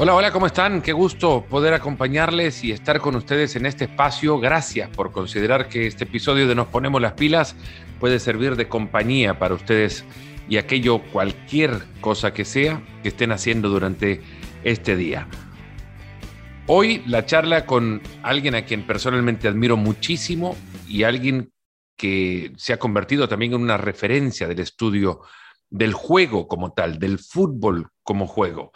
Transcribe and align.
Hola, 0.00 0.14
hola, 0.14 0.30
¿cómo 0.30 0.46
están? 0.46 0.80
Qué 0.80 0.92
gusto 0.92 1.44
poder 1.50 1.74
acompañarles 1.74 2.62
y 2.62 2.70
estar 2.70 3.00
con 3.00 3.16
ustedes 3.16 3.56
en 3.56 3.66
este 3.66 3.86
espacio. 3.86 4.38
Gracias 4.38 4.88
por 4.90 5.10
considerar 5.10 5.68
que 5.68 5.88
este 5.88 6.04
episodio 6.04 6.46
de 6.46 6.54
Nos 6.54 6.68
Ponemos 6.68 7.02
las 7.02 7.14
Pilas 7.14 7.56
puede 7.98 8.20
servir 8.20 8.54
de 8.54 8.68
compañía 8.68 9.40
para 9.40 9.56
ustedes 9.56 10.04
y 10.48 10.56
aquello, 10.56 11.02
cualquier 11.10 11.82
cosa 12.00 12.32
que 12.32 12.44
sea 12.44 12.80
que 13.02 13.08
estén 13.08 13.32
haciendo 13.32 13.70
durante 13.70 14.22
este 14.62 14.94
día. 14.94 15.26
Hoy 16.68 17.02
la 17.08 17.26
charla 17.26 17.66
con 17.66 18.00
alguien 18.22 18.54
a 18.54 18.64
quien 18.64 18.86
personalmente 18.86 19.48
admiro 19.48 19.76
muchísimo 19.76 20.56
y 20.86 21.02
alguien 21.02 21.50
que 21.96 22.52
se 22.56 22.72
ha 22.72 22.78
convertido 22.78 23.28
también 23.28 23.52
en 23.52 23.62
una 23.62 23.76
referencia 23.76 24.46
del 24.46 24.60
estudio 24.60 25.22
del 25.68 25.92
juego 25.92 26.46
como 26.46 26.72
tal, 26.72 27.00
del 27.00 27.18
fútbol 27.18 27.88
como 28.04 28.28
juego 28.28 28.70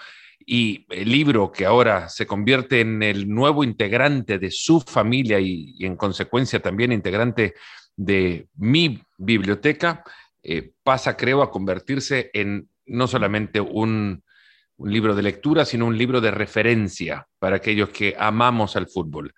y 0.47 0.87
el 0.91 1.11
libro 1.11 1.53
que 1.53 1.67
ahora 1.67 2.09
se 2.09 2.27
convierte 2.27 2.81
en 2.81 3.03
el 3.03 3.29
nuevo 3.29 3.65
integrante 3.65 4.39
de 4.39 4.51
su 4.51 4.81
familia 4.81 5.41
y, 5.41 5.77
en 5.81 5.97
consecuencia 5.97 6.61
también 6.61 6.93
integrante 6.93 7.55
de 7.97 8.49
mi 8.57 9.03
biblioteca, 9.19 10.05
eh, 10.43 10.73
pasa 10.83 11.17
creo 11.17 11.43
a 11.43 11.51
convertirse 11.51 12.31
en 12.33 12.69
no 12.87 13.07
solamente 13.07 13.61
un, 13.61 14.23
un 14.77 14.93
libro 14.93 15.15
de 15.15 15.23
lectura, 15.23 15.65
sino 15.65 15.87
un 15.87 15.97
libro 15.97 16.21
de 16.21 16.31
referencia 16.31 17.29
para 17.39 17.57
aquellos 17.57 17.91
que 17.91 18.17
amamos 18.19 18.77
al 18.77 18.89
fútbol. 18.89 19.33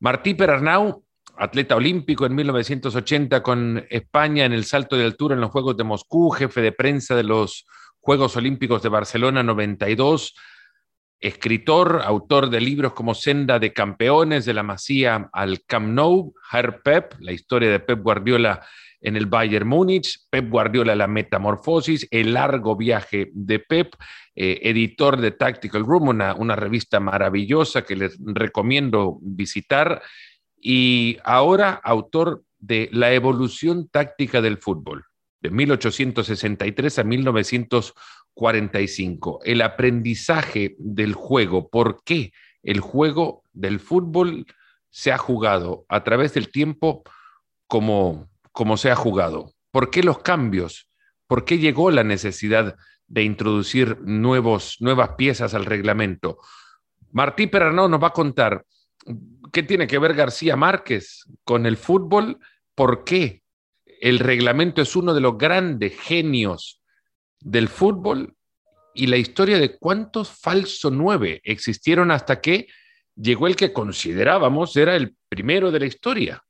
Martí 0.00 0.34
Perarnau, 0.34 1.04
atleta 1.38 1.76
olímpico 1.76 2.26
en 2.26 2.34
1980 2.34 3.42
con 3.42 3.84
España 3.88 4.44
en 4.44 4.52
el 4.52 4.64
salto 4.64 4.96
de 4.96 5.04
altura 5.04 5.34
en 5.34 5.40
los 5.40 5.50
Juegos 5.50 5.76
de 5.76 5.84
Moscú, 5.84 6.30
jefe 6.30 6.60
de 6.60 6.72
prensa 6.72 7.14
de 7.14 7.22
los 7.22 7.66
Juegos 8.06 8.36
Olímpicos 8.36 8.84
de 8.84 8.88
Barcelona 8.88 9.42
92, 9.42 10.36
escritor, 11.18 12.02
autor 12.04 12.50
de 12.50 12.60
libros 12.60 12.92
como 12.92 13.16
Senda 13.16 13.58
de 13.58 13.72
Campeones, 13.72 14.44
de 14.44 14.54
la 14.54 14.62
Masía 14.62 15.28
al 15.32 15.64
Camp 15.66 15.88
Nou, 15.88 16.32
Herr 16.52 16.82
Pep, 16.84 17.14
la 17.18 17.32
historia 17.32 17.68
de 17.68 17.80
Pep 17.80 18.00
Guardiola 18.00 18.64
en 19.00 19.16
el 19.16 19.26
Bayern 19.26 19.66
Múnich, 19.66 20.20
Pep 20.30 20.48
Guardiola 20.48 20.94
la 20.94 21.08
metamorfosis, 21.08 22.06
el 22.12 22.34
largo 22.34 22.76
viaje 22.76 23.32
de 23.34 23.58
Pep, 23.58 23.96
eh, 24.36 24.60
editor 24.62 25.20
de 25.20 25.32
Tactical 25.32 25.84
Room, 25.84 26.06
una, 26.06 26.32
una 26.36 26.54
revista 26.54 27.00
maravillosa 27.00 27.82
que 27.82 27.96
les 27.96 28.16
recomiendo 28.24 29.18
visitar, 29.20 30.00
y 30.60 31.18
ahora 31.24 31.80
autor 31.82 32.44
de 32.60 32.88
La 32.92 33.12
evolución 33.12 33.88
táctica 33.88 34.40
del 34.40 34.58
fútbol 34.58 35.06
de 35.40 35.50
1863 35.50 36.98
a 36.98 37.04
1945. 37.04 39.40
El 39.44 39.62
aprendizaje 39.62 40.74
del 40.78 41.14
juego. 41.14 41.68
¿Por 41.68 42.02
qué 42.04 42.32
el 42.62 42.80
juego 42.80 43.42
del 43.52 43.80
fútbol 43.80 44.46
se 44.90 45.12
ha 45.12 45.18
jugado 45.18 45.84
a 45.88 46.04
través 46.04 46.34
del 46.34 46.50
tiempo 46.50 47.02
como, 47.66 48.30
como 48.52 48.76
se 48.76 48.90
ha 48.90 48.96
jugado? 48.96 49.52
¿Por 49.70 49.90
qué 49.90 50.02
los 50.02 50.18
cambios? 50.20 50.88
¿Por 51.26 51.44
qué 51.44 51.58
llegó 51.58 51.90
la 51.90 52.04
necesidad 52.04 52.76
de 53.08 53.22
introducir 53.22 54.00
nuevos, 54.00 54.76
nuevas 54.80 55.10
piezas 55.16 55.54
al 55.54 55.64
reglamento? 55.64 56.38
Martí 57.12 57.46
Perarnau 57.46 57.88
nos 57.88 58.02
va 58.02 58.08
a 58.08 58.12
contar 58.12 58.64
qué 59.52 59.62
tiene 59.62 59.86
que 59.86 59.98
ver 59.98 60.14
García 60.14 60.56
Márquez 60.56 61.24
con 61.44 61.66
el 61.66 61.76
fútbol, 61.76 62.38
por 62.74 63.04
qué 63.04 63.42
el 64.00 64.18
reglamento 64.18 64.82
es 64.82 64.96
uno 64.96 65.14
de 65.14 65.20
los 65.20 65.36
grandes 65.38 65.98
genios 65.98 66.80
del 67.40 67.68
fútbol 67.68 68.36
y 68.94 69.06
la 69.06 69.16
historia 69.16 69.58
de 69.58 69.76
cuántos 69.78 70.30
falso 70.30 70.90
nueve 70.90 71.40
existieron 71.44 72.10
hasta 72.10 72.40
que 72.40 72.66
llegó 73.14 73.46
el 73.46 73.56
que 73.56 73.72
considerábamos 73.72 74.76
era 74.76 74.96
el 74.96 75.16
primero 75.28 75.70
de 75.70 75.80
la 75.80 75.86
historia. 75.86 76.42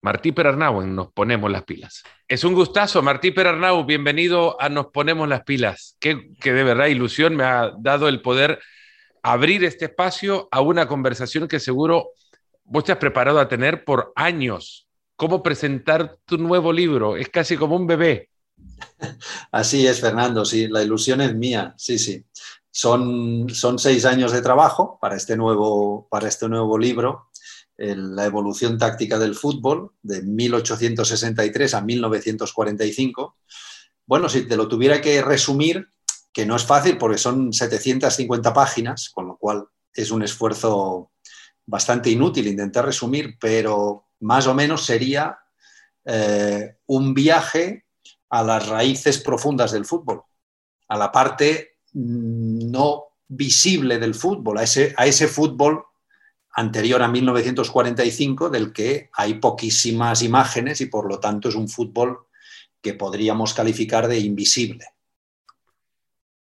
Martí 0.00 0.30
Perarnau 0.32 0.84
Nos 0.86 1.12
Ponemos 1.12 1.50
las 1.50 1.64
Pilas. 1.64 2.02
Es 2.28 2.44
un 2.44 2.54
gustazo, 2.54 3.02
Martí 3.02 3.32
Perarnau, 3.32 3.84
bienvenido 3.84 4.60
a 4.60 4.68
Nos 4.68 4.86
Ponemos 4.86 5.28
las 5.28 5.42
Pilas. 5.42 5.96
Que, 6.00 6.30
que 6.40 6.52
de 6.52 6.62
verdad 6.62 6.86
ilusión 6.86 7.34
me 7.34 7.44
ha 7.44 7.72
dado 7.78 8.08
el 8.08 8.22
poder 8.22 8.60
abrir 9.22 9.64
este 9.64 9.86
espacio 9.86 10.48
a 10.52 10.60
una 10.60 10.86
conversación 10.86 11.48
que 11.48 11.58
seguro 11.58 12.10
vos 12.64 12.84
te 12.84 12.92
has 12.92 12.98
preparado 12.98 13.40
a 13.40 13.48
tener 13.48 13.84
por 13.84 14.12
años 14.14 14.87
cómo 15.18 15.42
presentar 15.42 16.16
tu 16.24 16.38
nuevo 16.38 16.72
libro. 16.72 17.16
Es 17.16 17.28
casi 17.28 17.56
como 17.56 17.74
un 17.74 17.88
bebé. 17.88 18.30
Así 19.50 19.84
es, 19.84 20.00
Fernando, 20.00 20.44
sí, 20.44 20.68
la 20.68 20.82
ilusión 20.82 21.20
es 21.20 21.34
mía, 21.34 21.74
sí, 21.76 21.98
sí. 21.98 22.24
Son, 22.70 23.48
son 23.50 23.80
seis 23.80 24.04
años 24.04 24.30
de 24.30 24.40
trabajo 24.40 24.96
para 25.00 25.16
este 25.16 25.36
nuevo, 25.36 26.06
para 26.08 26.28
este 26.28 26.48
nuevo 26.48 26.78
libro, 26.78 27.30
La 27.76 28.26
evolución 28.26 28.78
táctica 28.78 29.18
del 29.18 29.34
fútbol, 29.34 29.90
de 30.02 30.22
1863 30.22 31.74
a 31.74 31.80
1945. 31.80 33.36
Bueno, 34.06 34.28
si 34.28 34.46
te 34.46 34.56
lo 34.56 34.68
tuviera 34.68 35.00
que 35.00 35.20
resumir, 35.20 35.88
que 36.32 36.46
no 36.46 36.54
es 36.54 36.64
fácil 36.64 36.96
porque 36.96 37.18
son 37.18 37.52
750 37.52 38.54
páginas, 38.54 39.10
con 39.10 39.26
lo 39.26 39.36
cual 39.36 39.66
es 39.92 40.12
un 40.12 40.22
esfuerzo 40.22 41.10
bastante 41.66 42.08
inútil 42.08 42.46
intentar 42.46 42.86
resumir, 42.86 43.36
pero 43.40 44.07
más 44.20 44.46
o 44.46 44.54
menos 44.54 44.84
sería 44.84 45.38
eh, 46.04 46.76
un 46.86 47.14
viaje 47.14 47.84
a 48.30 48.42
las 48.42 48.68
raíces 48.68 49.18
profundas 49.18 49.72
del 49.72 49.84
fútbol, 49.84 50.22
a 50.88 50.96
la 50.96 51.12
parte 51.12 51.78
mm, 51.92 52.70
no 52.70 53.04
visible 53.28 53.98
del 53.98 54.14
fútbol, 54.14 54.58
a 54.58 54.62
ese, 54.62 54.94
a 54.96 55.06
ese 55.06 55.28
fútbol 55.28 55.84
anterior 56.52 57.02
a 57.02 57.08
1945 57.08 58.50
del 58.50 58.72
que 58.72 59.10
hay 59.12 59.34
poquísimas 59.34 60.22
imágenes 60.22 60.80
y 60.80 60.86
por 60.86 61.08
lo 61.08 61.20
tanto 61.20 61.48
es 61.48 61.54
un 61.54 61.68
fútbol 61.68 62.26
que 62.80 62.94
podríamos 62.94 63.54
calificar 63.54 64.08
de 64.08 64.18
invisible. 64.18 64.86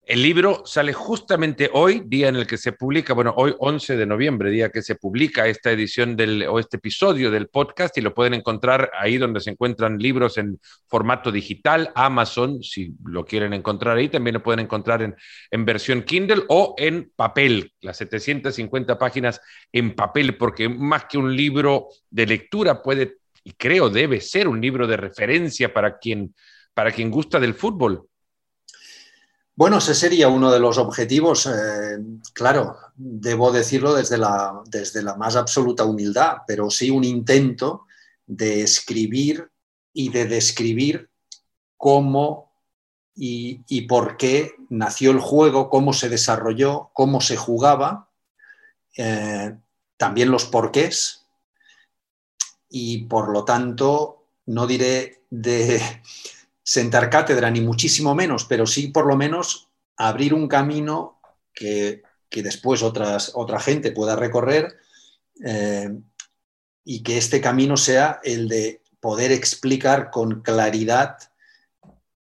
El 0.06 0.20
libro 0.20 0.64
sale 0.66 0.92
justamente 0.92 1.70
hoy, 1.72 2.02
día 2.04 2.28
en 2.28 2.36
el 2.36 2.46
que 2.46 2.58
se 2.58 2.72
publica, 2.72 3.14
bueno, 3.14 3.32
hoy 3.38 3.54
11 3.58 3.96
de 3.96 4.04
noviembre, 4.04 4.50
día 4.50 4.68
que 4.68 4.82
se 4.82 4.96
publica 4.96 5.46
esta 5.46 5.70
edición 5.70 6.14
del, 6.14 6.42
o 6.46 6.58
este 6.58 6.76
episodio 6.76 7.30
del 7.30 7.48
podcast 7.48 7.96
y 7.96 8.02
lo 8.02 8.12
pueden 8.12 8.34
encontrar 8.34 8.90
ahí 8.98 9.16
donde 9.16 9.40
se 9.40 9.48
encuentran 9.48 9.96
libros 9.96 10.36
en 10.36 10.60
formato 10.88 11.32
digital, 11.32 11.90
Amazon, 11.94 12.62
si 12.62 12.92
lo 13.06 13.24
quieren 13.24 13.54
encontrar 13.54 13.96
ahí, 13.96 14.10
también 14.10 14.34
lo 14.34 14.42
pueden 14.42 14.60
encontrar 14.60 15.00
en, 15.00 15.16
en 15.50 15.64
versión 15.64 16.02
Kindle 16.02 16.42
o 16.50 16.74
en 16.76 17.10
papel, 17.16 17.72
las 17.80 17.96
750 17.96 18.98
páginas 18.98 19.40
en 19.72 19.94
papel, 19.94 20.36
porque 20.36 20.68
más 20.68 21.06
que 21.06 21.16
un 21.16 21.34
libro 21.34 21.88
de 22.10 22.26
lectura 22.26 22.82
puede, 22.82 23.16
y 23.42 23.52
creo 23.52 23.88
debe 23.88 24.20
ser 24.20 24.48
un 24.48 24.60
libro 24.60 24.86
de 24.86 24.98
referencia 24.98 25.72
para 25.72 25.96
quien, 25.96 26.34
para 26.74 26.92
quien 26.92 27.10
gusta 27.10 27.40
del 27.40 27.54
fútbol 27.54 28.06
bueno, 29.56 29.78
ese 29.78 29.94
sería 29.94 30.28
uno 30.28 30.50
de 30.50 30.58
los 30.58 30.78
objetivos. 30.78 31.46
Eh, 31.46 31.98
claro, 32.32 32.76
debo 32.96 33.52
decirlo 33.52 33.94
desde 33.94 34.18
la, 34.18 34.62
desde 34.66 35.02
la 35.02 35.14
más 35.14 35.36
absoluta 35.36 35.84
humildad, 35.84 36.38
pero 36.46 36.70
sí 36.70 36.90
un 36.90 37.04
intento 37.04 37.86
de 38.26 38.62
escribir 38.62 39.50
y 39.92 40.08
de 40.08 40.26
describir 40.26 41.10
cómo 41.76 42.52
y, 43.16 43.82
por 43.82 44.16
qué 44.16 44.54
nació 44.70 45.12
el 45.12 45.20
juego, 45.20 45.70
cómo 45.70 45.92
se 45.92 46.08
desarrolló, 46.08 46.90
cómo 46.92 47.20
se 47.20 47.36
jugaba, 47.36 48.10
eh, 48.96 49.56
también 49.96 50.32
los 50.32 50.46
porqués 50.46 51.26
y 52.68 53.04
por 53.04 53.28
lo 53.30 53.44
tanto 53.44 54.26
no 54.46 54.66
diré 54.66 55.22
de 55.30 55.80
sentar 56.64 57.10
cátedra, 57.10 57.50
ni 57.50 57.60
muchísimo 57.60 58.14
menos, 58.14 58.46
pero 58.46 58.66
sí 58.66 58.88
por 58.88 59.06
lo 59.06 59.16
menos 59.16 59.68
abrir 59.96 60.34
un 60.34 60.48
camino 60.48 61.20
que, 61.52 62.02
después 62.30 62.82
otras, 62.82 63.32
otra 63.34 63.60
gente 63.60 63.92
pueda 63.92 64.16
recorrer 64.16 64.74
eh, 65.44 65.90
y 66.84 67.02
que 67.02 67.18
este 67.18 67.40
camino 67.40 67.76
sea 67.76 68.18
el 68.24 68.48
de 68.48 68.82
poder 68.98 69.30
explicar 69.30 70.10
con 70.10 70.40
claridad 70.40 71.18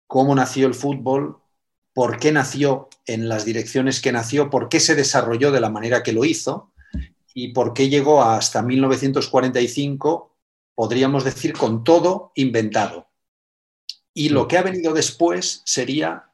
cómo 0.07 0.35
nació 0.35 0.67
el 0.67 0.75
fútbol, 0.75 1.39
por 1.95 2.19
qué 2.19 2.31
nació 2.31 2.89
en 3.07 3.29
las 3.29 3.45
direcciones 3.45 4.01
que 4.01 4.13
nació, 4.13 4.51
por 4.51 4.69
qué 4.69 4.79
se 4.79 4.95
desarrolló 4.95 5.51
de 5.51 5.61
la 5.61 5.71
manera 5.71 6.03
que 6.03 6.13
lo 6.13 6.25
hizo 6.25 6.73
y 7.35 7.53
por 7.53 7.73
qué 7.73 7.89
llegó 7.89 8.23
hasta 8.23 8.63
1945, 8.63 10.37
podríamos 10.75 11.25
decir, 11.25 11.55
con 11.55 11.83
todo 11.83 12.33
inventado. 12.35 13.08
Y 14.19 14.31
lo 14.31 14.49
que 14.49 14.59
ha 14.59 14.63
venido 14.63 14.95
después 14.95 15.63
sería, 15.65 16.25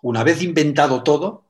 una 0.00 0.24
vez 0.24 0.40
inventado 0.40 1.02
todo, 1.02 1.44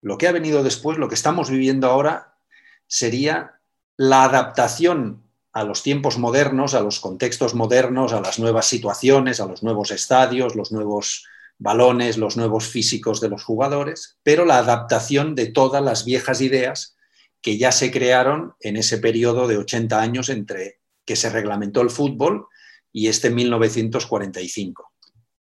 lo 0.00 0.16
que 0.16 0.26
ha 0.26 0.32
venido 0.32 0.62
después, 0.62 0.96
lo 0.96 1.06
que 1.06 1.16
estamos 1.16 1.50
viviendo 1.50 1.86
ahora, 1.86 2.38
sería 2.86 3.60
la 3.98 4.24
adaptación 4.24 5.22
a 5.52 5.64
los 5.64 5.82
tiempos 5.82 6.16
modernos, 6.16 6.72
a 6.72 6.80
los 6.80 6.98
contextos 6.98 7.54
modernos, 7.54 8.14
a 8.14 8.22
las 8.22 8.38
nuevas 8.38 8.64
situaciones, 8.64 9.38
a 9.38 9.44
los 9.44 9.62
nuevos 9.62 9.90
estadios, 9.90 10.56
los 10.56 10.72
nuevos 10.72 11.26
balones, 11.58 12.16
los 12.16 12.38
nuevos 12.38 12.66
físicos 12.66 13.20
de 13.20 13.28
los 13.28 13.44
jugadores, 13.44 14.16
pero 14.22 14.46
la 14.46 14.56
adaptación 14.56 15.34
de 15.34 15.44
todas 15.44 15.84
las 15.84 16.06
viejas 16.06 16.40
ideas 16.40 16.96
que 17.42 17.58
ya 17.58 17.70
se 17.70 17.90
crearon 17.90 18.54
en 18.60 18.78
ese 18.78 18.96
periodo 18.96 19.46
de 19.46 19.58
80 19.58 20.00
años 20.00 20.30
entre 20.30 20.80
que 21.04 21.16
se 21.16 21.28
reglamentó 21.28 21.82
el 21.82 21.90
fútbol 21.90 22.48
y 22.94 23.08
este 23.08 23.28
1945. 23.28 24.92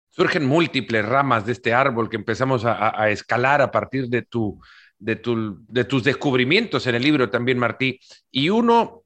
Surgen 0.09 0.45
múltiples 0.45 1.05
ramas 1.05 1.45
de 1.45 1.51
este 1.51 1.73
árbol 1.73 2.09
que 2.09 2.15
empezamos 2.15 2.63
a, 2.65 3.09
escalar 3.09 3.61
a 3.61 3.69
partir 3.69 4.07
de, 4.07 4.21
tu, 4.21 4.57
de, 4.97 5.21
de 5.67 5.83
tus 5.83 6.03
descubrimientos 6.05 6.87
en 6.87 6.95
el 6.95 7.03
libro 7.03 7.29
también, 7.29 7.59
Martí. 7.59 7.99
Y 8.31 8.49
uno, 8.49 9.03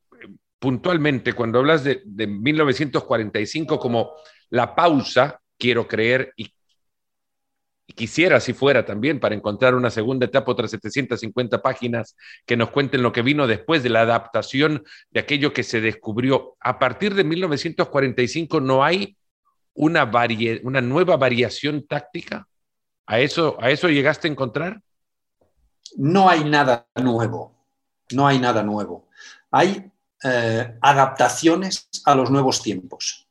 puntualmente, 0.59 1.33
cuando 1.33 1.57
hablas 1.57 1.83
de, 1.83 2.03
de 2.05 2.27
1945 2.27 3.79
como 3.79 4.11
la 4.51 4.75
pausa, 4.75 5.41
quiero 5.57 5.87
creer, 5.87 6.31
y 6.37 6.53
y 7.89 7.93
quisiera 7.93 8.39
si 8.39 8.53
fuera 8.53 8.85
también 8.85 9.19
para 9.19 9.33
encontrar 9.33 9.73
una 9.73 9.89
segunda 9.89 10.27
etapa, 10.27 10.51
otras 10.51 10.69
750 10.69 11.59
páginas 11.63 12.15
que 12.45 12.55
nos 12.55 12.69
cuenten 12.69 13.01
lo 13.01 13.11
que 13.11 13.23
vino 13.23 13.47
después 13.47 13.81
de 13.81 13.89
la 13.89 14.01
adaptación 14.01 14.83
de 15.09 15.19
aquello 15.19 15.53
que 15.53 15.63
se 15.63 15.81
descubrió. 15.81 16.55
A 16.59 16.77
partir 16.77 17.15
de 17.15 17.23
1945 17.23 18.61
no 18.61 18.83
hay 18.83 19.17
una, 19.73 20.07
una 20.61 20.81
nueva 20.81 21.17
variación 21.17 21.87
táctica. 21.87 22.47
¿A 23.07 23.21
eso, 23.21 23.57
¿A 23.59 23.71
eso 23.71 23.89
llegaste 23.89 24.27
a 24.27 24.31
encontrar? 24.31 24.81
No 25.97 26.29
hay 26.29 26.43
nada 26.43 26.85
nuevo, 26.95 27.55
no 28.11 28.27
hay 28.27 28.37
nada 28.37 28.61
nuevo. 28.61 29.09
Hay 29.49 29.91
eh, 30.23 30.77
adaptaciones 30.79 31.89
a 32.05 32.13
los 32.13 32.29
nuevos 32.29 32.61
tiempos. 32.61 33.27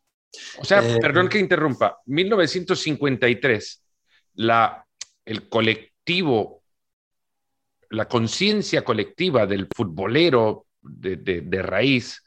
O 0.58 0.64
sea, 0.64 0.82
eh, 0.82 0.98
perdón 1.00 1.28
que 1.28 1.38
interrumpa, 1.38 2.00
1953 2.06 3.84
la, 4.38 4.86
el 5.24 5.48
colectivo, 5.48 6.62
la 7.90 8.06
conciencia 8.06 8.84
colectiva 8.84 9.46
del 9.46 9.66
futbolero 9.74 10.66
de, 10.80 11.62
raíz 11.62 12.22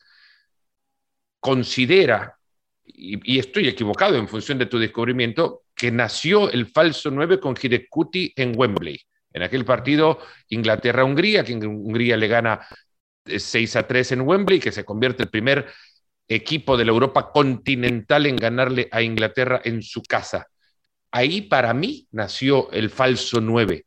considera, 1.40 2.38
y, 2.84 3.40
estoy 3.40 3.70
equivocado 3.70 4.18
en 4.18 4.28
función 4.28 4.58
de 4.58 4.66
tu 4.66 4.78
descubrimiento, 4.78 5.64
que 5.74 5.90
nació 5.90 6.52
el 6.52 6.68
falso 6.68 7.10
9 7.10 7.40
con 7.40 7.56
Hidekuti 7.60 8.34
en 8.36 8.54
Wembley. 8.58 9.00
En 9.34 9.44
aquel 9.44 9.64
partido 9.64 10.20
Inglaterra-Hungría, 10.50 11.46
que 11.46 11.54
Hungría 11.56 12.18
le 12.18 12.28
gana 12.28 12.68
6 13.26 13.76
eh, 13.76 13.80
a 13.80 13.88
3 13.88 14.12
en 14.12 14.22
Wembley, 14.22 14.60
que 14.60 14.74
se 14.74 14.84
convierte 14.84 15.24
el 15.24 15.30
primer 15.30 15.66
equipo 16.28 16.76
de 16.76 16.84
la 16.84 16.92
Europa 16.92 17.32
continental 17.32 18.26
en 18.26 18.36
ganarle 18.36 18.90
a 18.92 19.02
Inglaterra 19.02 19.62
en 19.64 19.82
su 19.82 20.04
casa 20.04 20.51
ahí 21.12 21.42
para 21.42 21.74
mí 21.74 22.08
nació 22.12 22.72
el 22.72 22.90
falso 22.90 23.40
9. 23.42 23.86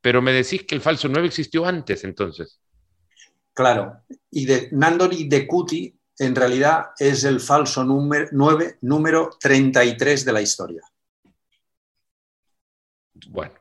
Pero 0.00 0.20
me 0.20 0.32
decís 0.32 0.64
que 0.64 0.74
el 0.74 0.80
falso 0.80 1.08
9 1.08 1.28
existió 1.28 1.64
antes 1.64 2.04
entonces. 2.04 2.60
Claro, 3.54 4.02
y 4.30 4.44
de 4.46 4.68
Nandori 4.72 5.28
de 5.28 5.46
Cuti 5.46 5.96
en 6.18 6.34
realidad 6.34 6.86
es 6.98 7.24
el 7.24 7.40
falso 7.40 7.84
número 7.84 8.28
9, 8.32 8.78
número 8.82 9.30
33 9.40 10.24
de 10.24 10.32
la 10.32 10.42
historia. 10.42 10.82
Bueno, 13.28 13.54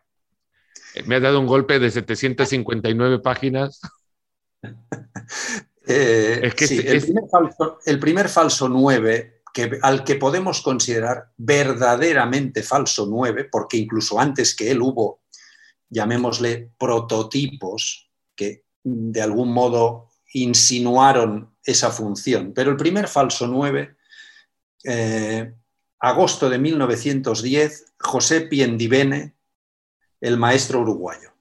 eh, 0.95 1.04
me 1.04 1.15
ha 1.15 1.19
dado 1.19 1.39
un 1.39 1.48
golpe 1.48 1.80
de 1.80 1.92
759 1.92 3.19
páginas. 3.19 3.81
Eh, 5.86 6.39
es 6.44 6.56
que 6.56 6.63
el, 6.63 7.01
primer 7.01 7.24
falso, 7.30 7.80
el, 7.86 8.00
primer 8.00 8.30
falso, 8.30 8.69
9 8.69 9.42
al 9.81 10.03
que 10.03 10.15
podemos 10.15 10.61
considerar 10.61 11.31
verdaderamente 11.38 12.63
falso 12.63 13.05
9, 13.07 13.50
porque 13.51 13.77
incluso 13.77 14.19
antes 14.19 14.55
que 14.55 14.71
él 14.71 14.81
hubo, 14.81 15.21
llamémosle, 15.89 16.71
prototipos 16.77 18.09
que 18.35 18.65
de 18.83 19.21
algún 19.21 19.53
modo 19.53 20.09
insinuaron 20.33 21.55
esa 21.63 21.91
función. 21.91 22.53
Pero 22.53 22.71
el 22.71 22.77
primer 22.77 23.07
falso 23.07 23.47
9, 23.47 23.95
eh, 24.85 25.53
agosto 26.00 26.50
de 26.50 26.57
1910, 26.57 27.94
José 28.00 28.41
Piendivene, 28.41 29.35
el 30.19 30.38
maestro 30.38 30.81
uruguayo. 30.81 31.31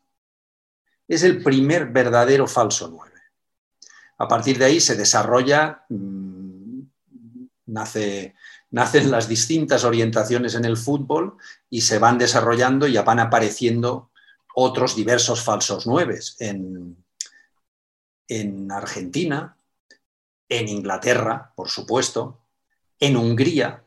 Es 1.08 1.22
el 1.22 1.42
primer 1.42 1.86
verdadero 1.86 2.46
falso 2.46 2.88
9. 2.88 3.10
A 4.18 4.28
partir 4.28 4.58
de 4.58 4.66
ahí 4.66 4.80
se 4.80 4.94
desarrolla 4.96 5.84
mm, 5.88 6.31
nace, 7.72 8.34
nacen 8.70 9.10
las 9.10 9.28
distintas 9.28 9.84
orientaciones 9.84 10.54
en 10.54 10.64
el 10.64 10.76
fútbol 10.76 11.36
y 11.70 11.80
se 11.80 11.98
van 11.98 12.18
desarrollando 12.18 12.86
y 12.86 12.92
ya 12.92 13.02
van 13.02 13.20
apareciendo 13.20 14.10
otros 14.54 14.94
diversos 14.94 15.42
falsos 15.42 15.86
nueves 15.86 16.36
en, 16.38 17.04
en 18.28 18.70
Argentina, 18.70 19.56
en 20.48 20.68
Inglaterra, 20.68 21.52
por 21.56 21.68
supuesto, 21.68 22.40
en 23.00 23.16
Hungría, 23.16 23.82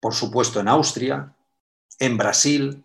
por 0.00 0.14
supuesto 0.14 0.60
en 0.60 0.68
Austria, 0.68 1.34
en 1.98 2.16
Brasil, 2.16 2.84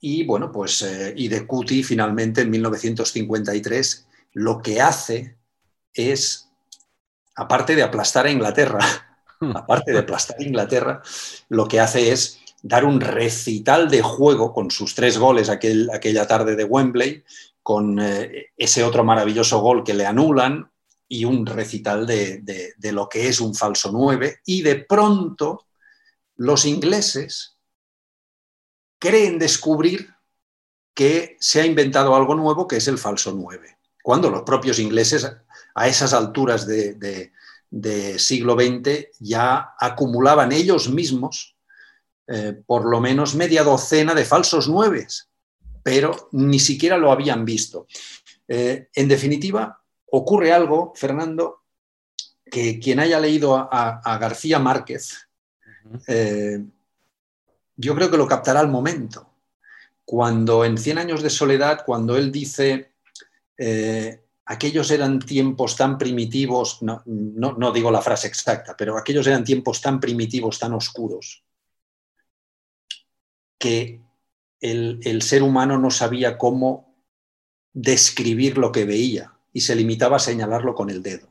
y 0.00 0.24
bueno, 0.24 0.52
pues 0.52 0.82
eh, 0.82 1.14
y 1.16 1.28
de 1.28 1.46
Cuti 1.46 1.82
finalmente 1.82 2.42
en 2.42 2.50
1953 2.50 4.06
lo 4.34 4.60
que 4.60 4.80
hace 4.80 5.36
es 5.92 6.45
aparte 7.36 7.76
de 7.76 7.82
aplastar 7.82 8.26
a 8.26 8.30
Inglaterra, 8.30 8.80
aparte 9.54 9.92
de 9.92 9.98
aplastar 9.98 10.36
a 10.40 10.42
Inglaterra, 10.42 11.02
lo 11.48 11.68
que 11.68 11.80
hace 11.80 12.10
es 12.10 12.40
dar 12.62 12.84
un 12.84 13.00
recital 13.00 13.88
de 13.90 14.02
juego 14.02 14.52
con 14.52 14.70
sus 14.70 14.94
tres 14.94 15.18
goles 15.18 15.48
aquella 15.48 16.26
tarde 16.26 16.56
de 16.56 16.64
Wembley, 16.64 17.22
con 17.62 18.00
eh, 18.00 18.46
ese 18.56 18.82
otro 18.82 19.04
maravilloso 19.04 19.60
gol 19.60 19.84
que 19.84 19.94
le 19.94 20.06
anulan 20.06 20.70
y 21.08 21.24
un 21.24 21.46
recital 21.46 22.06
de, 22.06 22.40
de 22.40 22.92
lo 22.92 23.08
que 23.08 23.28
es 23.28 23.40
un 23.40 23.54
falso 23.54 23.90
9. 23.92 24.40
Y 24.46 24.62
de 24.62 24.76
pronto 24.76 25.66
los 26.36 26.64
ingleses 26.64 27.56
creen 28.98 29.38
descubrir 29.38 30.14
que 30.94 31.36
se 31.38 31.60
ha 31.60 31.66
inventado 31.66 32.16
algo 32.16 32.34
nuevo 32.34 32.66
que 32.66 32.76
es 32.76 32.88
el 32.88 32.98
falso 32.98 33.32
9, 33.32 33.78
cuando 34.02 34.30
los 34.30 34.42
propios 34.42 34.78
ingleses 34.78 35.30
a 35.76 35.88
esas 35.88 36.14
alturas 36.14 36.66
de, 36.66 37.30
siglo 38.18 38.54
XX 38.54 39.08
ya 39.20 39.74
acumulaban 39.78 40.50
ellos 40.50 40.88
mismos 40.88 41.54
eh, 42.26 42.54
por 42.66 42.86
lo 42.86 42.98
menos 43.00 43.34
media 43.34 43.62
docena 43.62 44.14
de 44.14 44.24
falsos 44.24 44.68
nueves, 44.68 45.28
pero 45.82 46.30
ni 46.32 46.58
siquiera 46.58 46.96
lo 46.96 47.12
habían 47.12 47.44
visto. 47.44 47.86
Eh, 48.48 48.88
en 48.94 49.06
definitiva, 49.06 49.80
ocurre 50.06 50.50
algo, 50.50 50.92
Fernando, 50.96 51.62
que 52.50 52.80
quien 52.80 52.98
haya 52.98 53.20
leído 53.20 53.54
a, 53.54 54.18
García 54.18 54.58
Márquez, 54.58 55.28
eh, 56.08 56.64
yo 57.76 57.94
creo 57.94 58.10
que 58.10 58.16
lo 58.16 58.26
captará 58.26 58.60
al 58.60 58.68
momento. 58.68 59.30
Cuando 60.06 60.64
en 60.64 60.78
Cien 60.78 60.96
años 60.96 61.22
de 61.22 61.30
soledad, 61.30 61.84
cuando 61.84 62.16
él 62.16 62.32
dice, 62.32 62.92
aquellos 64.46 64.90
eran 64.90 65.18
tiempos 65.18 65.76
tan 65.76 65.98
primitivos, 65.98 66.78
no, 66.82 67.72
digo 67.72 67.90
la 67.90 68.00
frase 68.00 68.28
exacta, 68.28 68.76
pero 68.76 68.96
aquellos 68.96 69.26
eran 69.26 69.44
tiempos 69.44 69.80
tan 69.80 69.98
primitivos, 69.98 70.58
tan 70.58 70.72
oscuros, 70.72 71.42
que 73.58 74.00
el, 74.60 75.00
el, 75.02 75.22
ser 75.22 75.42
humano 75.42 75.78
no 75.78 75.90
sabía 75.90 76.38
cómo 76.38 76.94
describir 77.72 78.56
lo 78.56 78.70
que 78.72 78.84
veía 78.84 79.34
y 79.52 79.62
se 79.62 79.74
limitaba 79.74 80.16
a 80.16 80.20
señalarlo 80.20 80.74
con 80.74 80.90
el 80.90 81.02
dedo. 81.02 81.28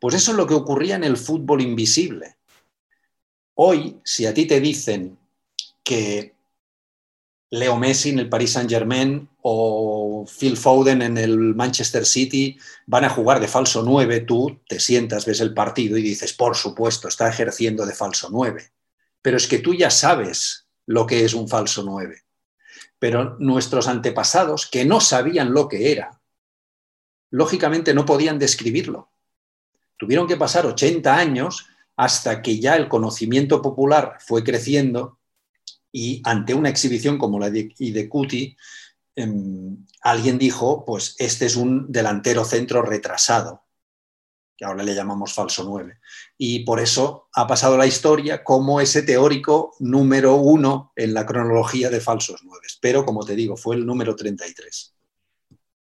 Pues 0.00 0.14
eso 0.14 0.32
es 0.32 0.36
lo 0.36 0.46
que 0.46 0.54
ocurría 0.54 0.96
en 0.96 1.04
el 1.04 1.16
fútbol 1.16 1.60
invisible. 1.62 2.36
Hoy, 3.54 4.00
si 4.04 4.26
a 4.26 4.34
ti 4.34 4.46
te 4.46 4.60
dicen 4.60 5.18
que 5.82 6.35
Leo 7.50 7.76
Messi 7.76 8.10
en 8.10 8.18
el 8.18 8.28
Paris 8.28 8.52
Saint 8.52 8.68
Germain 8.68 9.28
o 9.42 10.26
Phil 10.26 10.56
Foden 10.56 11.02
en 11.02 11.16
el 11.16 11.54
Manchester 11.54 12.04
City 12.04 12.58
van 12.86 13.04
a 13.04 13.10
jugar 13.10 13.38
de 13.38 13.46
falso 13.46 13.82
9, 13.82 14.20
tú 14.20 14.60
te 14.68 14.80
sientas, 14.80 15.24
ves 15.26 15.40
el 15.40 15.54
partido 15.54 15.96
y 15.96 16.02
dices, 16.02 16.32
por 16.32 16.56
supuesto, 16.56 17.06
está 17.06 17.28
ejerciendo 17.28 17.86
de 17.86 17.94
falso 17.94 18.28
9. 18.32 18.72
Pero 19.22 19.36
es 19.36 19.46
que 19.46 19.58
tú 19.58 19.74
ya 19.74 19.90
sabes 19.90 20.66
lo 20.86 21.06
que 21.06 21.24
es 21.24 21.34
un 21.34 21.48
falso 21.48 21.84
9. 21.84 22.22
Pero 22.98 23.36
nuestros 23.38 23.86
antepasados, 23.86 24.66
que 24.66 24.84
no 24.84 25.00
sabían 25.00 25.52
lo 25.52 25.68
que 25.68 25.92
era, 25.92 26.20
lógicamente 27.30 27.94
no 27.94 28.04
podían 28.04 28.38
describirlo. 28.38 29.10
Tuvieron 29.96 30.26
que 30.26 30.36
pasar 30.36 30.66
80 30.66 31.16
años 31.16 31.66
hasta 31.96 32.42
que 32.42 32.58
ya 32.58 32.76
el 32.76 32.88
conocimiento 32.88 33.62
popular 33.62 34.18
fue 34.20 34.42
creciendo 34.42 35.15
y 35.96 36.20
ante 36.24 36.52
una 36.52 36.68
exhibición 36.68 37.16
como 37.16 37.38
la 37.38 37.48
de, 37.48 37.74
de 37.78 38.06
Cuti, 38.06 38.54
em, 39.14 39.86
alguien 40.02 40.36
dijo, 40.36 40.84
pues 40.84 41.16
este 41.18 41.46
es 41.46 41.56
un 41.56 41.90
delantero 41.90 42.44
centro 42.44 42.82
retrasado. 42.82 43.62
que 44.58 44.64
ahora 44.64 44.82
le 44.82 44.94
llamamos 44.94 45.34
falso 45.34 45.64
9. 45.64 45.98
Y 46.38 46.64
por 46.64 46.80
eso 46.80 47.28
ha 47.34 47.46
pasado 47.46 47.76
la 47.76 47.86
historia 47.86 48.42
como 48.42 48.80
ese 48.80 49.02
teórico 49.02 49.74
número 49.80 50.36
uno 50.36 50.92
en 50.96 51.12
la 51.12 51.26
cronología 51.26 51.90
de 51.90 52.00
falsos 52.00 52.40
9. 52.42 52.66
Pero, 52.80 53.04
como 53.04 53.24
te 53.24 53.36
digo, 53.36 53.56
fue 53.58 53.76
el 53.76 53.84
número 53.84 54.16
33. 54.16 54.94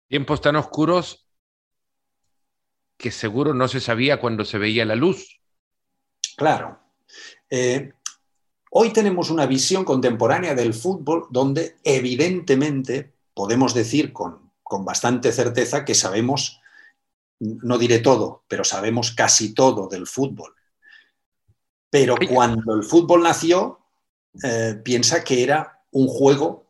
Tiempos 0.09 0.41
tan 0.41 0.57
oscuros 0.57 1.25
que 2.97 3.11
seguro 3.11 3.53
no 3.53 3.69
se 3.69 3.79
sabía 3.79 4.19
cuando 4.19 4.43
se 4.43 4.57
veía 4.57 4.83
la 4.83 4.95
luz. 4.95 5.39
Claro. 6.35 6.77
Eh, 7.49 7.93
hoy 8.77 8.91
tenemos 8.91 9.29
una 9.29 9.45
visión 9.45 9.85
contemporánea 9.85 10.53
del 10.53 10.73
fútbol 10.73 11.27
donde 11.29 11.77
evidentemente 11.83 13.13
podemos 13.33 13.73
decir 13.73 14.11
con, 14.11 14.51
con 14.63 14.83
bastante 14.83 15.31
certeza 15.31 15.85
que 15.85 15.95
sabemos 15.95 16.59
no 17.39 17.77
diré 17.77 17.99
todo, 17.99 18.43
pero 18.47 18.63
sabemos 18.63 19.11
casi 19.11 19.53
todo 19.53 19.87
del 19.87 20.07
fútbol. 20.07 20.53
Pero 21.89 22.15
cuando 22.29 22.73
el 22.73 22.83
fútbol 22.83 23.23
nació, 23.23 23.79
eh, 24.43 24.79
piensa 24.83 25.23
que 25.23 25.43
era 25.43 25.83
un 25.91 26.07
juego 26.07 26.65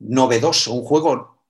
novedoso, 0.00 0.72
un 0.72 0.84
juego 0.84 1.44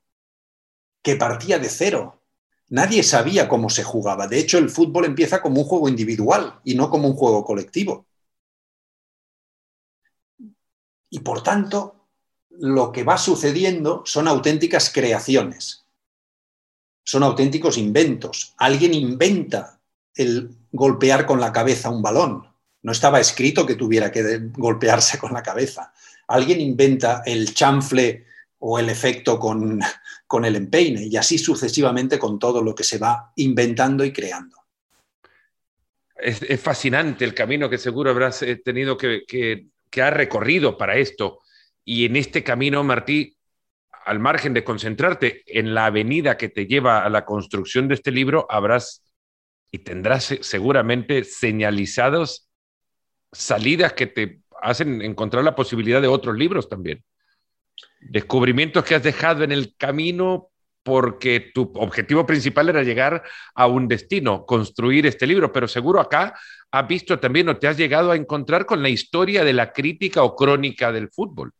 que 1.02 1.16
partía 1.16 1.58
de 1.58 1.70
cero. 1.70 2.22
Nadie 2.68 3.02
sabía 3.02 3.48
cómo 3.48 3.70
se 3.70 3.84
jugaba. 3.84 4.26
De 4.26 4.38
hecho, 4.38 4.58
el 4.58 4.68
fútbol 4.68 5.06
empieza 5.06 5.40
como 5.40 5.62
un 5.62 5.66
juego 5.66 5.88
individual 5.88 6.60
y 6.64 6.74
no 6.74 6.90
como 6.90 7.08
un 7.08 7.14
juego 7.14 7.44
colectivo. 7.44 8.07
Y 11.10 11.20
por 11.20 11.42
tanto, 11.42 12.06
lo 12.50 12.92
que 12.92 13.04
va 13.04 13.18
sucediendo 13.18 14.02
son 14.04 14.28
auténticas 14.28 14.90
creaciones 14.92 15.88
son 17.08 17.22
auténticos 17.22 17.78
inventos. 17.78 18.52
Alguien 18.58 18.92
inventa 18.92 19.80
el 20.14 20.50
golpear 20.70 21.24
con 21.24 21.40
la 21.40 21.50
cabeza 21.54 21.88
un 21.88 22.02
balón. 22.02 22.46
No 22.82 22.92
estaba 22.92 23.18
escrito 23.18 23.64
que 23.64 23.76
tuviera 23.76 24.12
que 24.12 24.50
golpearse 24.52 25.16
con 25.16 25.32
la 25.32 25.42
cabeza. 25.42 25.90
Alguien 26.26 26.60
inventa 26.60 27.22
el 27.24 27.54
chanfle 27.54 28.26
o 28.58 28.78
el 28.78 28.90
efecto 28.90 29.38
con, 29.38 29.80
con 30.26 30.44
el 30.44 30.56
empeine 30.56 31.06
y 31.06 31.16
así 31.16 31.38
sucesivamente 31.38 32.18
con 32.18 32.38
todo 32.38 32.62
lo 32.62 32.74
que 32.74 32.84
se 32.84 32.98
va 32.98 33.32
inventando 33.36 34.04
y 34.04 34.12
creando. 34.12 34.58
Es, 36.14 36.60
fascinante 36.60 37.24
el 37.24 37.32
camino 37.32 37.70
que 37.70 37.78
seguro 37.78 38.10
habrás 38.10 38.42
eh, 38.42 38.56
tenido 38.56 38.98
que, 38.98 39.22
que, 39.26 39.68
que 39.90 40.02
ha 40.02 40.10
recorrido 40.10 40.76
para 40.76 40.96
esto. 40.96 41.40
Y 41.84 42.04
en 42.04 42.16
este 42.16 42.42
camino, 42.44 42.82
Martí, 42.84 43.36
al 44.04 44.18
margen 44.18 44.54
de 44.54 44.64
concentrarte 44.64 45.42
en 45.46 45.74
la 45.74 45.86
avenida 45.86 46.36
que 46.36 46.48
te 46.48 46.66
lleva 46.66 47.04
a 47.04 47.10
la 47.10 47.24
construcción 47.24 47.88
de 47.88 47.94
este 47.94 48.10
libro, 48.10 48.46
habrás 48.48 49.04
y 49.70 49.78
tendrás 49.78 50.34
seguramente 50.40 51.24
señalizados 51.24 52.48
salidas 53.32 53.92
que 53.92 54.06
te 54.06 54.40
hacen 54.62 55.02
encontrar 55.02 55.44
la 55.44 55.54
posibilidad 55.54 56.00
de 56.00 56.08
otros 56.08 56.36
libros 56.36 56.68
también. 56.68 57.04
Descubrimientos 58.00 58.84
que 58.84 58.94
has 58.94 59.02
dejado 59.02 59.44
en 59.44 59.52
el 59.52 59.74
camino 59.76 60.50
porque 60.82 61.50
tu 61.52 61.70
objetivo 61.74 62.24
principal 62.24 62.70
era 62.70 62.82
llegar 62.82 63.22
a 63.54 63.66
un 63.66 63.88
destino, 63.88 64.46
construir 64.46 65.06
este 65.06 65.26
libro, 65.26 65.52
pero 65.52 65.68
seguro 65.68 66.00
acá 66.00 66.34
has 66.70 66.88
visto 66.88 67.18
también 67.18 67.48
o 67.48 67.56
te 67.56 67.68
has 67.68 67.76
llegado 67.76 68.10
a 68.10 68.16
encontrar 68.16 68.66
con 68.66 68.82
la 68.82 68.88
historia 68.88 69.44
de 69.44 69.52
la 69.52 69.72
crítica 69.72 70.22
o 70.22 70.36
crónica 70.36 70.92
del 70.92 71.08
fútbol 71.08 71.52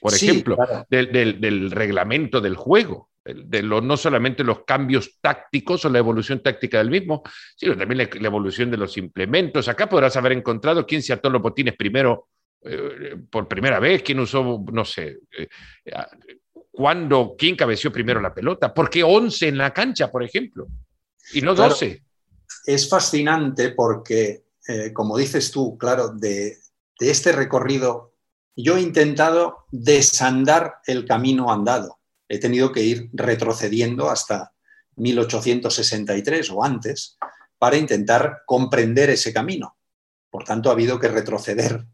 por 0.00 0.14
ejemplo, 0.14 0.58
del, 0.90 1.70
reglamento 1.70 2.40
del 2.40 2.56
juego, 2.56 3.10
de 3.24 3.62
no 3.62 3.96
solamente 3.96 4.44
los 4.44 4.64
cambios 4.64 5.18
tácticos 5.20 5.84
o 5.84 5.88
la 5.88 5.98
evolución 5.98 6.40
táctica 6.40 6.78
del 6.78 6.90
mismo, 6.90 7.22
sino 7.56 7.76
también 7.76 8.08
la, 8.12 8.26
evolución 8.28 8.70
de 8.70 8.76
los 8.76 8.96
implementos. 8.98 9.66
Acá 9.68 9.88
podrás 9.88 10.16
haber 10.16 10.32
encontrado 10.32 10.86
quién 10.86 11.02
se 11.02 11.12
ató 11.12 11.30
los 11.30 11.40
botines 11.40 11.74
primero, 11.74 12.28
eh, 12.62 13.16
por 13.30 13.48
primera 13.48 13.80
vez, 13.80 14.02
quién 14.02 14.20
usó, 14.20 14.62
no 14.72 14.84
sé, 14.84 15.20
eh, 15.38 15.48
cuándo, 16.70 17.34
quién 17.38 17.56
cabeció 17.56 17.90
primero 17.90 18.20
la 18.20 18.34
pelota, 18.34 18.74
por 18.74 18.90
qué 18.90 19.02
11 19.02 19.48
en 19.48 19.58
la 19.58 19.72
cancha, 19.72 20.10
por 20.10 20.22
ejemplo, 20.22 20.66
y 21.32 21.40
no 21.40 21.54
12. 21.54 22.02
es 22.66 22.88
fascinante 22.88 23.70
porque, 23.70 24.43
eh, 24.68 24.92
como 24.92 25.18
dices 25.18 25.50
tú, 25.50 25.76
claro, 25.78 26.08
de, 26.08 26.58
de 26.98 27.10
este 27.10 27.32
recorrido 27.32 28.14
yo 28.56 28.76
he 28.76 28.82
intentado 28.82 29.66
desandar 29.70 30.76
el 30.86 31.06
camino 31.06 31.52
andado. 31.52 32.00
He 32.28 32.38
tenido 32.38 32.72
que 32.72 32.82
ir 32.82 33.10
retrocediendo 33.12 34.10
hasta 34.10 34.52
1863 34.96 36.50
o 36.50 36.64
antes 36.64 37.18
para 37.58 37.76
intentar 37.76 38.42
comprender 38.46 39.10
ese 39.10 39.32
camino. 39.32 39.76
Por 40.30 40.44
tanto, 40.44 40.68
ha 40.68 40.72
habido 40.72 40.98
que 40.98 41.08
retroceder 41.08 41.84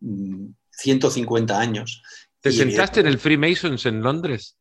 150 0.00 1.54
mm, 1.54 1.56
años. 1.56 2.02
¿Te 2.40 2.52
sentaste 2.52 3.00
en 3.00 3.06
el 3.06 3.18
Freemasons 3.18 3.86
en 3.86 4.02
Londres? 4.02 4.56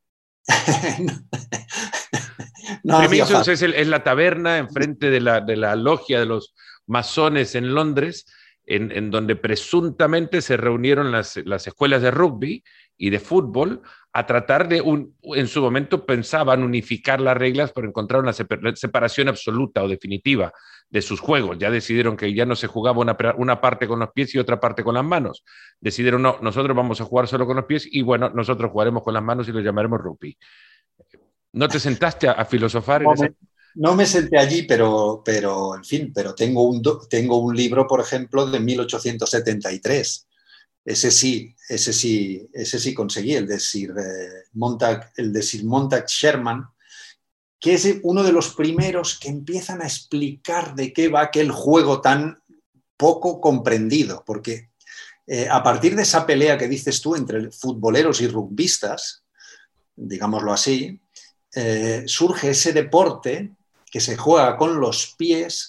no, 2.83 3.03
Freemasons 3.07 3.47
es, 3.47 3.61
es, 3.61 3.87
la 3.87 4.03
taberna 4.03 4.57
enfrente 4.57 5.09
de 5.09 5.19
la, 5.19 5.41
de 5.41 5.57
la 5.57 5.75
logia 5.75 6.19
de 6.19 6.25
los 6.25 6.53
masones 6.87 7.55
en 7.55 7.73
Londres 7.73 8.25
en, 8.65 9.11
donde 9.11 9.35
presuntamente 9.35 10.41
se 10.41 10.55
reunieron 10.55 11.11
las, 11.11 11.37
escuelas 11.37 12.01
de 12.01 12.11
rugby 12.11 12.63
y 12.97 13.09
de 13.09 13.19
fútbol 13.19 13.81
a 14.13 14.25
tratar 14.25 14.67
de, 14.67 14.81
un, 14.81 15.15
en 15.23 15.47
su 15.47 15.61
momento 15.61 16.05
pensaban 16.05 16.63
unificar 16.63 17.19
las 17.19 17.35
reglas 17.35 17.71
por 17.71 17.85
encontrar 17.85 18.21
una 18.21 18.33
separación 18.33 19.29
absoluta 19.29 19.83
o 19.83 19.87
definitiva 19.87 20.53
de 20.89 21.01
sus 21.01 21.19
juegos. 21.19 21.57
Ya 21.57 21.71
decidieron 21.71 22.17
que 22.17 22.33
ya 22.33 22.45
no 22.45 22.55
se 22.55 22.67
jugaba 22.67 22.99
una, 22.99 23.17
una, 23.37 23.61
parte 23.61 23.87
con 23.87 23.99
los 23.99 24.11
pies 24.11 24.35
y 24.35 24.39
otra 24.39 24.59
parte 24.59 24.83
con 24.83 24.95
las 24.95 25.05
manos. 25.05 25.43
Decidieron, 25.79 26.21
no, 26.21 26.37
nosotros 26.41 26.75
vamos 26.75 27.01
a 27.01 27.05
jugar 27.05 27.27
solo 27.27 27.45
con 27.45 27.55
los 27.55 27.65
pies 27.65 27.87
y 27.89 28.01
bueno, 28.01 28.29
nosotros 28.29 28.71
jugaremos 28.71 29.01
con 29.03 29.13
las 29.13 29.23
manos 29.23 29.47
y 29.47 29.51
lo 29.51 29.61
llamaremos 29.61 29.99
rugby. 29.99 30.37
¿No 31.53 31.67
te 31.67 31.79
sentaste 31.79 32.29
a, 32.29 32.45
filosofar? 32.45 33.03
en 33.03 33.11
ese... 33.11 33.35
No 33.75 33.95
me 33.95 34.05
senté 34.05 34.37
allí, 34.37 34.63
pero, 34.63 35.21
pero 35.23 35.75
en 35.75 35.83
fin, 35.83 36.11
pero 36.13 36.35
tengo 36.35 36.63
un, 36.63 36.81
tengo 37.09 37.37
un 37.37 37.55
libro, 37.55 37.87
por 37.87 38.01
ejemplo, 38.01 38.45
de 38.45 38.59
1873. 38.59 40.27
Ese 40.83 41.11
sí, 41.11 41.55
ese 41.69 41.93
sí, 41.93 42.49
ese 42.53 42.79
sí 42.79 42.93
conseguí, 42.93 43.35
el 43.35 43.47
de 43.47 43.59
Sir, 43.59 43.91
eh, 43.91 44.43
Montag, 44.53 45.11
el 45.15 45.31
de 45.31 45.41
Sir 45.41 45.63
Montag 45.63 46.05
Sherman, 46.07 46.65
que 47.59 47.75
es 47.75 47.97
uno 48.03 48.23
de 48.23 48.31
los 48.31 48.55
primeros 48.55 49.19
que 49.19 49.29
empiezan 49.29 49.81
a 49.81 49.85
explicar 49.85 50.75
de 50.75 50.91
qué 50.91 51.07
va 51.07 51.21
aquel 51.21 51.51
juego 51.51 52.01
tan 52.01 52.41
poco 52.97 53.39
comprendido, 53.39 54.23
porque 54.25 54.71
eh, 55.27 55.47
a 55.49 55.63
partir 55.63 55.95
de 55.95 56.01
esa 56.01 56.25
pelea 56.25 56.57
que 56.57 56.67
dices 56.67 56.99
tú 56.99 57.15
entre 57.15 57.51
futboleros 57.51 58.19
y 58.21 58.27
rugbistas, 58.27 59.23
digámoslo 59.95 60.51
así, 60.51 60.99
eh, 61.53 62.03
surge 62.07 62.49
ese 62.49 62.73
deporte 62.73 63.51
que 63.91 63.99
se 63.99 64.15
juega 64.15 64.57
con 64.57 64.79
los 64.79 65.13
pies, 65.17 65.67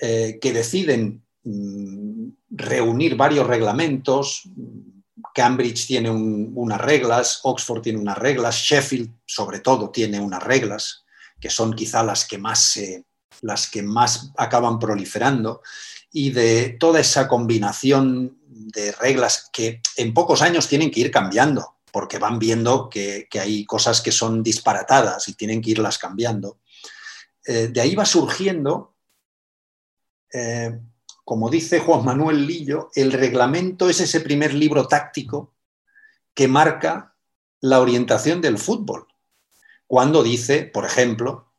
eh, 0.00 0.38
que 0.40 0.52
deciden 0.52 1.22
mm, 1.44 2.28
reunir 2.50 3.16
varios 3.16 3.46
reglamentos. 3.46 4.48
Cambridge 5.34 5.86
tiene 5.86 6.10
unas 6.10 6.80
reglas, 6.80 7.40
Oxford 7.42 7.82
tiene 7.82 7.98
unas 7.98 8.16
reglas, 8.16 8.56
Sheffield 8.56 9.10
sobre 9.26 9.60
todo 9.60 9.90
tiene 9.90 10.18
unas 10.18 10.42
reglas, 10.42 11.04
que 11.38 11.50
son 11.50 11.74
quizá 11.74 12.02
las 12.02 12.24
que 12.24 12.38
más, 12.38 12.78
las 13.42 13.68
que 13.68 13.82
más 13.82 14.32
acaban 14.38 14.78
proliferando, 14.78 15.60
y 16.10 16.30
de 16.30 16.70
toda 16.80 16.98
esa 16.98 17.28
combinación 17.28 18.38
de 18.42 18.92
reglas 18.92 19.50
que 19.52 19.82
en 19.96 20.14
pocos 20.14 20.40
años 20.40 20.66
tienen 20.66 20.90
que 20.90 21.00
ir 21.00 21.10
cambiando, 21.10 21.76
porque 21.92 22.18
van 22.18 22.38
viendo 22.38 22.88
que 22.88 23.28
hay 23.34 23.66
cosas 23.66 24.00
que 24.00 24.12
son 24.12 24.42
disparatadas 24.42 25.28
y 25.28 25.34
tienen 25.34 25.60
que 25.60 25.72
irlas 25.72 25.98
cambiando. 25.98 26.59
Eh, 27.46 27.68
de 27.68 27.80
ahí 27.80 27.94
va 27.94 28.04
surgiendo, 28.04 28.94
eh, 30.32 30.78
como 31.24 31.48
dice 31.48 31.80
Juan 31.80 32.04
Manuel 32.04 32.46
Lillo, 32.46 32.90
el 32.94 33.12
reglamento 33.12 33.88
es 33.88 34.00
ese 34.00 34.20
primer 34.20 34.52
libro 34.52 34.86
táctico 34.86 35.54
que 36.34 36.48
marca 36.48 37.16
la 37.60 37.80
orientación 37.80 38.40
del 38.40 38.58
fútbol. 38.58 39.06
Cuando 39.86 40.22
dice, 40.22 40.64
por 40.64 40.84
ejemplo, 40.84 41.52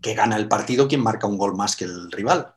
que 0.00 0.14
gana 0.14 0.36
el 0.36 0.48
partido 0.48 0.88
quien 0.88 1.02
marca 1.02 1.26
un 1.26 1.38
gol 1.38 1.54
más 1.56 1.76
que 1.76 1.84
el 1.84 2.10
rival. 2.10 2.54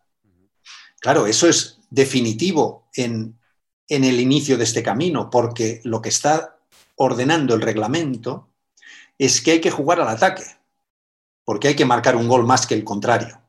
Claro, 1.00 1.26
eso 1.26 1.48
es 1.48 1.80
definitivo 1.90 2.88
en, 2.94 3.40
en 3.88 4.04
el 4.04 4.20
inicio 4.20 4.58
de 4.58 4.64
este 4.64 4.84
camino, 4.84 5.30
porque 5.30 5.82
lo 5.84 6.02
que 6.02 6.10
está 6.10 6.58
ordenando 6.96 7.56
el 7.56 7.62
reglamento 7.62 8.50
es 9.18 9.42
que 9.42 9.52
hay 9.52 9.62
que 9.62 9.72
jugar 9.72 10.00
al 10.00 10.08
ataque 10.08 10.44
porque 11.44 11.70
hay 11.70 11.76
que 11.76 11.86
marcar 11.86 12.16
un 12.16 12.28
gol 12.28 12.46
más 12.46 12.68
que 12.68 12.76
el 12.76 12.84
contrario. 12.84 13.42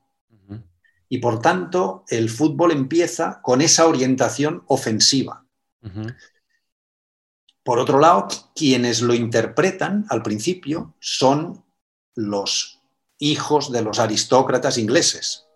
Y 1.09 1.19
por 1.19 1.41
tanto, 1.41 2.05
el 2.09 2.31
fútbol 2.31 2.73
empieza 2.73 3.41
con 3.43 3.61
esa 3.61 3.87
orientación 3.87 4.63
ofensiva. 4.67 5.45
Por 7.63 7.79
otro 7.79 8.01
lado, 8.01 8.29
quienes 8.55 9.03
lo 9.03 9.15
interpretan 9.15 10.07
al 10.09 10.23
principio 10.23 10.95
son 11.01 11.65
los 12.15 12.81
hijos 13.19 13.71
de 13.71 13.83
los 13.83 13.99
aristócratas 13.99 14.79
ingleses, 14.79 15.47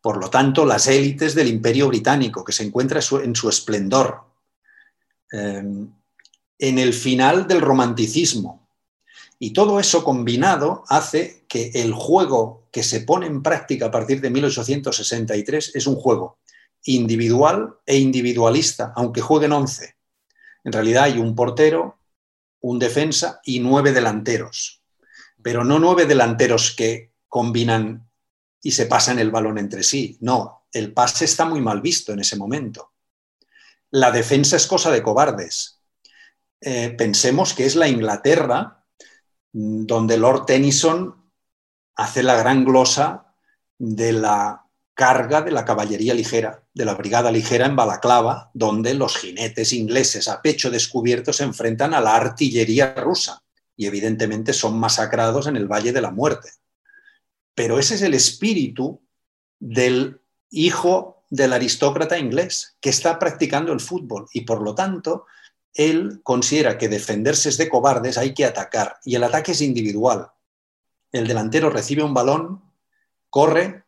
por 0.00 0.18
lo 0.18 0.30
tanto, 0.30 0.64
las 0.64 0.86
élites 0.86 1.34
del 1.34 1.48
imperio 1.48 1.88
británico, 1.88 2.44
que 2.44 2.52
se 2.52 2.64
encuentra 2.64 3.00
en 3.22 3.34
su 3.34 3.48
esplendor, 3.48 4.24
em, 5.32 5.92
en 6.58 6.78
el 6.78 6.92
final 6.92 7.46
del 7.46 7.60
romanticismo. 7.60 8.67
Y 9.38 9.52
todo 9.52 9.78
eso 9.78 10.02
combinado 10.02 10.84
hace 10.88 11.44
que 11.48 11.70
el 11.74 11.92
juego 11.92 12.68
que 12.72 12.82
se 12.82 13.00
pone 13.00 13.26
en 13.26 13.42
práctica 13.42 13.86
a 13.86 13.90
partir 13.90 14.20
de 14.20 14.30
1863 14.30 15.76
es 15.76 15.86
un 15.86 15.96
juego 15.96 16.38
individual 16.84 17.76
e 17.86 17.98
individualista, 17.98 18.92
aunque 18.96 19.20
jueguen 19.20 19.52
11. 19.52 19.96
En 20.64 20.72
realidad 20.72 21.04
hay 21.04 21.18
un 21.18 21.34
portero, 21.34 21.98
un 22.60 22.78
defensa 22.78 23.40
y 23.44 23.60
nueve 23.60 23.92
delanteros, 23.92 24.82
pero 25.42 25.64
no 25.64 25.78
nueve 25.78 26.06
delanteros 26.06 26.74
que 26.74 27.12
combinan 27.28 28.08
y 28.60 28.72
se 28.72 28.86
pasan 28.86 29.18
el 29.18 29.30
balón 29.30 29.58
entre 29.58 29.82
sí. 29.82 30.18
No, 30.20 30.66
el 30.72 30.92
pase 30.92 31.24
está 31.24 31.44
muy 31.44 31.60
mal 31.60 31.80
visto 31.80 32.12
en 32.12 32.20
ese 32.20 32.36
momento. 32.36 32.92
La 33.90 34.10
defensa 34.10 34.56
es 34.56 34.66
cosa 34.66 34.90
de 34.90 35.02
cobardes. 35.02 35.80
Eh, 36.60 36.90
pensemos 36.90 37.54
que 37.54 37.64
es 37.64 37.76
la 37.76 37.88
Inglaterra 37.88 38.77
donde 39.52 40.16
Lord 40.16 40.46
Tennyson 40.46 41.30
hace 41.96 42.22
la 42.22 42.36
gran 42.36 42.64
glosa 42.64 43.34
de 43.78 44.12
la 44.12 44.64
carga 44.94 45.42
de 45.42 45.52
la 45.52 45.64
caballería 45.64 46.12
ligera, 46.12 46.64
de 46.74 46.84
la 46.84 46.94
brigada 46.94 47.30
ligera 47.30 47.66
en 47.66 47.76
Balaclava, 47.76 48.50
donde 48.52 48.94
los 48.94 49.16
jinetes 49.16 49.72
ingleses 49.72 50.26
a 50.26 50.42
pecho 50.42 50.70
descubierto 50.70 51.32
se 51.32 51.44
enfrentan 51.44 51.94
a 51.94 52.00
la 52.00 52.16
artillería 52.16 52.94
rusa 52.94 53.42
y 53.76 53.86
evidentemente 53.86 54.52
son 54.52 54.76
masacrados 54.78 55.46
en 55.46 55.56
el 55.56 55.68
Valle 55.68 55.92
de 55.92 56.00
la 56.00 56.10
Muerte. 56.10 56.50
Pero 57.54 57.78
ese 57.78 57.94
es 57.94 58.02
el 58.02 58.14
espíritu 58.14 59.00
del 59.60 60.20
hijo 60.50 61.24
del 61.30 61.52
aristócrata 61.52 62.18
inglés 62.18 62.76
que 62.80 62.90
está 62.90 63.20
practicando 63.20 63.72
el 63.72 63.80
fútbol 63.80 64.26
y 64.32 64.40
por 64.40 64.62
lo 64.62 64.74
tanto 64.74 65.26
él 65.74 66.20
considera 66.22 66.78
que 66.78 66.88
defenderse 66.88 67.48
es 67.48 67.58
de 67.58 67.68
cobardes, 67.68 68.18
hay 68.18 68.34
que 68.34 68.44
atacar 68.44 68.98
y 69.04 69.14
el 69.14 69.24
ataque 69.24 69.52
es 69.52 69.60
individual. 69.60 70.30
El 71.12 71.26
delantero 71.26 71.70
recibe 71.70 72.02
un 72.02 72.14
balón, 72.14 72.62
corre, 73.30 73.84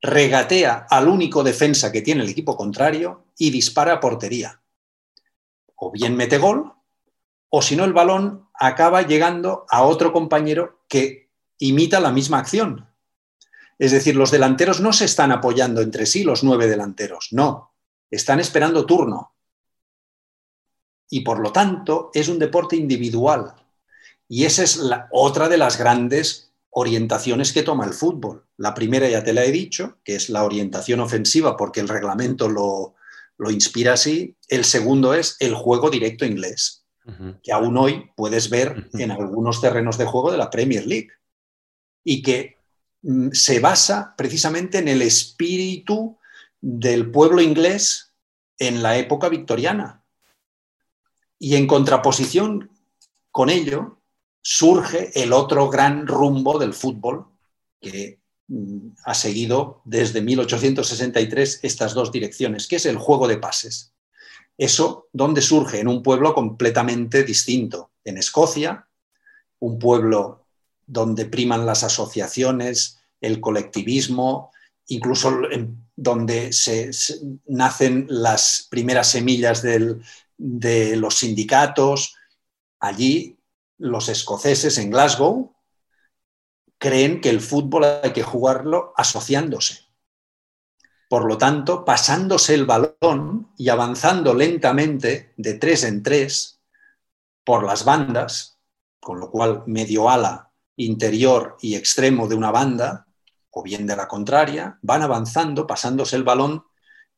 regatea 0.00 0.86
al 0.90 1.08
único 1.08 1.42
defensa 1.42 1.92
que 1.92 2.02
tiene 2.02 2.22
el 2.22 2.28
equipo 2.28 2.56
contrario 2.56 3.26
y 3.36 3.50
dispara 3.50 3.94
a 3.94 4.00
portería. 4.00 4.60
O 5.76 5.90
bien 5.90 6.16
mete 6.16 6.38
gol, 6.38 6.72
o 7.48 7.62
si 7.62 7.76
no 7.76 7.84
el 7.84 7.92
balón 7.92 8.48
acaba 8.54 9.02
llegando 9.02 9.66
a 9.68 9.82
otro 9.82 10.12
compañero 10.12 10.84
que 10.88 11.30
imita 11.58 12.00
la 12.00 12.10
misma 12.10 12.38
acción. 12.38 12.88
Es 13.78 13.92
decir, 13.92 14.16
los 14.16 14.30
delanteros 14.30 14.80
no 14.80 14.92
se 14.92 15.04
están 15.04 15.32
apoyando 15.32 15.80
entre 15.80 16.06
sí, 16.06 16.24
los 16.24 16.44
nueve 16.44 16.68
delanteros, 16.68 17.28
no, 17.32 17.74
están 18.10 18.40
esperando 18.40 18.86
turno. 18.86 19.31
Y 21.12 21.20
por 21.20 21.40
lo 21.40 21.52
tanto 21.52 22.10
es 22.14 22.28
un 22.28 22.38
deporte 22.38 22.74
individual. 22.74 23.54
Y 24.28 24.46
esa 24.46 24.62
es 24.62 24.78
la, 24.78 25.08
otra 25.10 25.50
de 25.50 25.58
las 25.58 25.76
grandes 25.76 26.50
orientaciones 26.70 27.52
que 27.52 27.62
toma 27.62 27.84
el 27.84 27.92
fútbol. 27.92 28.46
La 28.56 28.72
primera 28.72 29.06
ya 29.10 29.22
te 29.22 29.34
la 29.34 29.44
he 29.44 29.52
dicho, 29.52 29.98
que 30.04 30.14
es 30.14 30.30
la 30.30 30.42
orientación 30.42 31.00
ofensiva 31.00 31.54
porque 31.54 31.80
el 31.80 31.88
reglamento 31.90 32.48
lo, 32.48 32.94
inspira 33.50 33.92
así. 33.92 34.36
El 34.48 34.64
segundo 34.64 35.12
es 35.12 35.36
el 35.38 35.54
juego 35.54 35.90
directo 35.90 36.24
inglés, 36.24 36.86
que 37.42 37.52
aún 37.52 37.76
hoy 37.76 38.10
puedes 38.16 38.48
ver 38.48 38.88
en 38.94 39.10
algunos 39.10 39.60
terrenos 39.60 39.98
de 39.98 40.06
juego 40.06 40.32
de 40.32 40.38
la 40.38 40.48
Premier 40.48 40.86
League 40.86 41.10
y 42.02 42.22
que 42.22 42.56
mm, 43.02 43.32
se 43.32 43.60
basa 43.60 44.14
precisamente 44.16 44.78
en 44.78 44.88
el 44.88 45.02
espíritu 45.02 46.16
del 46.62 47.10
pueblo 47.10 47.42
inglés 47.42 48.14
en 48.58 48.82
la 48.82 48.96
época 48.96 49.28
victoriana. 49.28 50.01
Y 51.42 51.56
en 51.56 51.66
contraposición 51.66 52.70
con 53.32 53.50
ello, 53.50 53.98
surge 54.42 55.10
el 55.20 55.32
otro 55.32 55.68
gran 55.68 56.06
rumbo 56.06 56.56
del 56.56 56.72
fútbol 56.72 57.26
que 57.80 58.20
mm, 58.46 58.90
ha 59.04 59.12
seguido 59.12 59.82
desde 59.84 60.22
1863 60.22 61.58
estas 61.64 61.94
dos 61.94 62.12
direcciones, 62.12 62.68
que 62.68 62.76
es 62.76 62.86
el 62.86 62.96
juego 62.96 63.26
de 63.26 63.38
pases. 63.38 63.92
Eso, 64.56 65.08
¿dónde 65.12 65.42
surge? 65.42 65.80
En 65.80 65.88
un 65.88 66.00
pueblo 66.04 66.32
completamente 66.32 67.24
distinto. 67.24 67.90
En 68.04 68.18
Escocia, 68.18 68.86
un 69.58 69.80
pueblo 69.80 70.46
donde 70.86 71.24
priman 71.24 71.66
las 71.66 71.82
asociaciones, 71.82 73.00
el 73.20 73.40
colectivismo, 73.40 74.52
incluso 74.86 75.32
donde 75.96 76.52
se, 76.52 76.92
nacen 77.46 78.06
las 78.08 78.68
primeras 78.70 79.08
semillas 79.08 79.60
de 80.42 80.96
los 80.96 81.18
sindicatos. 81.18 82.16
Allí 82.80 83.38
los 83.78 84.08
escoceses 84.08 84.76
en 84.78 84.90
Glasgow 84.90 85.54
creen 86.78 87.20
que 87.20 87.30
el 87.30 87.40
fútbol 87.40 87.84
hay 87.84 88.12
que 88.12 88.24
jugarlo 88.24 88.92
asociándose. 88.96 89.86
Por 91.08 91.26
lo 91.26 91.38
tanto, 91.38 91.84
pasándose 91.84 92.54
el 92.54 92.66
balón 92.66 93.52
y 93.56 93.68
avanzando 93.68 94.34
lentamente 94.34 95.32
de 95.36 95.54
tres 95.54 95.84
en 95.84 96.02
tres 96.02 96.60
por 97.44 97.64
las 97.64 97.84
bandas, 97.84 98.58
con 98.98 99.20
lo 99.20 99.30
cual 99.30 99.62
medio 99.66 100.10
ala, 100.10 100.50
interior 100.76 101.56
y 101.60 101.76
extremo 101.76 102.26
de 102.26 102.34
una 102.34 102.50
banda, 102.50 103.06
o 103.50 103.62
bien 103.62 103.86
de 103.86 103.94
la 103.94 104.08
contraria, 104.08 104.78
van 104.82 105.02
avanzando, 105.02 105.66
pasándose 105.66 106.16
el 106.16 106.24
balón 106.24 106.64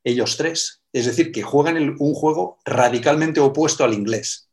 ellos 0.05 0.37
tres. 0.37 0.81
Es 0.93 1.05
decir, 1.05 1.33
que 1.33 1.43
juegan 1.43 1.97
un 1.99 2.13
juego 2.13 2.59
radicalmente 2.63 3.41
opuesto 3.41 3.83
al 3.83 3.93
inglés. 3.93 4.49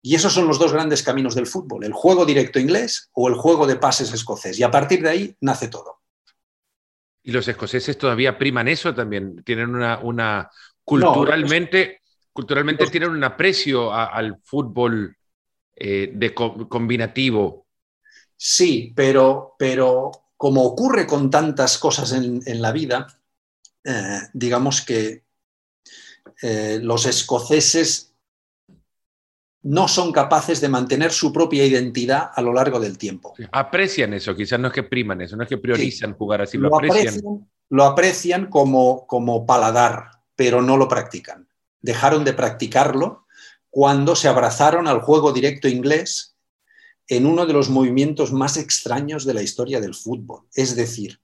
Y 0.00 0.14
esos 0.14 0.32
son 0.32 0.46
los 0.46 0.60
dos 0.60 0.72
grandes 0.72 1.02
caminos 1.02 1.34
del 1.34 1.48
fútbol, 1.48 1.82
el 1.82 1.92
juego 1.92 2.24
directo 2.24 2.60
inglés 2.60 3.10
o 3.12 3.26
el 3.26 3.34
juego 3.34 3.66
de 3.66 3.74
pases 3.74 4.12
escocés. 4.12 4.56
Y 4.60 4.62
a 4.62 4.70
partir 4.70 5.02
de 5.02 5.08
ahí 5.08 5.36
nace 5.40 5.66
todo. 5.66 6.02
¿Y 7.24 7.32
los 7.32 7.48
escoceses 7.48 7.98
todavía 7.98 8.38
priman 8.38 8.68
eso 8.68 8.94
también? 8.94 9.42
¿Tienen 9.42 9.74
una, 9.74 10.48
culturalmente, 10.84 12.02
culturalmente 12.32 12.86
tienen 12.86 13.10
un 13.10 13.24
aprecio 13.24 13.92
al 13.92 14.38
fútbol 14.44 15.16
eh, 15.74 16.12
de 16.14 16.32
combinativo? 16.32 17.66
Sí, 18.36 18.92
pero, 18.94 19.56
pero 19.58 20.12
como 20.36 20.62
ocurre 20.62 21.06
con 21.06 21.30
tantas 21.30 21.78
cosas 21.78 22.12
en, 22.12 22.62
la 22.62 22.70
vida, 22.70 23.06
eh, 23.86 24.20
digamos 24.32 24.82
que 24.82 25.22
eh, 26.42 26.80
los 26.82 27.06
escoceses 27.06 28.12
no 29.62 29.86
son 29.86 30.12
capaces 30.12 30.60
de 30.60 30.68
mantener 30.68 31.12
su 31.12 31.32
propia 31.32 31.64
identidad 31.64 32.30
a 32.34 32.42
lo 32.42 32.52
largo 32.52 32.80
del 32.80 32.98
tiempo. 32.98 33.34
Aprecian 33.52 34.12
eso, 34.14 34.34
quizás 34.34 34.58
no 34.58 34.68
es 34.68 34.74
que 34.74 34.82
priman 34.82 35.20
eso, 35.20 35.36
no 35.36 35.44
es 35.44 35.48
que 35.48 35.58
priorizan 35.58 36.14
jugar 36.14 36.42
así, 36.42 36.58
lo, 36.58 36.74
aprecian. 36.74 37.48
Lo 37.68 37.84
aprecian 37.84 38.46
como, 38.46 39.06
como 39.06 39.46
paladar, 39.46 40.10
pero 40.34 40.62
no 40.62 40.76
lo 40.76 40.88
practican. 40.88 41.48
Dejaron 41.80 42.24
de 42.24 42.32
practicarlo 42.32 43.26
cuando 43.70 44.16
se 44.16 44.28
abrazaron 44.28 44.88
al 44.88 45.00
juego 45.00 45.32
directo 45.32 45.68
inglés 45.68 46.36
en 47.08 47.26
uno 47.26 47.46
de 47.46 47.52
los 47.52 47.68
movimientos 47.68 48.32
más 48.32 48.56
extraños 48.56 49.24
de 49.24 49.34
la 49.34 49.42
historia 49.42 49.80
del 49.80 49.94
fútbol. 49.94 50.46
Es 50.54 50.74
decir, 50.74 51.20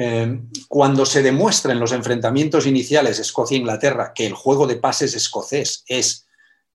eh, 0.00 0.42
cuando 0.68 1.04
se 1.04 1.24
demuestra 1.24 1.72
en 1.72 1.80
los 1.80 1.90
enfrentamientos 1.90 2.68
iniciales 2.68 3.18
Escocia-Inglaterra 3.18 4.12
que 4.14 4.28
el 4.28 4.32
juego 4.32 4.68
de 4.68 4.76
pases 4.76 5.12
escocés 5.16 5.82
es 5.88 6.28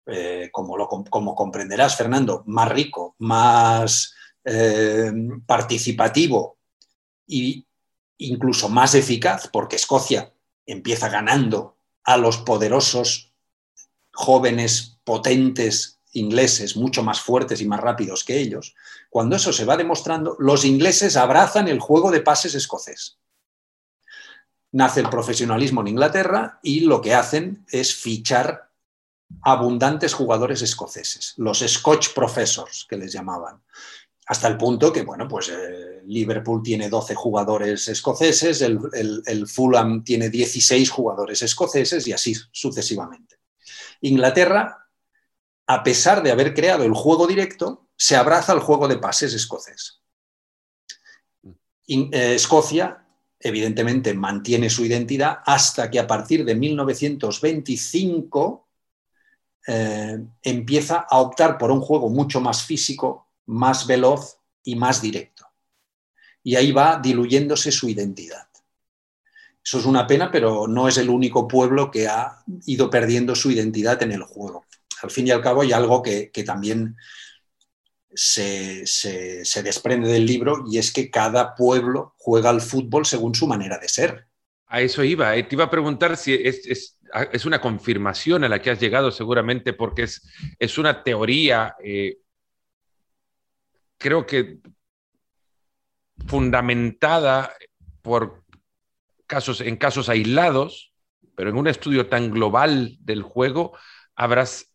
eh, 0.05 0.49
como, 0.51 0.75
lo, 0.75 0.89
como 0.89 1.33
comprenderás, 1.33 1.95
Fernando, 1.95 2.43
más 2.47 2.67
rico, 2.67 3.15
más 3.19 4.13
eh, 4.43 5.09
participativo 5.45 6.57
e 7.25 7.63
incluso 8.17 8.67
más 8.67 8.93
eficaz, 8.93 9.47
porque 9.47 9.77
Escocia 9.77 10.33
empieza 10.65 11.07
ganando 11.07 11.77
a 12.03 12.17
los 12.17 12.39
poderosos, 12.39 13.31
jóvenes, 14.11 14.99
potentes 15.05 15.92
ingleses, 16.13 16.75
mucho 16.75 17.03
más 17.03 17.21
fuertes 17.21 17.61
y 17.61 17.67
más 17.67 17.79
rápidos 17.79 18.23
que 18.23 18.39
ellos. 18.39 18.75
Cuando 19.09 19.35
eso 19.35 19.51
se 19.51 19.65
va 19.65 19.77
demostrando, 19.77 20.35
los 20.39 20.65
ingleses 20.65 21.17
abrazan 21.17 21.67
el 21.67 21.79
juego 21.79 22.11
de 22.11 22.21
pases 22.21 22.55
escocés. 22.55 23.17
Nace 24.71 25.01
el 25.01 25.09
profesionalismo 25.09 25.81
en 25.81 25.89
Inglaterra 25.89 26.59
y 26.63 26.81
lo 26.81 27.01
que 27.01 27.13
hacen 27.13 27.65
es 27.69 27.93
fichar 27.93 28.71
abundantes 29.41 30.13
jugadores 30.13 30.61
escoceses, 30.61 31.33
los 31.37 31.59
Scotch 31.59 32.13
Professors, 32.13 32.85
que 32.89 32.97
les 32.97 33.11
llamaban. 33.11 33.61
Hasta 34.25 34.47
el 34.47 34.57
punto 34.57 34.93
que, 34.93 35.01
bueno, 35.01 35.27
pues 35.27 35.49
eh, 35.49 36.01
Liverpool 36.05 36.63
tiene 36.63 36.89
12 36.89 37.13
jugadores 37.15 37.87
escoceses, 37.89 38.61
el, 38.61 39.47
Fulham 39.47 40.03
tiene 40.03 40.29
16 40.29 40.89
jugadores 40.89 41.41
escoceses 41.41 42.07
y 42.07 42.13
así 42.13 42.33
sucesivamente. 42.51 43.37
Inglaterra, 44.01 44.82
a 45.67 45.83
pesar 45.83 46.23
de 46.23 46.31
haber 46.31 46.53
creado 46.53 46.83
el 46.83 46.93
juego 46.93 47.27
directo, 47.27 47.87
se 47.95 48.15
abraza 48.15 48.51
al 48.51 48.59
juego 48.59 48.87
de 48.87 48.97
pases 48.97 49.33
escocés. 49.33 50.01
Eh, 51.87 52.35
Escocia 52.35 53.05
evidentemente 53.39 54.13
mantiene 54.13 54.69
su 54.69 54.85
identidad 54.85 55.39
hasta 55.45 55.91
que 55.91 55.99
a 55.99 56.07
partir 56.07 56.45
de 56.45 56.55
1925 56.55 58.67
eh, 59.67 60.25
empieza 60.41 61.05
a 61.09 61.19
optar 61.19 61.57
por 61.57 61.71
un 61.71 61.81
juego 61.81 62.09
mucho 62.09 62.39
más 62.41 62.63
físico, 62.63 63.27
más 63.45 63.87
veloz 63.87 64.39
y 64.63 64.75
más 64.75 65.01
directo. 65.01 65.45
Y 66.43 66.55
ahí 66.55 66.71
va 66.71 66.99
diluyéndose 67.01 67.71
su 67.71 67.89
identidad. 67.89 68.47
Eso 69.63 69.79
es 69.79 69.85
una 69.85 70.05
pena, 70.05 70.29
pero 70.29 70.67
no 70.67 70.89
es 70.89 70.97
el 70.97 71.09
único 71.09 71.47
pueblo 71.47 71.89
que 71.89 72.07
ha 72.07 72.43
ido 72.65 72.89
perdiendo 72.89 73.33
su 73.33 73.49
identidad 73.49 74.03
en 74.03 74.11
el 74.11 74.23
juego. 74.23 74.65
Al 75.03 75.11
fin 75.11 75.27
y 75.27 75.31
al 75.31 75.41
cabo 75.41 75.61
hay 75.61 75.73
algo 75.73 76.01
que, 76.01 76.31
también 76.45 76.95
se, 78.13 78.85
desprende 79.61 80.07
del 80.07 80.25
libro 80.25 80.63
y 80.65 80.77
es 80.77 80.93
que 80.93 81.11
cada 81.11 81.55
pueblo 81.55 82.15
juega 82.17 82.49
al 82.49 82.61
fútbol 82.61 83.05
según 83.05 83.35
su 83.35 83.45
manera 83.45 83.77
de 83.77 83.89
ser. 83.89 84.27
A 84.67 84.79
eso 84.79 85.03
iba. 85.03 85.35
Eh, 85.35 85.43
te 85.43 85.55
iba 85.55 85.65
a 85.65 85.69
preguntar 85.69 86.15
si 86.15 86.33
es, 86.33 86.95
una 87.45 87.59
confirmación 87.59 88.45
a 88.45 88.49
la 88.49 88.61
que 88.61 88.71
has 88.71 88.79
llegado 88.79 89.11
seguramente 89.11 89.73
porque 89.73 90.03
es, 90.03 90.21
es 90.57 90.77
una 90.77 91.03
teoría, 91.03 91.75
eh, 91.83 92.19
creo 93.97 94.25
que 94.25 94.59
fundamentada 96.27 97.53
por 98.01 98.41
casos, 99.27 99.59
en 99.59 99.75
casos 99.75 100.07
aislados, 100.07 100.93
pero 101.35 101.49
en 101.49 101.57
un 101.57 101.67
estudio 101.67 102.07
tan 102.07 102.31
global 102.31 102.95
del 103.01 103.21
juego, 103.21 103.77
habrás 104.15 104.72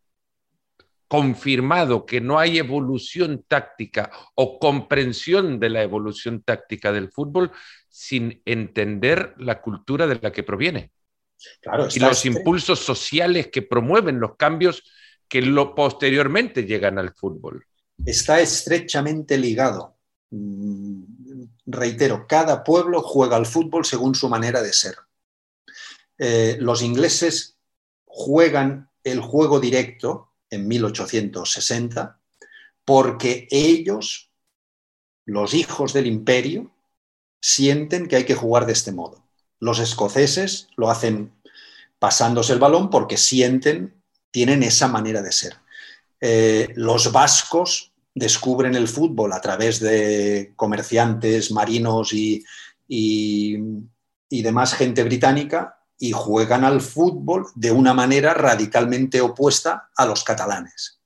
confirmado 1.08 2.04
que 2.04 2.20
no 2.20 2.38
hay 2.38 2.58
evolución 2.58 3.44
táctica 3.48 4.10
o 4.34 4.58
comprensión 4.58 5.58
de 5.58 5.70
la 5.70 5.82
evolución 5.82 6.42
táctica 6.42 6.92
del 6.92 7.10
fútbol 7.10 7.50
sin 7.88 8.42
entender 8.44 9.34
la 9.38 9.60
cultura 9.60 10.06
de 10.06 10.20
la 10.20 10.30
que 10.30 10.42
proviene. 10.42 10.92
y 11.94 12.00
los 12.00 12.26
impulsos 12.26 12.80
sociales 12.80 13.46
que 13.46 13.62
promueven 13.62 14.18
los 14.18 14.36
cambios 14.36 14.82
que 15.28 15.40
lo 15.40 15.74
posteriormente 15.74 16.64
llegan 16.64 16.98
al 16.98 17.14
fútbol. 17.14 17.64
Está 18.04 18.40
estrechamente 18.40 19.38
ligado. 19.38 19.96
Mm, 20.30 21.02
reitero, 21.66 22.26
cada 22.26 22.64
pueblo 22.64 23.02
juega 23.02 23.36
al 23.36 23.46
fútbol 23.46 23.84
según 23.84 24.14
su 24.14 24.28
manera 24.28 24.62
de 24.62 24.72
ser. 24.72 24.96
Eh, 26.18 26.56
los 26.60 26.82
ingleses 26.82 27.56
juegan 28.04 28.90
el 29.04 29.20
juego 29.20 29.60
directo 29.60 30.27
en 30.50 30.68
1860 30.68 32.18
porque 32.84 33.48
ellos, 33.50 34.30
los 35.26 35.52
hijos 35.52 35.92
del 35.92 36.06
imperio, 36.06 36.70
sienten 37.40 38.08
que 38.08 38.16
hay 38.16 38.24
que 38.24 38.34
jugar 38.34 38.66
de 38.66 38.72
este 38.72 38.92
modo. 38.92 39.24
Los 39.60 39.78
escoceses 39.78 40.68
lo 40.76 40.90
hacen 40.90 41.32
pasándose 41.98 42.52
el 42.52 42.58
balón 42.58 42.90
porque 42.90 43.16
sienten, 43.16 43.94
tienen 44.30 44.62
esa 44.62 44.88
manera 44.88 45.22
de 45.22 45.32
ser. 45.32 45.56
Eh, 46.20 46.68
los 46.76 47.12
vascos 47.12 47.92
descubren 48.14 48.74
el 48.74 48.88
fútbol 48.88 49.32
a 49.32 49.40
través 49.40 49.80
de 49.80 50.52
comerciantes, 50.56 51.52
marinos 51.52 52.12
y, 52.12 52.44
y, 52.88 53.56
demás 54.30 54.74
gente 54.74 55.04
británica 55.04 55.77
y 55.98 56.12
juegan 56.12 56.64
al 56.64 56.80
fútbol 56.80 57.46
de 57.54 57.72
una 57.72 57.94
manera 57.94 58.34
radicalmente 58.34 59.20
opuesta 59.20 59.90
a 59.96 60.06
los 60.06 60.24
catalanes. 60.24 61.00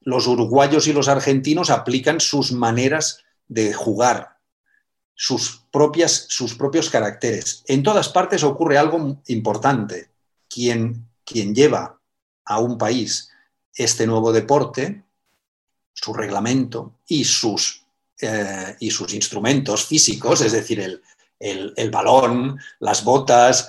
Los 0.00 0.26
uruguayos 0.26 0.86
y 0.88 0.92
los 0.92 1.08
argentinos 1.08 1.70
aplican 1.70 2.20
sus 2.20 2.52
maneras 2.52 3.18
de 3.46 3.72
jugar, 3.72 4.38
sus, 5.14 5.64
propias, 5.70 6.26
sus 6.28 6.54
propios 6.54 6.90
caracteres. 6.90 7.62
En 7.68 7.82
todas 7.82 8.08
partes 8.08 8.42
ocurre 8.42 8.78
algo 8.78 9.22
importante. 9.28 10.10
Quien, 10.48 11.06
quien 11.24 11.54
lleva 11.54 11.98
a 12.44 12.58
un 12.58 12.76
país 12.76 13.30
este 13.74 14.06
nuevo 14.06 14.32
deporte 14.32 15.02
su 15.94 16.12
reglamento 16.12 16.94
y 17.06 17.24
sus, 17.24 17.84
eh, 18.20 18.76
y 18.80 18.90
sus 18.90 19.14
instrumentos 19.14 19.86
físicos, 19.86 20.40
es 20.40 20.52
decir, 20.52 21.00
el, 21.38 21.90
balón, 21.90 22.58
las 22.80 23.04
botas, 23.04 23.68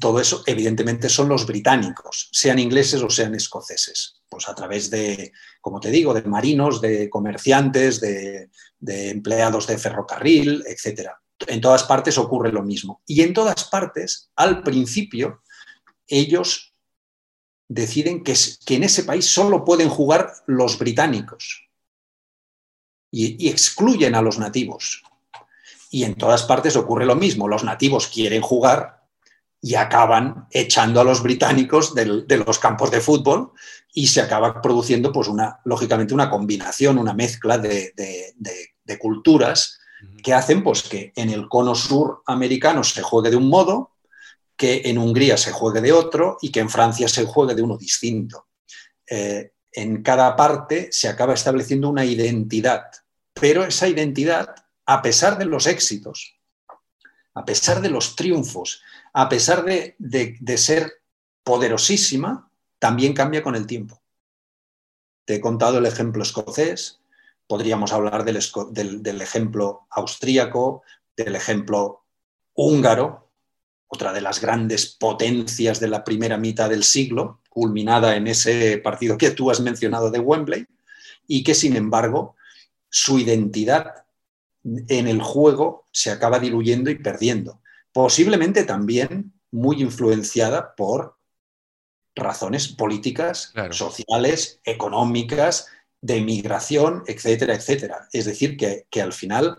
todo 0.00 0.20
eso, 0.20 0.42
evidentemente 0.46 1.08
son 1.08 1.28
los 1.28 1.46
británicos, 1.46 2.28
sean 2.32 2.58
ingleses 2.58 3.02
o 3.02 3.10
sean 3.10 3.34
escoceses, 3.34 4.22
pues 4.28 4.48
a 4.48 4.54
través 4.54 4.90
de, 4.90 5.32
como 5.60 5.80
te 5.80 5.90
digo, 5.90 6.14
de 6.14 6.22
marinos, 6.22 6.80
de 6.80 7.10
comerciantes, 7.10 8.00
de, 8.00 8.50
empleados 8.86 9.66
de 9.66 9.78
ferrocarril, 9.78 10.64
etc. 10.66 11.10
En 11.46 11.60
todas 11.60 11.84
partes 11.84 12.18
ocurre 12.18 12.52
lo 12.52 12.62
mismo. 12.62 13.02
Y 13.06 13.22
en 13.22 13.32
todas 13.32 13.64
partes, 13.64 14.30
al 14.36 14.62
principio, 14.62 15.42
ellos 16.06 16.74
deciden 17.68 18.22
que, 18.22 18.34
que, 18.64 18.76
en 18.76 18.84
ese 18.84 19.04
país 19.04 19.26
solo 19.26 19.64
pueden 19.64 19.88
jugar 19.88 20.32
los 20.46 20.78
británicos 20.78 21.64
y, 23.10 23.48
excluyen 23.48 24.14
a 24.14 24.22
los 24.22 24.38
nativos. 24.38 25.02
Y 25.90 26.04
en 26.04 26.16
todas 26.16 26.42
partes 26.42 26.76
ocurre 26.76 27.06
lo 27.06 27.14
mismo, 27.14 27.48
los 27.48 27.62
nativos 27.62 28.08
quieren 28.08 28.42
jugar 28.42 29.03
y 29.64 29.76
acaban 29.76 30.46
echando 30.50 31.00
a 31.00 31.04
los 31.04 31.22
británicos 31.22 31.94
de 31.94 32.36
los 32.36 32.58
campos 32.58 32.90
de 32.90 33.00
fútbol 33.00 33.52
y 33.94 34.08
se 34.08 34.20
acaba 34.20 34.60
produciendo, 34.60 35.10
pues, 35.10 35.26
una, 35.26 35.60
lógicamente, 35.64 36.12
una 36.12 36.28
combinación, 36.28 36.98
una 36.98 37.14
mezcla 37.14 37.56
de, 37.56 37.94
de 37.96 38.98
culturas 38.98 39.78
que 40.22 40.34
hacen 40.34 40.62
pues, 40.62 40.82
que 40.82 41.14
en 41.16 41.30
el 41.30 41.48
cono 41.48 41.74
sur 41.74 42.22
americano 42.26 42.84
se 42.84 43.00
juegue 43.00 43.30
de 43.30 43.36
un 43.36 43.48
modo 43.48 43.92
que 44.54 44.82
en 44.84 44.98
Hungría 44.98 45.38
se 45.38 45.50
juegue 45.50 45.80
de 45.80 45.92
otro 45.92 46.36
y 46.42 46.52
que 46.52 46.60
en 46.60 46.68
Francia 46.68 47.08
se 47.08 47.24
juegue 47.24 47.54
de 47.54 47.62
uno 47.62 47.78
distinto. 47.78 48.48
Eh, 49.08 49.52
en 49.72 50.02
cada 50.02 50.36
parte 50.36 50.88
se 50.92 51.08
acaba 51.08 51.32
estableciendo 51.32 51.88
una 51.88 52.04
identidad, 52.04 52.84
pero 53.32 53.64
esa 53.64 53.88
identidad, 53.88 54.54
a 54.84 55.00
pesar 55.00 55.38
de 55.38 55.46
los 55.46 55.66
éxitos, 55.66 56.38
a 57.32 57.46
pesar 57.46 57.80
de 57.80 57.88
los 57.88 58.14
triunfos, 58.14 58.82
a 59.14 59.28
pesar 59.28 59.64
de, 59.64 60.58
ser 60.58 60.92
poderosísima, 61.44 62.50
también 62.80 63.14
cambia 63.14 63.42
con 63.42 63.54
el 63.54 63.66
tiempo. 63.66 64.02
Te 65.24 65.36
he 65.36 65.40
contado 65.40 65.78
el 65.78 65.86
ejemplo 65.86 66.22
escocés, 66.22 67.00
podríamos 67.46 67.92
hablar 67.92 68.24
del 68.24 69.20
ejemplo 69.22 69.86
austríaco, 69.90 70.82
del 71.16 71.36
ejemplo 71.36 72.04
húngaro, 72.54 73.30
otra 73.86 74.12
de 74.12 74.20
las 74.20 74.40
grandes 74.40 74.86
potencias 74.86 75.78
de 75.78 75.88
la 75.88 76.02
primera 76.02 76.36
mitad 76.36 76.68
del 76.68 76.82
siglo, 76.82 77.40
culminada 77.48 78.16
en 78.16 78.26
ese 78.26 78.78
partido 78.78 79.16
que 79.16 79.30
tú 79.30 79.48
has 79.48 79.60
mencionado 79.60 80.10
de 80.10 80.18
Wembley, 80.18 80.66
y 81.28 81.44
que 81.44 81.54
sin 81.54 81.76
embargo 81.76 82.34
su 82.90 83.20
identidad 83.20 84.04
en 84.64 85.06
el 85.06 85.22
juego 85.22 85.86
se 85.92 86.10
acaba 86.10 86.40
diluyendo 86.40 86.90
y 86.90 86.96
perdiendo. 86.96 87.60
Posiblemente 87.94 88.64
también 88.64 89.32
muy 89.52 89.80
influenciada 89.80 90.74
por 90.74 91.16
razones 92.16 92.66
políticas, 92.66 93.54
sociales, 93.70 94.60
económicas, 94.64 95.68
de 96.00 96.20
migración, 96.20 97.04
etcétera, 97.06 97.54
etcétera. 97.54 98.08
Es 98.12 98.24
decir, 98.24 98.56
que, 98.56 98.86
que 98.90 99.00
al 99.00 99.12
final 99.12 99.56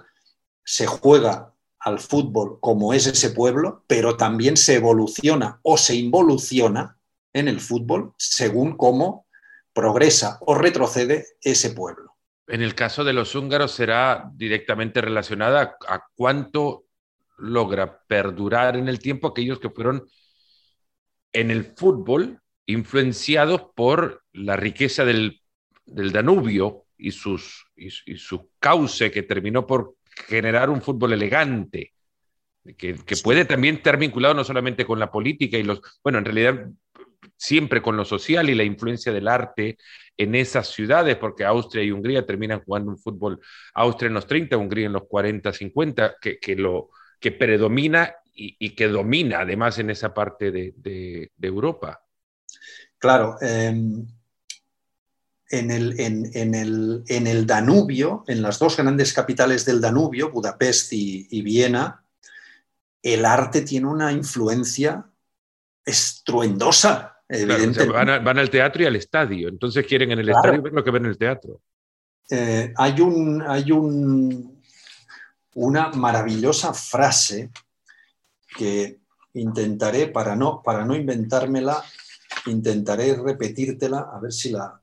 se 0.65 0.85
juega 0.85 1.53
al 1.79 1.99
fútbol 1.99 2.59
como 2.59 2.93
es 2.93 3.07
ese 3.07 3.29
pueblo, 3.29 3.85
pero 3.87 4.17
también 4.17 4.57
se 4.57 4.75
evoluciona 4.75 5.61
o 5.63 5.77
se 5.77 5.95
involuciona 5.95 6.97
en 7.31 7.47
el 7.47 7.61
fútbol 7.61 8.13
según 8.17 8.75
cómo 8.75 9.27
progresa 9.71 10.39
o 10.41 10.55
retrocede 10.55 11.25
ese 11.41 11.69
pueblo. 11.69 12.15
En 12.47 12.61
el 12.61 12.75
caso 12.75 13.05
de 13.05 13.13
los 13.13 13.33
húngaros 13.33 13.71
será 13.71 14.29
directamente 14.33 14.99
relacionada 14.99 15.77
a 15.87 16.03
cuánto 16.15 16.84
logra 17.37 18.01
perdurar 18.07 18.75
en 18.75 18.87
el 18.87 18.99
tiempo 18.99 19.27
aquellos 19.27 19.59
que 19.59 19.69
fueron 19.69 20.07
en 21.33 21.51
el 21.51 21.73
fútbol 21.75 22.39
influenciados 22.65 23.67
por 23.75 24.23
la 24.33 24.55
riqueza 24.55 25.05
del, 25.05 25.41
Danubio 25.85 26.85
y, 26.97 27.11
sus, 27.11 27.67
y 27.75 28.17
su 28.17 28.49
cauce 28.59 29.11
que 29.11 29.21
terminó 29.21 29.67
por 29.67 29.95
generar 30.27 30.69
un 30.69 30.81
fútbol 30.81 31.13
elegante, 31.13 31.93
que, 32.77 32.95
puede 33.23 33.45
también 33.45 33.75
estar 33.75 33.97
vinculado 33.97 34.33
no 34.33 34.43
solamente 34.43 34.85
con 34.85 34.99
la 34.99 35.11
política 35.11 35.57
y 35.57 35.63
los, 35.63 35.81
bueno, 36.03 36.17
en 36.17 36.25
realidad 36.25 36.67
siempre 37.37 37.81
con 37.81 37.97
lo 37.97 38.05
social 38.05 38.49
y 38.49 38.55
la 38.55 38.63
influencia 38.63 39.11
del 39.11 39.27
arte 39.27 39.77
en 40.17 40.35
esas 40.35 40.69
ciudades, 40.69 41.17
porque 41.17 41.43
Austria 41.43 41.83
y 41.83 41.91
Hungría 41.91 42.25
terminan 42.25 42.61
jugando 42.61 42.91
un 42.91 42.97
fútbol, 42.97 43.39
Austria 43.73 44.07
en 44.07 44.13
los 44.13 44.25
30, 44.25 44.57
Hungría 44.57 44.87
en 44.87 44.93
los 44.93 45.03
40, 45.07 45.51
50, 45.51 46.15
que, 46.19 46.39
que 46.39 46.55
lo, 46.55 46.89
que 47.19 47.31
predomina 47.31 48.15
y, 48.35 48.71
que 48.71 48.87
domina 48.87 49.41
además 49.41 49.79
en 49.79 49.89
esa 49.89 50.13
parte 50.13 50.51
de, 50.51 51.31
Europa. 51.41 52.01
Claro, 52.97 53.37
em, 53.41 54.05
en 55.49 55.71
el, 55.71 55.99
en, 55.99 57.27
el, 57.27 57.47
Danubio, 57.47 58.23
en 58.27 58.41
las 58.41 58.59
dos 58.59 58.77
grandes 58.77 59.13
capitales 59.13 59.63
del 59.65 59.79
Danubio, 59.79 60.31
Budapest 60.31 60.91
y, 60.93 61.41
Viena, 61.41 62.03
el 63.01 63.25
arte 63.25 63.61
tiene 63.61 63.87
una 63.87 64.11
influencia 64.11 65.05
estruendosa, 65.85 67.21
evidentemente. 67.29 67.85
van, 67.85 68.39
al 68.39 68.49
teatro 68.49 68.83
y 68.83 68.85
al 68.85 68.95
estadio, 68.95 69.47
entonces 69.47 69.85
quieren 69.85 70.11
en 70.11 70.19
el 70.19 70.29
estadio 70.29 70.61
ver 70.61 70.73
lo 70.73 70.83
que 70.83 70.91
ven 70.91 71.05
en 71.05 71.11
el 71.11 71.17
teatro. 71.17 71.61
Eh, 72.29 72.73
hay 72.75 73.01
un, 73.01 73.43
hay 73.43 73.71
un, 73.71 74.54
una 75.55 75.89
maravillosa 75.89 76.73
frase 76.73 77.49
que 78.57 78.99
intentaré, 79.33 80.07
para 80.07 80.35
no, 80.35 80.61
para 80.63 80.85
no 80.85 80.95
inventármela, 80.95 81.83
intentaré 82.45 83.15
repetírtela, 83.15 84.09
a 84.13 84.19
ver 84.19 84.31
si 84.31 84.51
la... 84.51 84.81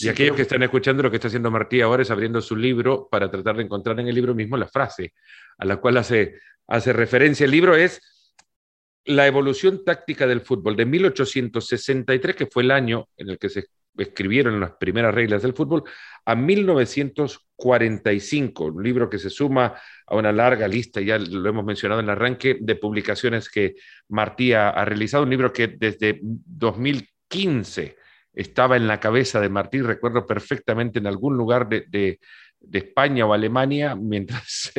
y 0.00 0.08
aquellos 0.08 0.36
que 0.36 0.42
están 0.42 0.62
escuchando 0.62 1.02
lo 1.02 1.10
que 1.10 1.16
está 1.16 1.28
haciendo 1.28 1.50
Martí 1.50 1.80
ahora 1.80 2.02
es 2.02 2.10
abriendo 2.10 2.40
su 2.40 2.56
libro 2.56 3.08
para 3.08 3.30
tratar 3.30 3.56
de 3.56 3.64
encontrar 3.64 3.98
en 4.00 4.08
el 4.08 4.14
libro 4.14 4.34
mismo 4.34 4.56
la 4.56 4.68
frase 4.68 5.14
a 5.58 5.64
la 5.64 5.76
cual 5.76 5.96
hace, 5.96 6.40
hace 6.66 6.92
referencia. 6.92 7.44
El 7.44 7.50
libro 7.50 7.76
es 7.76 8.00
La 9.04 9.26
evolución 9.26 9.84
táctica 9.84 10.26
del 10.26 10.40
fútbol 10.40 10.76
de 10.76 10.86
1863, 10.86 12.36
que 12.36 12.46
fue 12.46 12.62
el 12.62 12.70
año 12.70 13.08
en 13.16 13.30
el 13.30 13.38
que 13.38 13.48
se 13.48 13.66
escribieron 13.96 14.60
las 14.60 14.72
primeras 14.72 15.14
reglas 15.14 15.40
del 15.42 15.54
fútbol, 15.54 15.84
a 16.24 16.34
1945, 16.34 18.64
un 18.64 18.82
libro 18.82 19.10
que 19.10 19.18
se 19.18 19.30
suma 19.30 19.74
a 20.06 20.16
una 20.16 20.32
larga 20.32 20.68
lista, 20.68 21.00
ya 21.00 21.18
lo 21.18 21.48
hemos 21.48 21.64
mencionado 21.64 22.00
en 22.00 22.06
el 22.06 22.10
arranque, 22.10 22.58
de 22.60 22.76
publicaciones 22.76 23.48
que 23.50 23.76
Martí 24.08 24.52
ha, 24.52 24.84
realizado, 24.84 25.24
un 25.24 25.30
libro 25.30 25.52
que 25.52 25.68
desde 25.68 26.20
2015 26.22 27.96
estaba 28.32 28.76
en 28.76 28.86
la 28.86 29.00
cabeza 29.00 29.40
de 29.40 29.48
Martí, 29.48 29.80
recuerdo 29.80 30.26
perfectamente 30.26 30.98
en 30.98 31.06
algún 31.06 31.36
lugar 31.36 31.68
de, 31.68 32.18
España 32.72 33.26
o 33.26 33.34
Alemania, 33.34 33.94
mientras 34.00 34.72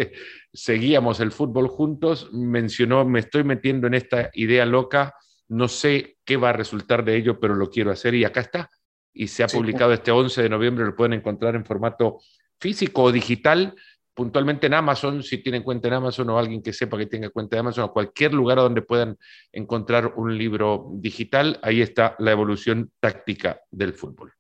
seguíamos 0.52 1.20
el 1.20 1.32
fútbol 1.32 1.68
juntos, 1.68 2.30
mencionó, 2.34 3.06
me 3.06 3.20
estoy 3.20 3.44
metiendo 3.44 3.86
en 3.86 3.94
esta 3.94 4.32
idea 4.34 4.66
loca, 4.66 5.14
no 5.48 5.68
sé 5.68 6.18
qué 6.26 6.38
va 6.38 6.50
a 6.50 6.54
resultar 6.54 7.06
de 7.06 7.16
ello, 7.16 7.40
pero 7.40 7.54
lo 7.54 7.70
quiero 7.70 7.92
hacer 7.92 8.16
y 8.16 8.26
acá 8.26 8.42
está 8.42 8.72
y 9.16 9.28
se 9.30 9.44
ha 9.44 9.48
publicado 9.48 9.94
este 9.94 10.12
11 10.12 10.44
de 10.44 10.50
noviembre, 10.50 10.86
lo 10.86 10.96
pueden 10.96 11.14
encontrar 11.14 11.56
en 11.56 11.66
formato 11.66 12.20
físico 12.60 13.04
o 13.04 13.12
digital, 13.12 13.74
puntualmente 14.14 14.68
en 14.68 14.74
Amazon, 14.74 15.24
si 15.24 15.38
tienen 15.38 15.64
cuenta 15.64 15.88
en 15.88 15.96
Amazon 15.96 16.30
o 16.30 16.38
alguien 16.38 16.62
que 16.62 16.74
sepa 16.74 16.98
que 16.98 17.06
tenga 17.06 17.30
cuenta 17.30 17.56
de 17.56 17.62
Amazon, 17.62 17.86
o 17.86 17.94
cualquier 17.94 18.34
lugar 18.34 18.58
donde 18.58 18.82
puedan 18.82 19.18
encontrar 19.54 20.14
un 20.18 20.38
libro 20.38 20.90
digital, 20.96 21.60
ahí 21.64 21.82
está 21.82 22.16
la 22.20 22.32
evolución 22.32 22.92
táctica 23.00 23.62
del 23.72 23.94
fútbol. 23.94 24.34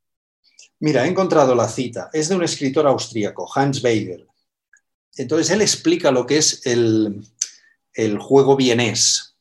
Mira, 0.79 1.05
he 1.05 1.09
encontrado 1.09 1.55
la 1.55 1.69
cita, 1.69 2.09
es 2.11 2.27
de 2.27 2.35
un 2.35 2.43
escritor 2.43 2.85
austríaco, 2.85 3.49
Hans 3.55 3.81
Weigel. 3.81 4.27
Entonces 5.15 5.49
él 5.51 5.61
explica 5.61 6.11
lo 6.11 6.25
que 6.25 6.37
es 6.37 6.65
el, 6.67 7.21
el 7.93 8.17
juego 8.17 8.57
vienés. 8.57 9.37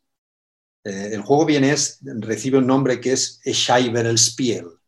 Eh, 0.84 1.10
el 1.12 1.22
juego 1.22 1.44
vienés 1.44 1.98
recibe 2.02 2.58
un 2.58 2.68
nombre 2.68 3.00
que 3.00 3.12
es 3.12 3.40
Spiel 4.16 4.78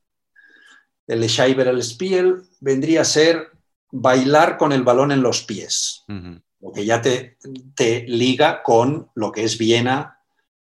el 1.06 1.22
Scheiber 1.28 1.68
el 1.68 1.82
Spiel 1.82 2.42
vendría 2.60 3.02
a 3.02 3.04
ser 3.04 3.50
bailar 3.90 4.58
con 4.58 4.72
el 4.72 4.82
balón 4.82 5.12
en 5.12 5.22
los 5.22 5.42
pies, 5.42 6.04
lo 6.08 6.72
que 6.72 6.84
ya 6.84 7.00
te, 7.00 7.38
te, 7.74 8.04
liga 8.08 8.62
con 8.62 9.10
lo 9.14 9.30
que 9.30 9.44
es 9.44 9.56
Viena 9.56 10.18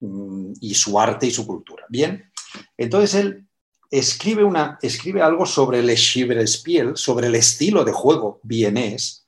mm, 0.00 0.52
y 0.60 0.74
su 0.74 0.98
arte 0.98 1.26
y 1.26 1.30
su 1.30 1.46
cultura. 1.46 1.84
Bien, 1.88 2.30
entonces 2.76 3.14
él 3.14 3.48
escribe, 3.90 4.44
una, 4.44 4.78
escribe 4.82 5.22
algo 5.22 5.46
sobre 5.46 5.80
el 5.80 5.90
Spiel, 5.96 6.96
sobre 6.96 7.26
el 7.28 7.34
estilo 7.34 7.84
de 7.84 7.92
juego 7.92 8.40
vienés, 8.42 9.26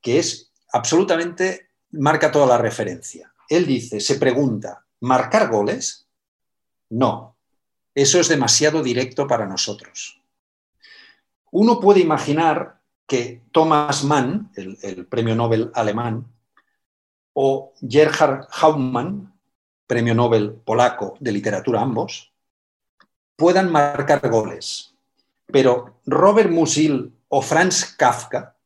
que 0.00 0.18
es 0.18 0.52
absolutamente, 0.72 1.70
marca 1.90 2.30
toda 2.30 2.46
la 2.46 2.58
referencia. 2.58 3.32
Él 3.48 3.66
dice, 3.66 4.00
se 4.00 4.16
pregunta, 4.16 4.84
¿marcar 5.00 5.50
goles? 5.50 6.06
No, 6.90 7.36
eso 7.94 8.20
es 8.20 8.28
demasiado 8.28 8.82
directo 8.82 9.26
para 9.26 9.46
nosotros. 9.46 10.20
Uno 11.50 11.80
puede 11.80 12.00
imaginar 12.00 12.80
que 13.06 13.42
Thomas 13.52 14.04
Mann, 14.04 14.50
el, 14.56 15.06
premio 15.06 15.34
Nobel 15.34 15.70
alemán, 15.74 16.26
o 17.32 17.72
Gerhard 17.80 18.48
Hauptmann, 18.50 19.32
premio 19.86 20.14
Nobel 20.14 20.52
polaco 20.52 21.16
de 21.20 21.32
literatura 21.32 21.80
ambos, 21.80 22.32
puedan 23.36 23.70
marcar 23.70 24.28
goles. 24.28 24.94
Pero 25.46 26.00
Robert 26.06 26.50
Musil 26.50 27.12
o 27.28 27.42
Franz 27.42 27.94
Kafka, 27.96 28.56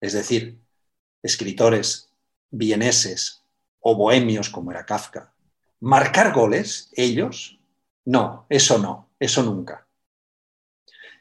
es 0.00 0.12
decir, 0.12 0.58
escritores 1.22 2.12
vieneses 2.50 3.42
o 3.80 3.96
bohemios 3.96 4.50
como 4.50 4.70
era 4.70 4.86
Kafka, 4.86 5.32
marcar 5.80 6.32
goles, 6.32 6.90
ellos, 6.94 7.58
no, 8.04 8.46
eso 8.48 8.78
no, 8.78 9.10
eso 9.18 9.42
nunca. 9.42 9.86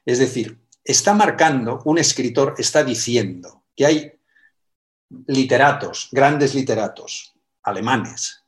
Es 0.06 0.20
decir, 0.20 0.61
está 0.84 1.14
marcando, 1.14 1.82
un 1.86 1.98
escritor 1.98 2.56
está 2.58 2.84
diciendo 2.84 3.64
que 3.76 3.86
hay 3.86 4.12
literatos, 5.28 6.10
grandes 6.12 6.56
literatos 6.56 7.34
alemanes 7.64 8.44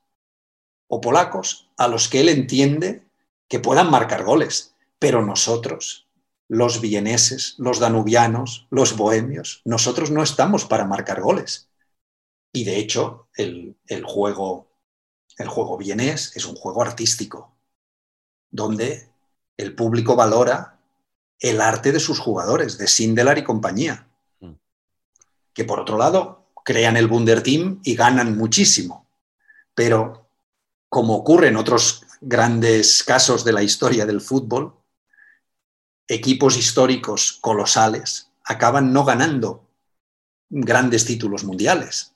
o 0.88 1.02
polacos 1.02 1.70
a 1.78 1.88
los 1.88 2.08
que 2.08 2.22
él 2.22 2.30
entiende 2.30 3.06
que 3.48 3.60
puedan 3.60 3.90
marcar 3.90 4.24
goles, 4.24 4.76
pero 5.00 5.24
nosotros, 5.26 6.08
los 6.48 6.82
vieneses, 6.82 7.56
los 7.58 7.80
danubianos, 7.80 8.68
los 8.70 8.96
bohemios, 8.96 9.62
nosotros 9.66 10.12
no 10.12 10.24
estamos 10.24 10.66
para 10.66 10.86
marcar 10.86 11.22
goles. 11.22 11.70
Y 12.52 12.64
de 12.64 12.78
hecho, 12.78 13.28
el, 13.36 13.76
juego, 14.06 14.68
el 15.38 15.48
juego 15.48 15.78
vienés 15.78 16.36
es 16.36 16.46
un 16.46 16.56
juego 16.56 16.82
artístico, 16.84 17.56
donde 18.52 19.10
el 19.58 19.76
público 19.76 20.16
valora 20.16 20.80
el 21.44 21.60
arte 21.60 21.92
de 21.92 22.00
sus 22.00 22.20
jugadores, 22.20 22.78
de 22.78 22.88
Sindelar 22.88 23.38
y 23.38 23.44
compañía, 23.44 24.08
mm. 24.40 24.54
que 25.54 25.66
por 25.66 25.82
otro 25.82 25.98
lado 25.98 26.48
crean 26.64 26.96
el 26.96 27.10
Team 27.44 27.82
y 27.84 27.96
ganan 27.96 28.38
muchísimo. 28.38 29.06
Pero 29.76 30.30
como 30.88 31.16
ocurre 31.16 31.50
en 31.50 31.58
otros 31.58 32.06
grandes 32.22 33.04
casos 33.04 33.44
de 33.44 33.52
la 33.52 33.62
historia 33.62 34.06
del 34.06 34.22
fútbol, 34.22 34.74
equipos 36.08 36.58
históricos 36.58 37.40
colosales 37.42 38.30
acaban 38.46 38.94
no 38.94 39.04
ganando 39.04 39.68
grandes 40.50 41.04
títulos 41.04 41.44
mundiales. 41.44 42.16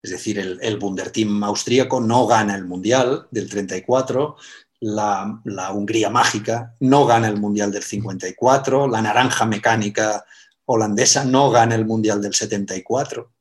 Es 0.00 0.12
decir, 0.12 0.38
el, 0.38 0.60
el 0.62 0.78
Team 1.10 1.42
austríaco 1.42 2.00
no 2.00 2.28
gana 2.28 2.54
el 2.54 2.66
Mundial 2.66 3.26
del 3.32 3.50
34, 3.50 4.36
la, 4.80 5.40
Hungría 5.72 6.10
mágica 6.10 6.74
no 6.80 7.06
gana 7.06 7.28
el 7.28 7.40
Mundial 7.40 7.70
del 7.70 7.82
54, 7.82 8.88
la 8.88 9.02
naranja 9.02 9.44
mecánica 9.46 10.24
holandesa 10.66 11.24
no 11.24 11.50
gana 11.50 11.74
el 11.74 11.86
Mundial 11.86 12.20
del 12.20 12.34
74. 12.34 13.32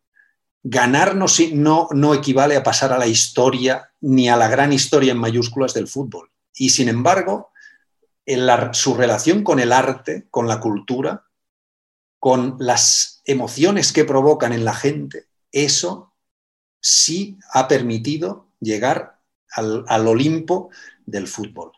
Ganar 0.64 1.16
no, 1.16 1.88
no, 1.92 2.14
equivale 2.14 2.56
a 2.56 2.64
pasar 2.64 2.92
a 2.92 2.98
la 2.98 3.08
historia 3.08 3.92
ni 4.02 4.30
a 4.30 4.36
la 4.36 4.48
gran 4.48 4.74
historia 4.74 5.12
en 5.12 5.20
mayúsculas 5.20 5.74
del 5.74 5.88
fútbol. 5.88 6.32
Y 6.56 6.70
sin 6.72 6.90
embargo, 6.90 7.52
su 8.74 8.96
relación 8.96 9.44
con 9.44 9.60
el 9.60 9.72
arte, 9.72 10.28
con 10.30 10.48
la 10.48 10.60
cultura, 10.60 11.24
con 12.20 12.58
las 12.60 13.22
emociones 13.26 13.94
que 13.94 14.04
provocan 14.04 14.52
en 14.52 14.66
la 14.66 14.74
gente, 14.74 15.28
eso 15.52 16.14
sí 16.82 17.38
ha 17.54 17.68
permitido 17.68 18.48
llegar 18.60 19.20
al 19.50 20.08
Olimpo 20.08 20.70
del 21.08 21.26
fútbol. 21.26 21.72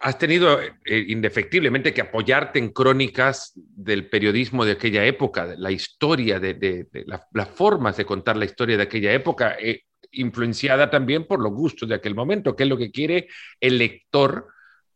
Has 0.00 0.18
tenido 0.18 0.60
eh, 0.60 0.70
indefectiblemente 1.08 1.94
que 1.94 2.02
apoyarte 2.02 2.58
en 2.58 2.70
crónicas 2.70 3.52
del 3.54 4.08
periodismo 4.08 4.64
de 4.64 4.72
aquella 4.72 5.04
época, 5.04 5.54
la 5.56 5.70
historia, 5.70 6.38
de, 6.38 6.88
las 7.34 7.50
formas 7.50 7.96
de 7.96 8.04
contar 8.04 8.36
la 8.36 8.44
historia 8.44 8.76
de 8.76 8.82
aquella 8.84 9.12
época, 9.12 9.56
eh, 9.60 9.82
influenciada 10.12 10.90
también 10.90 11.26
por 11.26 11.40
los 11.40 11.52
gustos 11.52 11.88
de 11.88 11.94
aquel 11.94 12.14
momento, 12.14 12.54
que 12.54 12.64
es 12.64 12.68
lo 12.68 12.76
que 12.76 12.90
quiere 12.90 13.28
el 13.60 13.78
lector 13.78 14.48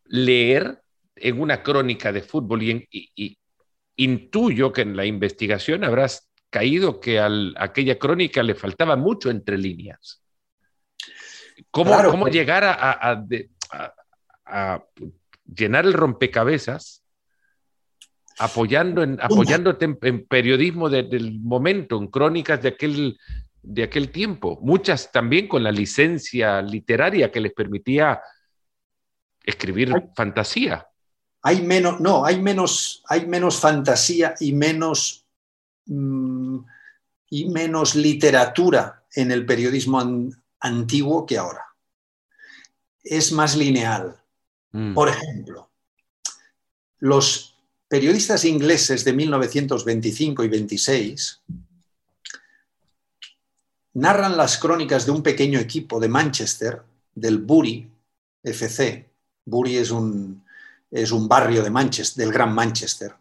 leer 0.05 0.81
en 1.15 1.41
una 1.41 1.63
crónica 1.63 2.13
de 2.13 2.23
fútbol. 2.23 2.63
Y, 2.63 3.39
intuyo 3.99 4.75
que 4.75 4.83
en 4.83 4.95
la 4.95 5.07
investigación 5.07 5.83
habrás 5.83 6.29
caído 6.51 7.01
que 7.01 7.19
a 7.19 7.31
aquella 7.57 7.99
crónica 7.99 8.43
le 8.43 8.55
faltaba 8.55 8.95
mucho 8.95 9.31
entre 9.31 9.57
líneas. 9.57 10.23
¿Cómo, 11.71 12.21
pues. 12.21 12.35
llegar 12.35 12.65
a, 12.65 13.25
llenar 15.45 15.87
el 15.87 15.93
rompecabezas 15.93 17.03
apoyando 18.39 19.03
en, 19.03 19.19
apoyándote 19.21 19.85
en, 19.85 20.27
periodismo 20.27 20.91
del 20.91 21.41
momento, 21.41 21.99
en 21.99 22.09
crónicas 22.09 22.63
de 22.63 22.69
aquel, 22.69 23.19
de 23.63 23.83
aquel 23.85 24.11
tiempo? 24.11 24.59
Muchas 24.63 25.11
también 25.11 25.49
con 25.49 25.63
la 25.63 25.73
licencia 25.73 26.61
literaria 26.63 27.31
que 27.31 27.41
les 27.41 27.53
permitía 27.53 28.21
escribir 29.43 29.93
fantasía. 30.15 30.87
Hay 31.43 31.63
menos, 31.63 32.01
no, 32.01 32.25
hay 32.25 32.43
menos, 32.43 33.05
hay 33.09 33.25
menos 33.27 33.61
fantasía 33.61 34.35
y 34.41 34.53
menos, 34.53 35.25
mm, 35.87 36.59
y 37.31 37.49
menos 37.49 37.95
literatura 37.95 39.05
en 39.15 39.31
el 39.31 39.47
periodismo 39.47 40.01
antiguo 40.67 41.25
que 41.25 41.39
ahora. 41.39 41.65
Es 43.03 43.33
más 43.33 43.57
lineal. 43.57 44.21
Mm. 44.73 44.95
Por 44.95 45.09
ejemplo, 45.09 45.71
los 46.99 47.57
periodistas 47.89 48.45
ingleses 48.45 49.05
de 49.05 49.13
1925 49.13 50.45
y 50.45 50.49
26 50.49 51.41
narran 53.95 54.37
las 54.37 54.59
crónicas 54.59 55.07
de 55.07 55.13
un 55.13 55.23
pequeño 55.23 55.59
equipo 55.59 55.99
de 55.99 56.09
Manchester, 56.09 56.83
del 57.15 57.39
Bury 57.39 57.91
FC. 58.43 59.09
Bury 59.45 59.77
es 59.77 59.91
un, 59.91 60.45
es 60.91 61.13
un 61.13 61.29
barrio 61.29 61.63
de 61.63 61.71
Manchester, 61.71 62.25
del 62.25 62.33
Gran 62.33 62.55
Manchester. 62.55 63.15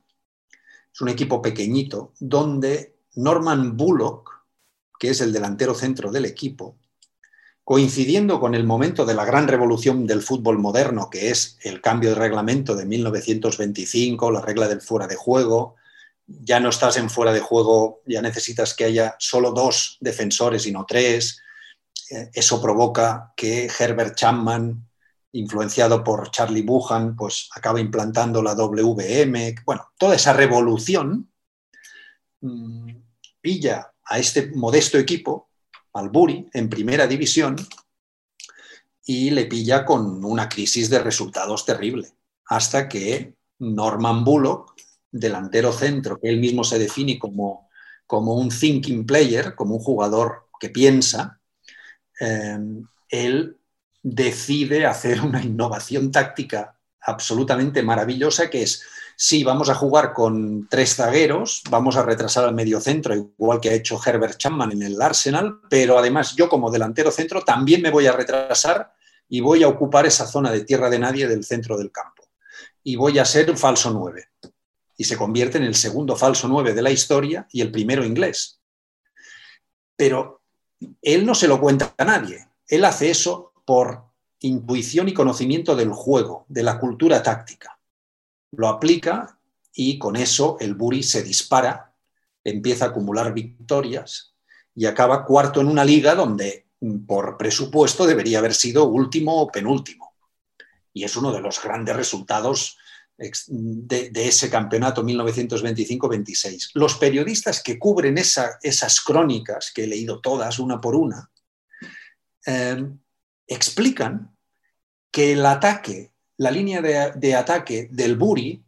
Es 0.93 1.01
un 1.01 1.09
equipo 1.09 1.41
pequeñito 1.41 2.13
donde 2.19 2.95
Norman 3.15 3.77
Bullock, 3.77 4.31
que 4.99 5.09
es 5.09 5.21
el 5.21 5.31
delantero 5.31 5.73
centro 5.73 6.11
del 6.11 6.25
equipo, 6.25 6.77
coincidiendo 7.65 8.39
con 8.39 8.53
el 8.53 8.63
momento 8.63 9.05
de 9.05 9.15
la 9.15 9.25
gran 9.25 9.47
revolución 9.47 10.05
del 10.05 10.21
fútbol 10.21 10.59
moderno, 10.59 11.09
que 11.09 11.31
es 11.31 11.57
el 11.63 11.81
cambio 11.81 12.11
de 12.11 12.15
reglamento 12.15 12.75
de 12.75 12.85
1925, 12.85 14.29
la 14.29 14.41
regla 14.41 14.67
del 14.67 14.81
fuera 14.81 15.07
de 15.07 15.15
juego, 15.15 15.75
ya 16.27 16.59
no 16.59 16.69
estás 16.69 16.97
en 16.97 17.09
fuera 17.09 17.33
de 17.33 17.39
juego, 17.39 18.03
ya 18.05 18.21
necesitas 18.21 18.75
que 18.75 18.85
haya 18.85 19.15
solo 19.17 19.51
dos 19.51 19.97
defensores 19.99 20.67
y 20.67 20.71
no 20.71 20.85
tres. 20.85 21.41
Eh, 22.11 22.29
eso 22.33 22.61
provoca 22.61 23.33
que 23.35 23.67
Herbert 23.79 24.15
Chapman, 24.15 24.87
influenciado 25.31 26.03
por 26.03 26.29
Charlie 26.29 26.61
Buchan, 26.61 27.15
pues 27.15 27.49
acaba 27.55 27.79
implantando 27.79 28.43
la 28.43 28.53
WM. 28.53 29.55
Bueno, 29.65 29.91
toda 29.97 30.15
esa 30.15 30.33
revolución 30.33 31.31
mm, 32.41 32.91
pilla 33.41 33.91
a 34.03 34.19
este 34.19 34.51
modesto 34.53 34.99
equipo 34.99 35.44
al 35.95 36.11
en 36.53 36.69
primera 36.69 37.07
división 37.07 37.55
y 39.05 39.29
le 39.29 39.45
pilla 39.45 39.85
con 39.85 40.23
una 40.25 40.49
crisis 40.49 40.89
de 40.89 40.99
resultados 40.99 41.65
terrible, 41.65 42.09
hasta 42.47 42.89
que 42.89 43.33
Norman 43.59 44.23
Bullock, 44.23 44.75
delantero 45.11 45.71
centro, 45.71 46.19
que 46.19 46.29
él 46.29 46.39
mismo 46.39 46.63
se 46.63 46.79
define 46.79 47.17
como, 47.17 47.69
como 48.05 48.35
un 48.35 48.49
thinking 48.49 49.05
player, 49.05 49.55
como 49.55 49.75
un 49.75 49.81
jugador 49.81 50.47
que 50.59 50.69
piensa, 50.69 51.39
eh, 52.19 52.59
él 53.09 53.57
decide 54.03 54.85
hacer 54.85 55.21
una 55.21 55.41
innovación 55.43 56.11
táctica 56.11 56.77
absolutamente 57.01 57.83
maravillosa 57.83 58.49
que 58.49 58.63
es 58.63 58.83
sí, 59.15 59.43
vamos 59.43 59.69
a 59.69 59.75
jugar 59.75 60.13
con 60.13 60.67
tres 60.69 60.95
zagueros, 60.95 61.63
vamos 61.69 61.95
a 61.95 62.03
retrasar 62.03 62.45
al 62.45 62.55
medio 62.55 62.79
centro, 62.79 63.15
igual 63.15 63.59
que 63.59 63.69
ha 63.69 63.73
hecho 63.73 63.99
Herbert 64.03 64.37
Chapman 64.37 64.71
en 64.71 64.83
el 64.83 65.01
Arsenal, 65.01 65.59
pero 65.69 65.97
además 65.97 66.35
yo 66.35 66.49
como 66.49 66.71
delantero 66.71 67.11
centro 67.11 67.41
también 67.41 67.81
me 67.81 67.91
voy 67.91 68.07
a 68.07 68.11
retrasar 68.11 68.93
y 69.29 69.39
voy 69.39 69.63
a 69.63 69.67
ocupar 69.67 70.05
esa 70.05 70.27
zona 70.27 70.51
de 70.51 70.65
tierra 70.65 70.89
de 70.89 70.99
nadie 70.99 71.27
del 71.27 71.43
centro 71.43 71.77
del 71.77 71.91
campo. 71.91 72.23
Y 72.83 72.95
voy 72.95 73.17
a 73.17 73.25
ser 73.25 73.57
falso 73.57 73.91
9. 73.91 74.29
Y 74.97 75.03
se 75.03 75.17
convierte 75.17 75.57
en 75.57 75.63
el 75.63 75.75
segundo 75.75 76.15
falso 76.15 76.47
9 76.47 76.73
de 76.73 76.81
la 76.81 76.91
historia 76.91 77.47
y 77.51 77.61
el 77.61 77.71
primero 77.71 78.05
inglés. 78.05 78.59
Pero 79.95 80.41
él 81.01 81.25
no 81.25 81.33
se 81.33 81.47
lo 81.47 81.59
cuenta 81.59 81.95
a 81.97 82.05
nadie. 82.05 82.47
Él 82.67 82.85
hace 82.85 83.09
eso 83.09 83.53
por 83.65 84.03
intuición 84.41 85.09
y 85.09 85.13
conocimiento 85.13 85.75
del 85.75 85.91
juego, 85.91 86.45
de 86.47 86.61
la 86.61 86.79
cultura 86.79 87.23
táctica 87.23 87.74
lo 88.57 88.67
aplica 88.67 89.39
y 89.73 89.97
con 89.97 90.15
eso 90.15 90.57
el 90.59 90.75
Buri 90.75 91.03
se 91.03 91.23
dispara, 91.23 91.93
empieza 92.43 92.85
a 92.85 92.87
acumular 92.89 93.33
victorias 93.33 94.33
y 94.73 94.85
acaba 94.85 95.25
cuarto 95.25 95.61
en 95.61 95.67
una 95.67 95.83
liga 95.83 96.15
donde 96.15 96.67
por 97.07 97.37
presupuesto 97.37 98.05
debería 98.05 98.39
haber 98.39 98.53
sido 98.53 98.85
último 98.85 99.41
o 99.41 99.51
penúltimo. 99.51 100.13
Y 100.93 101.03
es 101.03 101.15
uno 101.15 101.31
de 101.31 101.41
los 101.41 101.61
grandes 101.61 101.95
resultados 101.95 102.77
de, 103.17 104.11
ese 104.13 104.49
campeonato 104.49 105.03
1925-26. 105.03 106.71
Los 106.73 106.95
periodistas 106.95 107.61
que 107.63 107.79
cubren 107.79 108.17
esas 108.17 109.01
crónicas, 109.01 109.71
que 109.73 109.85
he 109.85 109.87
leído 109.87 110.19
todas 110.19 110.59
una 110.59 110.79
por 110.79 110.95
una, 110.95 111.29
eh, 112.45 112.85
explican 113.47 114.35
que 115.11 115.33
el 115.33 115.45
ataque 115.45 116.11
la 116.37 116.51
línea 116.51 116.81
de, 116.81 117.35
ataque 117.35 117.87
del 117.91 118.15
Buri 118.17 118.61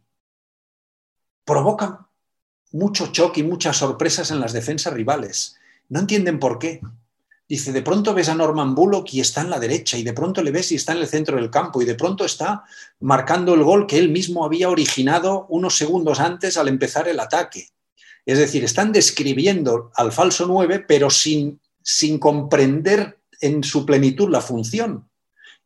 provoca 1.44 2.08
mucho 2.72 3.08
choque 3.08 3.40
y 3.40 3.44
muchas 3.44 3.76
sorpresas 3.76 4.30
en 4.30 4.40
las 4.40 4.52
defensas 4.52 4.92
rivales. 4.92 5.56
No 5.88 6.00
entienden 6.00 6.38
por 6.38 6.58
qué. 6.58 6.80
Dice, 7.48 7.72
de 7.72 7.80
pronto 7.80 8.12
ves 8.12 8.28
a 8.28 8.34
Norman 8.34 8.74
Bullock 8.74 9.14
y 9.14 9.20
está 9.20 9.40
en 9.40 9.48
la 9.48 9.58
derecha, 9.58 9.96
y 9.96 10.02
de 10.02 10.12
pronto 10.12 10.42
le 10.42 10.50
ves 10.50 10.70
y 10.70 10.74
está 10.74 10.92
en 10.92 10.98
el 10.98 11.06
centro 11.06 11.36
del 11.36 11.50
campo, 11.50 11.80
y 11.80 11.86
de 11.86 11.94
pronto 11.94 12.26
está 12.26 12.64
marcando 13.00 13.54
el 13.54 13.62
gol 13.62 13.86
que 13.86 13.98
él 13.98 14.10
mismo 14.10 14.44
había 14.44 14.68
originado 14.68 15.46
unos 15.48 15.76
segundos 15.76 16.20
antes 16.20 16.58
al 16.58 16.68
empezar 16.68 17.08
el 17.08 17.20
ataque. 17.20 17.68
Es 18.26 18.36
decir, 18.36 18.64
están 18.64 18.92
describiendo 18.92 19.90
al 19.94 20.12
falso 20.12 20.46
9, 20.46 20.84
pero 20.86 21.08
sin, 21.08 21.58
sin 21.82 22.18
comprender 22.18 23.18
en 23.40 23.64
su 23.64 23.86
plenitud 23.86 24.28
la 24.28 24.42
función 24.42 25.08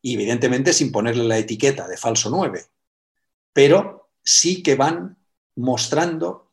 y 0.03 0.15
evidentemente 0.15 0.73
sin 0.73 0.91
ponerle 0.91 1.23
la 1.23 1.37
etiqueta 1.37 1.87
de 1.87 1.97
falso 1.97 2.29
9, 2.29 2.65
pero 3.53 4.09
sí 4.21 4.61
que 4.61 4.75
van 4.75 5.17
mostrando 5.55 6.51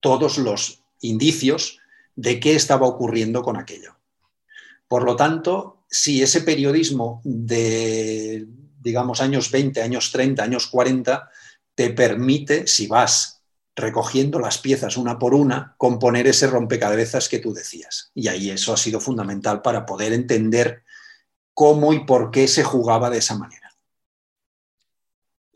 todos 0.00 0.38
los 0.38 0.82
indicios 1.00 1.78
de 2.16 2.40
qué 2.40 2.56
estaba 2.56 2.86
ocurriendo 2.86 3.42
con 3.42 3.56
aquello. 3.56 3.94
Por 4.88 5.04
lo 5.04 5.14
tanto, 5.14 5.84
si 5.88 6.20
ese 6.20 6.40
periodismo 6.40 7.22
de, 7.24 8.46
digamos, 8.80 9.20
años 9.20 9.52
20, 9.52 9.80
años 9.80 10.10
30, 10.10 10.42
años 10.42 10.66
40, 10.66 11.30
te 11.76 11.90
permite, 11.90 12.66
si 12.66 12.88
vas 12.88 13.40
recogiendo 13.76 14.40
las 14.40 14.58
piezas 14.58 14.96
una 14.96 15.16
por 15.16 15.32
una, 15.32 15.76
componer 15.78 16.26
ese 16.26 16.48
rompecabezas 16.48 17.28
que 17.28 17.38
tú 17.38 17.54
decías. 17.54 18.10
Y 18.14 18.26
ahí 18.26 18.50
eso 18.50 18.72
ha 18.72 18.76
sido 18.76 18.98
fundamental 18.98 19.62
para 19.62 19.86
poder 19.86 20.12
entender 20.12 20.82
cómo 21.58 21.92
y 21.92 22.04
por 22.04 22.30
qué 22.30 22.46
se 22.46 22.62
jugaba 22.62 23.10
de 23.10 23.18
esa 23.18 23.36
manera. 23.36 23.74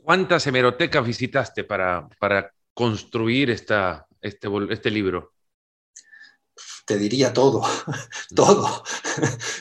¿Cuántas 0.02 0.44
hemerotecas 0.48 1.06
visitaste 1.06 1.62
para, 1.62 2.08
para 2.18 2.52
construir 2.74 3.50
esta, 3.50 4.08
este, 4.20 4.48
este 4.70 4.90
libro? 4.90 5.34
Te 6.84 6.98
diría 6.98 7.32
todo, 7.32 7.62
todo. 8.34 8.82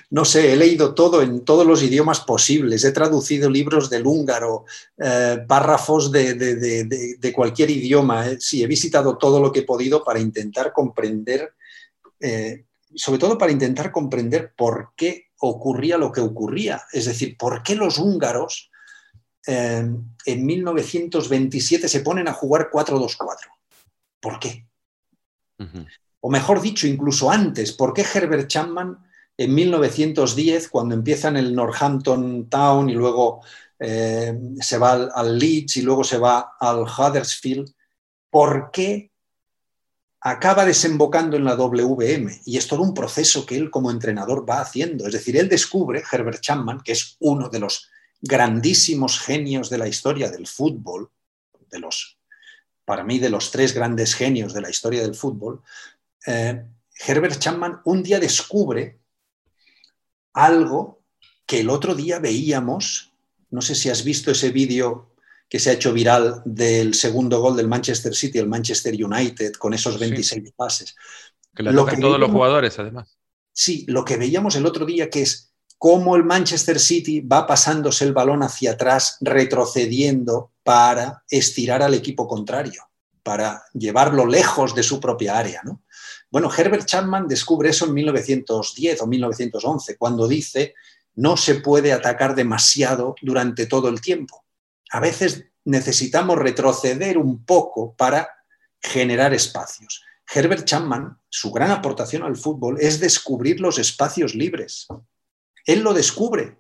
No 0.10 0.26
sé, 0.26 0.52
he 0.52 0.56
leído 0.56 0.96
todo 0.96 1.22
en 1.22 1.46
todos 1.46 1.64
los 1.64 1.84
idiomas 1.84 2.22
posibles, 2.22 2.84
he 2.86 2.92
traducido 2.92 3.48
libros 3.48 3.88
del 3.92 4.08
húngaro, 4.08 4.66
eh, 4.98 5.46
párrafos 5.48 6.12
de, 6.12 7.32
cualquier 7.36 7.70
idioma. 7.70 8.30
Eh, 8.30 8.38
sí, 8.40 8.64
he 8.64 8.68
visitado 8.68 9.16
todo 9.16 9.40
lo 9.40 9.52
que 9.52 9.60
he 9.60 9.64
podido 9.64 10.04
para 10.04 10.20
intentar 10.20 10.74
comprender, 10.74 11.54
eh, 12.20 12.66
sobre 12.96 13.20
todo 13.20 13.38
para 13.38 13.52
intentar 13.52 13.92
comprender 13.92 14.54
por 14.58 14.94
qué 14.98 15.31
ocurría 15.42 15.98
lo 15.98 16.12
que 16.12 16.22
ocurría. 16.22 16.84
Es 16.92 17.06
decir, 17.06 17.38
¿por 17.38 17.64
qué 17.64 17.76
los 17.76 17.98
húngaros 17.98 18.72
eh, 19.46 19.88
en 20.26 20.46
1927 20.46 21.88
se 21.88 22.00
ponen 22.02 22.28
a 22.28 22.34
jugar 22.34 22.70
4-2-4? 22.72 23.18
¿Por 24.20 24.40
qué? 24.40 24.66
O 26.22 26.30
mejor 26.30 26.62
dicho, 26.62 26.88
incluso 26.88 27.30
antes, 27.30 27.72
¿por 27.74 27.94
qué 27.94 28.02
Herbert 28.02 28.48
Chapman 28.48 28.98
en 29.38 29.54
1910, 29.54 30.70
cuando 30.70 30.96
empieza 30.96 31.28
en 31.28 31.38
el 31.38 31.56
Northampton 31.56 32.50
Town 32.50 32.90
y 32.90 32.94
luego 32.94 33.42
eh, 33.80 34.38
se 34.60 34.78
va 34.78 34.94
al, 34.94 35.12
al, 35.14 35.38
Leeds 35.38 35.78
y 35.78 35.82
luego 35.84 36.04
se 36.04 36.18
va 36.18 36.54
al 36.60 36.82
Huddersfield, 36.82 37.72
¿por 38.30 38.72
qué 38.72 39.11
acaba 40.22 40.66
desembocando 40.66 41.36
en 41.36 41.44
la 41.44 41.56
WM 41.56 42.42
y 42.46 42.58
es 42.58 42.68
todo 42.68 42.84
un 42.84 42.94
proceso 42.94 43.46
que 43.46 43.58
él 43.58 43.72
como 43.72 43.90
entrenador 43.90 44.48
va 44.48 44.62
haciendo. 44.62 45.08
Es 45.08 45.14
decir, 45.14 45.36
él 45.36 45.50
descubre, 45.50 46.04
Herbert 46.10 46.42
Chapman, 46.42 46.82
que 46.82 46.92
es 46.92 47.18
uno 47.20 47.50
de 47.50 47.60
los 47.60 47.90
grandísimos 48.22 49.20
genios 49.20 49.70
de 49.72 49.80
la 49.80 49.88
historia 49.88 50.30
del 50.30 50.46
fútbol, 50.46 51.10
de 51.72 51.80
los, 51.80 52.20
para 52.86 53.04
mí, 53.04 53.18
de 53.18 53.32
los 53.32 53.50
tres 53.50 53.74
grandes 53.74 54.14
genios 54.14 54.54
de 54.54 54.62
la 54.62 54.70
historia 54.70 55.02
del 55.02 55.16
fútbol, 55.16 55.64
eh, 56.28 56.64
Herbert 57.04 57.40
Chapman 57.40 57.82
un 57.86 58.04
día 58.04 58.20
descubre 58.20 59.00
algo 60.34 61.02
que 61.48 61.62
el 61.62 61.70
otro 61.72 61.96
día 61.96 62.20
veíamos, 62.20 63.12
no 63.50 63.62
sé 63.62 63.74
si 63.74 63.90
has 63.90 64.04
visto 64.04 64.30
ese 64.30 64.52
vídeo 64.52 65.11
que 65.52 65.60
se 65.60 65.70
ha 65.70 65.74
hecho 65.74 65.92
viral 65.92 66.42
del 66.46 66.94
segundo 66.94 67.42
gol 67.42 67.58
del 67.58 67.68
Manchester 67.68 68.16
City, 68.16 68.40
el 68.40 68.48
Manchester 68.48 68.94
United, 68.94 69.52
con 69.56 69.74
esos 69.74 70.00
26 70.00 70.54
pases. 70.56 70.96
Que 71.54 71.62
lo 71.62 71.86
que 71.86 71.98
todos 71.98 72.18
los 72.18 72.32
jugadores, 72.32 72.80
además. 72.80 73.18
Sí, 73.52 73.84
lo 73.90 74.06
que 74.06 74.16
veíamos 74.16 74.56
el 74.56 74.66
otro 74.66 74.86
día, 74.86 75.10
que 75.10 75.24
es 75.24 75.52
cómo 75.78 76.16
el 76.16 76.24
Manchester 76.24 76.80
City 76.80 77.20
va 77.20 77.46
pasándose 77.46 78.06
el 78.06 78.14
balón 78.14 78.44
hacia 78.44 78.72
atrás, 78.72 79.18
retrocediendo 79.20 80.54
para 80.64 81.22
estirar 81.30 81.84
al 81.84 81.96
equipo 81.96 82.30
contrario, 82.30 82.90
para 83.22 83.62
llevarlo 83.74 84.26
lejos 84.26 84.74
de 84.74 84.84
su 84.84 85.02
propia 85.02 85.38
área. 85.38 85.62
Bueno, 86.30 86.50
Herbert 86.50 86.86
Chapman 86.86 87.28
descubre 87.28 87.72
eso 87.72 87.88
en 87.88 87.94
1910 87.94 89.02
o 89.02 89.06
1911, 89.06 89.98
cuando 89.98 90.30
dice 90.30 90.76
no 91.16 91.36
se 91.36 91.56
puede 91.56 91.92
atacar 91.92 92.36
demasiado 92.36 93.16
durante 93.22 93.66
todo 93.66 93.90
el 93.90 94.00
tiempo. 94.00 94.46
A 94.92 95.00
veces 95.00 95.46
necesitamos 95.66 96.38
retroceder 96.38 97.18
un 97.18 97.46
poco 97.46 97.96
para 97.96 98.30
generar 98.80 99.34
espacios. 99.34 100.04
Herbert 100.34 100.66
Chapman, 100.66 101.18
su 101.30 101.52
gran 101.52 101.72
aportación 101.72 102.24
al 102.24 102.36
fútbol 102.36 102.78
es 102.80 103.00
descubrir 103.00 103.60
los 103.60 103.80
espacios 103.80 104.36
libres. 104.36 104.88
Él 105.66 105.82
lo 105.82 105.94
descubre. 105.94 106.58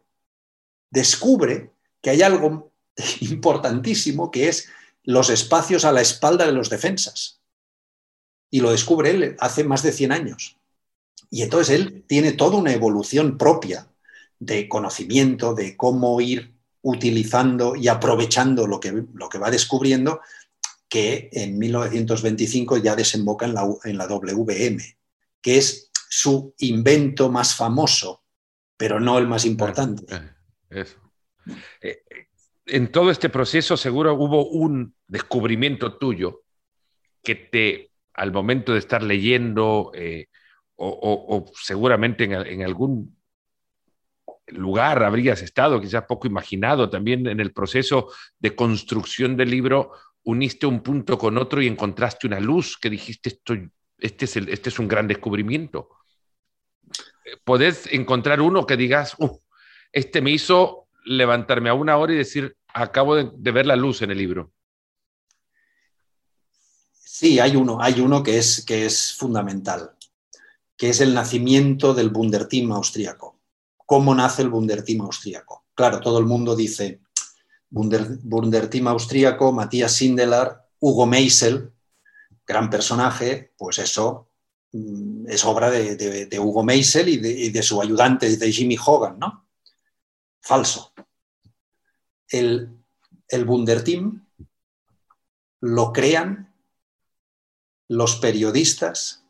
Descubre 0.89 1.71
que 2.01 2.09
hay 2.09 2.21
algo 2.21 2.73
importantísimo 3.21 4.31
que 4.31 4.49
es 4.49 4.69
los 5.03 5.29
espacios 5.29 5.85
a 5.85 5.91
la 5.91 6.01
espalda 6.01 6.45
de 6.45 6.53
los 6.53 6.69
defensas. 6.69 7.41
Y 8.49 8.59
lo 8.59 8.71
descubre 8.71 9.09
él 9.09 9.35
hace 9.39 9.63
más 9.63 9.83
de 9.83 9.91
100 9.91 10.11
años. 10.11 10.57
Y 11.29 11.41
entonces 11.43 11.73
él 11.73 12.03
tiene 12.07 12.33
toda 12.33 12.57
una 12.57 12.73
evolución 12.73 13.37
propia 13.37 13.87
de 14.39 14.67
conocimiento, 14.67 15.53
de 15.53 15.77
cómo 15.77 16.19
ir 16.19 16.53
utilizando 16.83 17.75
y 17.75 17.87
aprovechando 17.87 18.67
lo 18.67 18.79
que, 18.79 19.03
lo 19.13 19.29
que 19.29 19.37
va 19.37 19.51
descubriendo, 19.51 20.21
que 20.89 21.29
en 21.31 21.57
1925 21.57 22.77
ya 22.77 22.95
desemboca 22.95 23.45
en 23.45 23.53
la, 23.53 23.67
en 23.85 23.97
la 23.97 24.07
WM, 24.07 24.83
que 25.41 25.57
es 25.57 25.89
su 26.09 26.53
invento 26.59 27.29
más 27.29 27.55
famoso, 27.55 28.23
pero 28.75 28.99
no 28.99 29.17
el 29.17 29.27
más 29.27 29.45
importante. 29.45 30.05
Eh, 30.69 30.85
eh, 31.81 32.03
en 32.65 32.91
todo 32.91 33.11
este 33.11 33.29
proceso 33.29 33.77
seguro 33.77 34.13
hubo 34.15 34.49
un 34.49 34.93
descubrimiento 35.07 35.97
tuyo 35.97 36.43
que 37.23 37.35
te, 37.35 37.91
al 38.13 38.31
momento 38.31 38.73
de 38.73 38.79
estar 38.79 39.03
leyendo, 39.03 39.91
eh, 39.95 40.27
o, 40.75 41.51
seguramente 41.53 42.23
en, 42.23 42.63
algún 42.63 43.20
lugar 44.51 45.03
habrías 45.03 45.41
estado, 45.41 45.81
quizás 45.81 46.05
poco 46.07 46.27
imaginado, 46.27 46.89
también 46.89 47.27
en 47.27 47.39
el 47.39 47.53
proceso 47.53 48.11
de 48.39 48.55
construcción 48.55 49.37
del 49.37 49.49
libro, 49.49 49.91
uniste 50.23 50.65
un 50.65 50.81
punto 50.81 51.17
con 51.17 51.37
otro 51.37 51.61
y 51.61 51.67
encontraste 51.67 52.27
una 52.27 52.39
luz 52.39 52.77
que 52.77 52.89
dijiste, 52.89 53.29
esto, 53.29 53.55
este, 53.97 54.25
es 54.25 54.35
este 54.35 54.69
es 54.69 54.79
un 54.79 54.87
gran 54.87 55.07
descubrimiento. 55.07 55.89
¿Podés 57.43 57.87
encontrar 57.91 58.41
uno 58.41 58.65
que 58.65 58.77
digas, 58.77 59.15
este 59.91 60.21
me 60.21 60.31
hizo 60.31 60.87
levantarme 61.05 61.69
a 61.69 61.73
una 61.73 61.97
hora 61.97 62.13
y 62.13 62.17
decir, 62.17 62.55
acabo 62.73 63.15
de, 63.15 63.51
ver 63.51 63.65
la 63.65 63.75
luz 63.75 64.01
en 64.01 64.11
el 64.11 64.17
libro? 64.17 64.51
Sí, 66.93 67.39
hay 67.39 67.55
uno, 67.55 67.81
hay 67.81 67.99
uno 67.99 68.23
que 68.23 68.37
es, 68.37 68.65
que 68.65 68.85
es 68.85 69.13
fundamental, 69.13 69.91
que 70.75 70.89
es 70.89 71.01
el 71.01 71.13
nacimiento 71.13 71.93
del 71.93 72.09
Bunderteam 72.09 72.71
austríaco. 72.71 73.30
¿Cómo 73.91 74.15
nace 74.15 74.41
el 74.41 74.47
Bunderteam 74.47 75.01
austríaco? 75.01 75.65
Claro, 75.75 75.99
todo 75.99 76.17
el 76.17 76.25
mundo 76.25 76.55
dice 76.55 77.01
Bunderteam 77.69 78.87
austríaco, 78.87 79.51
Matías 79.51 79.91
Sindelar, 79.91 80.65
Hugo 80.79 81.05
Meisel, 81.05 81.73
gran 82.47 82.69
personaje, 82.69 83.51
pues 83.57 83.79
eso 83.79 84.29
mm, 84.71 85.25
es 85.27 85.43
obra 85.43 85.69
de, 85.69 86.39
Hugo 86.39 86.63
Meisel 86.63 87.09
y 87.09 87.49
de, 87.49 87.63
su 87.63 87.81
ayudante, 87.81 88.37
de 88.37 88.51
Jimmy 88.53 88.77
Hogan, 88.81 89.19
¿no? 89.19 89.45
Falso 90.39 90.93
el, 92.29 92.69
el 93.27 93.45
lo 95.59 95.91
crean 95.91 96.55
los 97.89 98.15
periodistas 98.15 99.25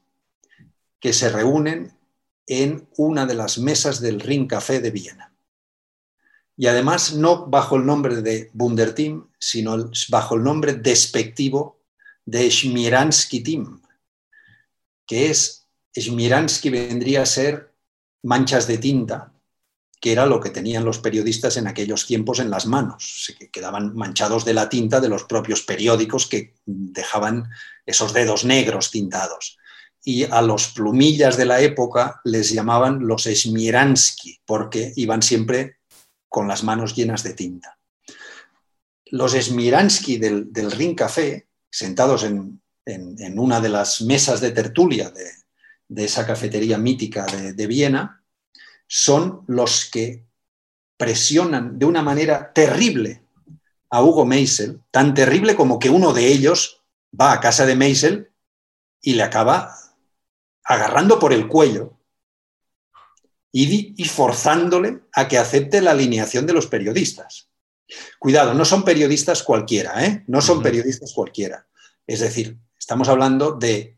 que 1.00 1.14
se 1.14 1.30
reúnen 1.30 2.00
en 2.48 2.88
una 2.98 3.26
de 3.26 3.36
las 3.36 3.58
mesas 3.58 4.02
del 4.02 4.20
Ring 4.20 4.48
Café 4.48 4.80
de 4.80 4.92
Viena. 4.92 5.34
Y 6.58 6.68
además 6.68 7.14
no 7.14 7.48
bajo 7.48 7.76
el 7.78 7.86
nombre 7.86 8.22
de 8.22 8.50
Bunderteam, 8.54 9.30
sino 9.40 9.90
bajo 10.10 10.36
el 10.36 10.44
nombre 10.44 10.74
despectivo 10.74 11.82
de 12.26 12.50
Schmieransky 12.50 13.42
Team, 13.42 13.82
que 15.08 15.30
es, 15.30 15.68
Schmieransky 15.98 16.70
vendría 16.70 17.24
a 17.24 17.26
ser 17.26 17.74
manchas 18.24 18.68
de 18.68 18.78
tinta, 18.78 19.34
que 20.00 20.12
era 20.12 20.26
lo 20.26 20.40
que 20.40 20.50
tenían 20.50 20.86
los 20.86 21.00
periodistas 21.00 21.58
en 21.58 21.68
aquellos 21.68 22.08
tiempos 22.08 22.40
en 22.40 22.50
las 22.50 22.66
manos. 22.66 23.36
Quedaban 23.52 23.96
manchados 23.96 24.46
de 24.46 24.54
la 24.54 24.68
tinta 24.68 25.00
de 25.00 25.10
los 25.10 25.26
propios 25.26 25.62
periódicos 25.62 26.28
que 26.28 26.56
dejaban 26.66 27.50
esos 27.86 28.14
dedos 28.14 28.44
negros 28.44 28.90
tintados. 28.90 29.60
Y 30.04 30.24
a 30.24 30.42
los 30.42 30.70
plumillas 30.70 31.38
de 31.38 31.46
la 31.46 31.62
época 31.62 32.22
les 32.24 32.52
llamaban 32.52 33.06
los 33.06 33.28
Esmieransky, 33.28 34.40
porque 34.46 34.94
iban 34.96 35.22
siempre 35.22 35.78
con 36.28 36.48
las 36.48 36.64
manos 36.64 36.96
llenas 36.96 37.24
de 37.24 37.34
tinta. 37.34 37.78
Los 39.06 39.34
Esmieransky 39.34 40.18
del, 40.18 40.52
del 40.52 40.72
Ring 40.72 40.96
Café, 40.96 41.48
sentados 41.70 42.24
en, 42.24 42.60
una 43.38 43.62
de 43.62 43.70
las 43.70 44.02
mesas 44.02 44.42
de 44.42 44.52
tertulia 44.52 45.12
de, 45.12 46.04
esa 46.04 46.26
cafetería 46.26 46.78
mítica 46.78 47.26
de 47.26 47.68
Viena, 47.68 48.24
son 48.88 49.44
los 49.48 49.90
que 49.90 50.26
presionan 50.98 51.80
de 51.80 51.86
una 51.86 52.02
manera 52.02 52.52
terrible 52.54 53.24
a 53.90 54.04
Hugo 54.04 54.26
Meisel, 54.26 54.82
tan 54.92 55.14
terrible 55.14 55.56
como 55.56 55.80
que 55.80 55.90
uno 55.90 56.14
de 56.14 56.28
ellos 56.28 56.84
va 57.20 57.32
a 57.32 57.40
casa 57.40 57.66
de 57.66 57.76
Meisel 57.76 58.32
y 59.02 59.14
le 59.14 59.24
acaba 59.24 59.74
agarrando 60.72 61.20
por 61.20 61.34
el 61.34 61.48
cuello 61.48 61.98
y, 63.52 64.06
forzándole 64.06 65.02
a 65.14 65.28
que 65.28 65.38
acepte 65.38 65.82
la 65.82 65.92
alineación 65.92 66.46
de 66.46 66.54
los 66.54 66.68
periodistas. 66.68 67.50
Cuidado, 68.20 68.54
no 68.54 68.64
son 68.64 68.86
periodistas 68.86 69.44
cualquiera, 69.44 70.06
¿eh? 70.06 70.24
No 70.28 70.42
son 70.42 70.64
periodistas 70.64 71.12
cualquiera. 71.14 71.68
Es 72.08 72.22
decir, 72.22 72.58
estamos 72.80 73.10
hablando 73.10 73.52
de 73.52 73.98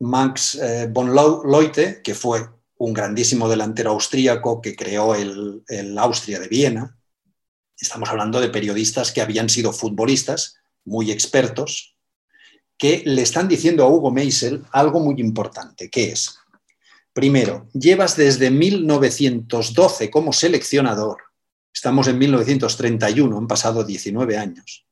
Max 0.00 0.56
eh, 0.56 0.88
von 0.90 1.14
Leute, 1.14 2.02
que 2.02 2.16
fue 2.16 2.44
un 2.78 2.92
grandísimo 2.92 3.48
delantero 3.48 3.92
austríaco 3.92 4.60
que 4.60 4.74
creó 4.74 5.14
el, 5.14 5.96
Austria 5.96 6.40
de 6.40 6.48
Viena. 6.48 6.98
Estamos 7.78 8.08
hablando 8.08 8.40
de 8.40 8.48
periodistas 8.48 9.12
que 9.12 9.20
habían 9.20 9.48
sido 9.48 9.72
futbolistas, 9.72 10.56
muy 10.84 11.12
expertos, 11.12 11.96
que 12.80 13.02
le 13.04 13.20
están 13.20 13.46
diciendo 13.46 13.84
a 13.84 13.88
Hugo 13.88 14.10
Meisel 14.10 14.64
algo 14.72 15.00
muy 15.00 15.20
importante, 15.20 15.90
que 15.90 16.12
es, 16.12 16.38
primero, 17.12 17.68
llevas 17.74 18.16
desde 18.16 18.50
1912 18.50 20.10
como 20.10 20.32
seleccionador, 20.32 21.18
estamos 21.74 22.08
en 22.08 22.16
1931, 22.16 23.36
han 23.36 23.46
pasado 23.46 23.84
19 23.84 24.38
años, 24.38 24.86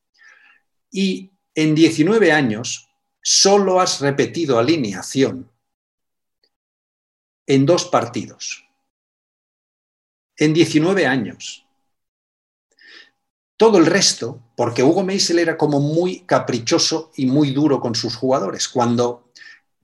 y 0.91 1.30
en 1.55 1.74
19 1.74 2.30
años 2.30 2.91
solo 3.22 3.80
has 3.80 4.03
repetido 4.03 4.59
alineación 4.59 5.51
en 7.47 7.64
dos 7.64 7.86
partidos, 7.86 8.66
en 10.36 10.53
19 10.53 11.07
años. 11.07 11.64
Todo 13.57 13.78
el 13.78 13.86
resto, 13.86 14.43
porque 14.59 14.83
Hugo 14.83 15.05
Meisel 15.05 15.39
era 15.39 15.57
como 15.57 15.79
muy 15.79 16.23
caprichoso 16.27 17.13
y 17.15 17.27
muy 17.27 17.53
duro 17.53 17.79
con 17.79 17.95
sus 17.95 18.17
jugadores. 18.17 18.67
Cuando 18.67 19.31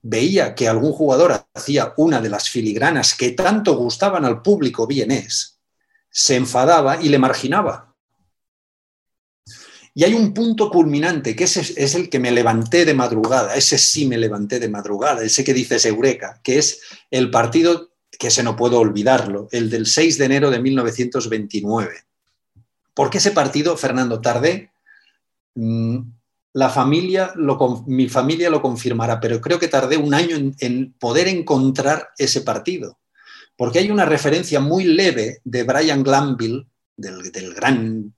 veía 0.01 0.53
que 0.53 0.67
algún 0.67 0.91
jugador 0.91 1.45
hacía 1.53 1.93
una 1.95 2.19
de 2.19 2.27
las 2.27 2.49
filigranas 2.49 3.13
que 3.13 3.31
tanto 3.31 3.77
gustaban 3.77 4.25
al 4.25 4.41
público 4.41 4.85
vienés, 4.85 5.61
se 6.09 6.35
enfadaba 6.35 7.01
y 7.01 7.07
le 7.07 7.17
marginaba. 7.17 7.95
Y 9.93 10.03
hay 10.03 10.13
un 10.13 10.33
punto 10.33 10.69
culminante, 10.69 11.37
que 11.37 11.45
ese 11.45 11.61
es 11.61 11.95
el 11.95 12.09
que 12.09 12.19
me 12.19 12.31
levanté 12.31 12.83
de 12.83 12.93
madrugada, 12.93 13.55
ese 13.55 13.77
sí 13.77 14.05
me 14.05 14.17
levanté 14.17 14.59
de 14.59 14.67
madrugada, 14.67 15.23
ese 15.23 15.45
que 15.45 15.53
dices 15.53 15.85
Eureka, 15.85 16.41
que 16.43 16.57
es 16.57 16.81
el 17.11 17.31
partido 17.31 17.91
que 18.19 18.29
se 18.29 18.43
no 18.43 18.57
puedo 18.57 18.79
olvidarlo, 18.79 19.47
el 19.53 19.69
del 19.69 19.85
6 19.85 20.17
de 20.17 20.25
enero 20.25 20.51
de 20.51 20.59
1929. 20.59 22.05
Porque 22.95 23.19
ese 23.19 23.31
partido, 23.31 23.77
Fernando, 23.77 24.21
tardé, 24.21 24.71
mm, 25.53 25.99
la 26.53 26.69
familia, 26.69 27.33
mi 27.85 28.07
familia 28.07 28.49
lo 28.49 28.61
confirmará, 28.61 29.19
pero 29.19 29.41
creo 29.41 29.59
que 29.59 29.67
tardé 29.67 29.97
un 29.97 30.13
año 30.13 30.37
en, 30.59 30.93
poder 30.93 31.27
encontrar 31.27 32.09
ese 32.17 32.41
partido. 32.41 32.97
Porque 33.57 33.79
hay 33.79 33.91
una 33.91 34.05
referencia 34.05 34.61
muy 34.61 34.85
leve 34.85 35.41
de 35.43 35.63
Brian 35.63 36.01
Glanville, 36.01 36.65
del, 36.95 37.31
del 37.31 37.53
gran 37.53 38.13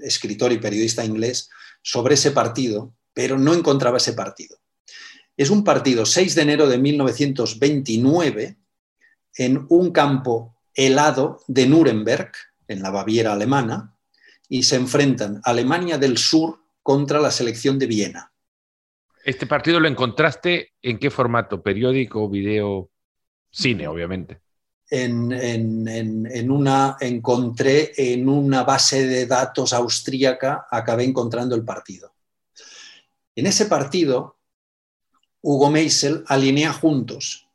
escritor 0.00 0.50
y 0.52 0.58
periodista 0.58 1.04
inglés, 1.04 1.50
sobre 1.82 2.14
ese 2.14 2.30
partido, 2.30 2.94
pero 3.12 3.38
no 3.38 3.52
encontraba 3.52 3.98
ese 3.98 4.14
partido. 4.14 4.56
Es 5.36 5.50
un 5.50 5.62
partido 5.62 6.06
6 6.06 6.34
de 6.34 6.42
enero 6.42 6.66
de 6.66 6.78
1929 6.78 8.56
en 9.36 9.66
un 9.68 9.90
campo 9.90 10.56
helado 10.74 11.40
de 11.48 11.66
Nuremberg, 11.66 12.32
en 12.66 12.82
la 12.82 12.90
Baviera 12.90 13.34
alemana, 13.34 13.93
y 14.48 14.62
se 14.62 14.76
enfrentan 14.76 15.40
Alemania 15.44 15.98
del 15.98 16.18
Sur 16.18 16.58
contra 16.82 17.20
la 17.20 17.30
selección 17.30 17.78
de 17.78 17.86
Viena. 17.86 18.32
¿Este 19.24 19.46
partido 19.46 19.80
lo 19.80 19.88
encontraste 19.88 20.74
en 20.82 20.98
qué 20.98 21.10
formato? 21.10 21.62
¿Periódico, 21.62 22.28
video, 22.28 22.90
cine, 23.50 23.88
obviamente? 23.88 24.40
En, 24.90 25.32
en, 25.32 26.50
una, 26.50 26.98
encontré 27.00 27.92
en 27.96 28.28
una 28.28 28.64
base 28.64 29.06
de 29.06 29.26
datos 29.26 29.72
austríaca, 29.72 30.66
acabé 30.70 31.04
encontrando 31.04 31.54
el 31.54 31.64
partido. 31.64 32.12
En 33.34 33.46
ese 33.46 33.64
partido, 33.64 34.36
Hugo 35.40 35.70
Meisel 35.70 36.22
alinea 36.28 36.72
juntos 36.72 37.48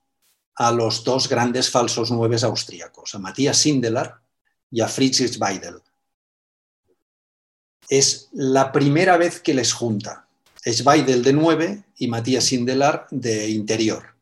a 0.55 0.71
los 0.71 1.03
dos 1.03 1.29
grandes 1.29 1.69
falsos 1.69 2.11
nueves 2.11 2.43
austríacos, 2.43 3.15
a 3.15 3.19
Matías 3.19 3.57
Sindelar 3.57 4.19
y 4.71 4.81
a 4.81 4.87
Friedrich 4.87 5.39
Weidel. 5.39 5.81
Es 7.89 8.29
la 8.31 8.71
primera 8.71 9.17
vez 9.17 9.41
que 9.41 9.53
les 9.53 9.73
junta. 9.73 10.27
Es 10.63 10.85
Weidel 10.85 11.23
de 11.23 11.33
9 11.33 11.83
y 11.97 12.07
Matías 12.07 12.45
Sindelar 12.45 13.07
de 13.11 13.49
interior. 13.49 14.15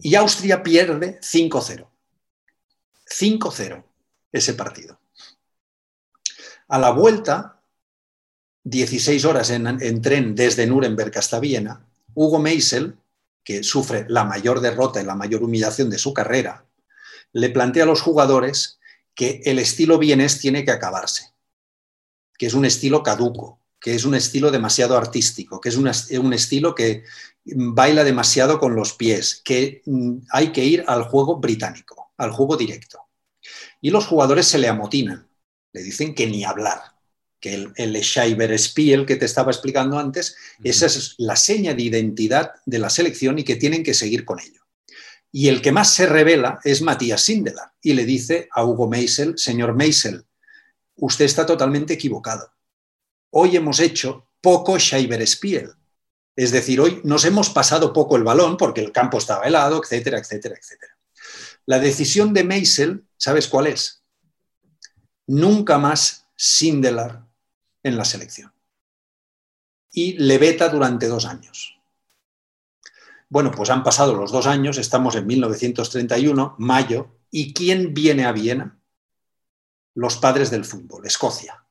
Y 0.00 0.14
Austria 0.14 0.62
pierde 0.62 1.20
5-0. 1.20 1.86
5-0 3.06 3.84
ese 4.32 4.54
partido. 4.54 4.98
A 6.68 6.78
la 6.78 6.90
vuelta, 6.90 7.60
16 8.64 9.24
horas 9.24 9.50
en, 9.50 9.66
en, 9.66 10.02
tren 10.02 10.34
desde 10.34 10.66
Nuremberg 10.66 11.18
hasta 11.18 11.40
Viena, 11.40 11.84
Hugo 12.14 12.38
Meisel, 12.38 12.96
que 13.42 13.62
sufre 13.62 14.06
la 14.08 14.24
mayor 14.24 14.60
derrota 14.60 15.00
y 15.02 15.04
la 15.04 15.16
mayor 15.16 15.42
humillación 15.42 15.90
de 15.90 15.98
su 15.98 16.14
carrera, 16.14 16.64
le 17.32 17.50
plantea 17.50 17.84
a 17.84 17.86
los 17.86 18.02
jugadores 18.02 18.78
que 19.14 19.40
el 19.44 19.58
estilo 19.58 19.98
vienés 19.98 20.38
tiene 20.38 20.64
que 20.64 20.70
acabarse, 20.70 21.32
que 22.40 22.46
es 22.46 22.54
un 22.54 22.64
estilo 22.64 23.02
caduco, 23.02 23.60
que 23.78 23.94
es 23.94 24.06
un 24.06 24.14
estilo 24.14 24.50
demasiado 24.50 24.96
artístico, 24.96 25.60
que 25.60 25.68
es 25.68 25.76
un 25.76 26.32
estilo 26.32 26.74
que 26.74 27.04
baila 27.44 28.02
demasiado 28.02 28.58
con 28.58 28.74
los 28.74 28.94
pies, 28.94 29.42
que 29.44 29.82
mm, 29.84 30.20
hay 30.30 30.50
que 30.50 30.64
ir 30.64 30.82
al 30.86 31.02
juego 31.02 31.36
británico, 31.36 32.14
al 32.16 32.30
juego 32.30 32.56
directo. 32.56 32.98
Y 33.82 33.90
los 33.90 34.06
jugadores 34.06 34.46
se 34.46 34.56
le 34.56 34.68
amotinan, 34.68 35.28
le 35.74 35.82
dicen 35.82 36.14
que 36.14 36.28
ni 36.28 36.42
hablar, 36.42 36.80
que 37.40 37.52
el, 37.52 37.72
el 37.76 37.94
Scheiber 38.00 38.58
Spiel 38.58 39.04
que 39.04 39.16
te 39.16 39.26
estaba 39.26 39.52
explicando 39.52 39.98
antes, 39.98 40.34
esa 40.64 40.86
es 40.86 41.16
la 41.18 41.36
seña 41.36 41.74
de 41.74 41.82
identidad 41.82 42.52
de 42.64 42.78
la 42.78 42.88
selección 42.88 43.38
y 43.38 43.44
que 43.44 43.56
tienen 43.56 43.82
que 43.82 43.92
seguir 43.92 44.24
con 44.24 44.40
ello. 44.40 44.62
Y 45.30 45.48
el 45.48 45.60
que 45.60 45.72
más 45.72 45.92
se 45.92 46.06
revela 46.06 46.58
es 46.64 46.80
Matías 46.80 47.20
Sindelar 47.20 47.72
y 47.82 47.92
le 47.92 48.06
dice 48.06 48.48
a 48.50 48.64
Hugo 48.64 48.88
Meisel, 48.88 49.36
señor 49.36 49.74
Meisel, 49.74 50.24
usted 51.00 51.24
está 51.24 51.46
totalmente 51.46 51.94
equivocado. 51.94 52.52
Hoy 53.30 53.56
hemos 53.56 53.80
hecho 53.80 54.28
poco 54.40 54.78
Scheiber-Spiel. 54.78 55.72
Es 56.36 56.52
decir, 56.52 56.80
hoy 56.80 57.00
nos 57.04 57.24
hemos 57.24 57.50
pasado 57.50 57.92
poco 57.92 58.16
el 58.16 58.24
balón 58.24 58.56
porque 58.56 58.80
el 58.80 58.92
campo 58.92 59.18
estaba 59.18 59.46
helado, 59.46 59.80
etcétera, 59.82 60.18
etcétera, 60.18 60.56
etcétera. 60.58 60.96
La 61.66 61.78
decisión 61.78 62.32
de 62.32 62.44
Meisel, 62.44 63.04
¿sabes 63.16 63.46
cuál 63.46 63.66
es? 63.66 64.02
Nunca 65.26 65.78
más 65.78 66.26
Sindelar 66.36 67.26
en 67.82 67.98
la 67.98 68.04
selección. 68.04 68.52
Y 69.92 70.14
le 70.14 70.38
veta 70.38 70.70
durante 70.70 71.06
dos 71.06 71.26
años. 71.26 71.78
Bueno, 73.28 73.50
pues 73.50 73.68
han 73.68 73.84
pasado 73.84 74.14
los 74.14 74.32
dos 74.32 74.46
años, 74.46 74.78
estamos 74.78 75.14
en 75.16 75.26
1931, 75.26 76.56
mayo, 76.58 77.14
¿y 77.30 77.52
quién 77.52 77.92
viene 77.92 78.24
a 78.24 78.32
Viena? 78.32 78.79
Los 80.00 80.16
padres 80.16 80.50
del 80.50 80.64
fútbol, 80.64 81.06
Escocia. 81.06 81.62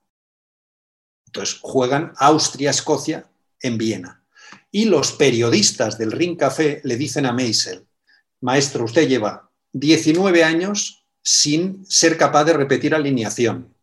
Entonces 1.25 1.57
juegan 1.61 2.13
Austria-Escocia 2.17 3.27
en 3.59 3.79
Viena. 3.79 4.23
Y 4.69 4.85
los 4.85 5.13
periodistas 5.13 5.97
del 5.97 6.11
Ring 6.11 6.37
Café 6.37 6.79
le 6.83 6.95
dicen 6.95 7.25
a 7.25 7.33
Meisel, 7.33 7.87
maestro, 8.41 8.85
usted 8.85 9.07
lleva 9.07 9.49
19 9.73 10.43
años 10.43 11.07
sin 11.23 11.83
ser 11.87 12.17
capaz 12.17 12.43
de 12.43 12.53
repetir 12.53 12.93
alineación. 12.93 13.73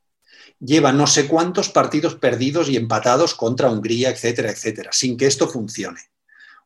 Lleva 0.60 0.92
no 0.92 1.08
sé 1.08 1.26
cuántos 1.26 1.68
partidos 1.68 2.14
perdidos 2.14 2.68
y 2.68 2.76
empatados 2.76 3.34
contra 3.34 3.68
Hungría, 3.68 4.10
etcétera, 4.10 4.52
etcétera, 4.52 4.90
sin 4.92 5.16
que 5.16 5.26
esto 5.26 5.48
funcione 5.48 6.00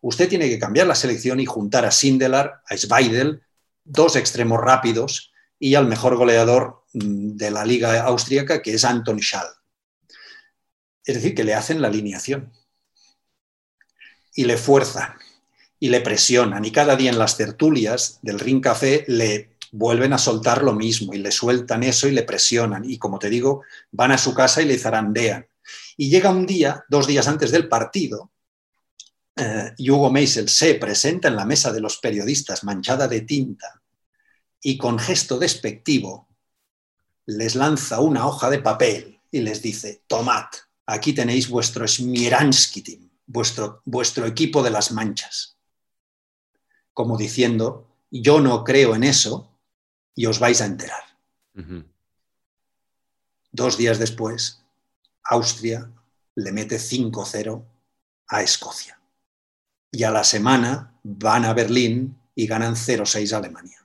usted 0.00 0.28
tiene 0.28 0.48
que 0.48 0.58
cambiar 0.58 0.86
la 0.86 0.94
selección 0.94 1.40
y 1.40 1.46
juntar 1.46 1.84
a 1.84 1.90
Sindelar, 1.90 2.62
a 2.66 2.76
Zweidel, 2.76 3.42
dos 3.84 4.16
extremos 4.16 4.58
rápidos 4.60 5.29
y 5.60 5.74
al 5.74 5.86
mejor 5.86 6.16
goleador 6.16 6.82
mm, 6.94 7.36
de 7.36 7.50
la 7.52 7.64
liga 7.64 8.02
austríaca, 8.02 8.62
que 8.62 8.74
es 8.74 8.84
Anton 8.84 9.20
Schall. 9.20 9.46
Es 11.04 11.14
decir, 11.14 11.34
que 11.34 11.44
le 11.44 11.54
hacen 11.54 11.80
la 11.80 11.88
alineación 11.88 12.52
y 14.34 14.44
le 14.44 14.56
fuerzan 14.56 15.14
y 15.78 15.88
le 15.90 16.00
presionan 16.00 16.64
y 16.64 16.72
cada 16.72 16.96
día 16.96 17.10
en 17.10 17.18
las 17.18 17.36
tertulias 17.36 18.18
del 18.22 18.38
Ring 18.38 18.62
Café 18.62 19.04
le 19.08 19.50
vuelven 19.72 20.12
a 20.12 20.18
soltar 20.18 20.62
lo 20.62 20.72
mismo 20.72 21.14
y 21.14 21.18
le 21.18 21.30
sueltan 21.30 21.82
eso 21.82 22.08
y 22.08 22.12
le 22.12 22.22
presionan 22.22 22.88
y 22.88 22.98
como 22.98 23.18
te 23.18 23.30
digo, 23.30 23.62
van 23.92 24.12
a 24.12 24.18
su 24.18 24.34
casa 24.34 24.62
y 24.62 24.66
le 24.66 24.78
zarandean. 24.78 25.46
Y 25.96 26.10
llega 26.10 26.30
un 26.30 26.46
día, 26.46 26.84
dos 26.88 27.06
días 27.06 27.28
antes 27.28 27.50
del 27.50 27.68
partido, 27.68 28.30
eh, 29.36 29.74
Hugo 29.78 30.10
Meisel 30.10 30.48
se 30.48 30.74
presenta 30.74 31.28
en 31.28 31.36
la 31.36 31.44
mesa 31.44 31.72
de 31.72 31.80
los 31.80 31.98
periodistas 31.98 32.64
manchada 32.64 33.06
de 33.06 33.20
tinta 33.22 33.79
y 34.62 34.76
con 34.78 34.98
gesto 34.98 35.38
despectivo 35.38 36.28
les 37.26 37.54
lanza 37.54 38.00
una 38.00 38.26
hoja 38.26 38.50
de 38.50 38.58
papel 38.58 39.20
y 39.30 39.40
les 39.40 39.62
dice, 39.62 40.02
tomad, 40.06 40.46
aquí 40.86 41.12
tenéis 41.12 41.48
vuestro 41.48 41.86
Smiransky 41.86 42.82
Team, 42.82 43.10
vuestro, 43.26 43.82
vuestro 43.84 44.26
equipo 44.26 44.62
de 44.62 44.70
las 44.70 44.92
manchas. 44.92 45.56
Como 46.92 47.16
diciendo, 47.16 47.86
yo 48.10 48.40
no 48.40 48.64
creo 48.64 48.94
en 48.94 49.04
eso 49.04 49.56
y 50.14 50.26
os 50.26 50.38
vais 50.38 50.60
a 50.60 50.66
enterar. 50.66 51.04
Dos 53.52 53.76
días 53.76 53.98
después, 53.98 54.62
Austria 55.24 55.90
le 56.34 56.52
mete 56.52 56.76
5-0 56.76 57.62
a 58.28 58.42
Escocia 58.42 59.00
y 59.92 60.04
a 60.04 60.10
la 60.10 60.24
semana 60.24 60.94
van 61.02 61.44
a 61.44 61.52
Berlín 61.52 62.18
y 62.34 62.46
ganan 62.46 62.74
0-6 62.74 63.32
a 63.32 63.38
Alemania. 63.38 63.79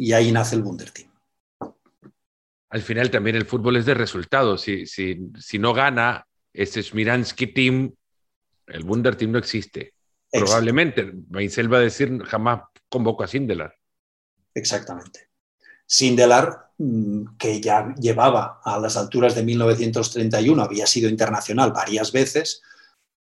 Y 0.00 0.14
ahí 0.14 0.32
nace 0.32 0.56
el 0.56 0.62
Wunderteam. 0.62 1.10
Al 2.70 2.80
final 2.80 3.10
también 3.10 3.36
el 3.36 3.44
fútbol 3.44 3.76
es 3.76 3.84
de 3.84 3.92
resultados. 3.92 4.62
Si, 4.62 4.86
si, 4.86 5.58
no 5.58 5.74
gana 5.74 6.26
ese 6.54 6.82
Smiransky 6.82 7.48
Team, 7.48 7.92
el 8.66 8.84
Wunderteam 8.84 9.32
no 9.32 9.38
existe. 9.38 9.92
Probablemente. 10.32 11.12
Meisel 11.28 11.70
va 11.70 11.76
a 11.76 11.82
decir 11.82 12.18
jamás 12.24 12.62
convoco 12.88 13.24
a 13.24 13.26
Sindelar. 13.26 13.74
Exactamente. 14.54 15.28
Sindelar, 15.84 16.70
mm, 16.78 17.36
que 17.36 17.60
ya 17.60 17.94
llevaba 17.96 18.62
a 18.64 18.80
las 18.80 18.96
alturas 18.96 19.34
de 19.34 19.42
1931, 19.42 20.62
había 20.62 20.86
sido 20.86 21.10
internacional 21.10 21.72
varias 21.72 22.10
veces, 22.10 22.62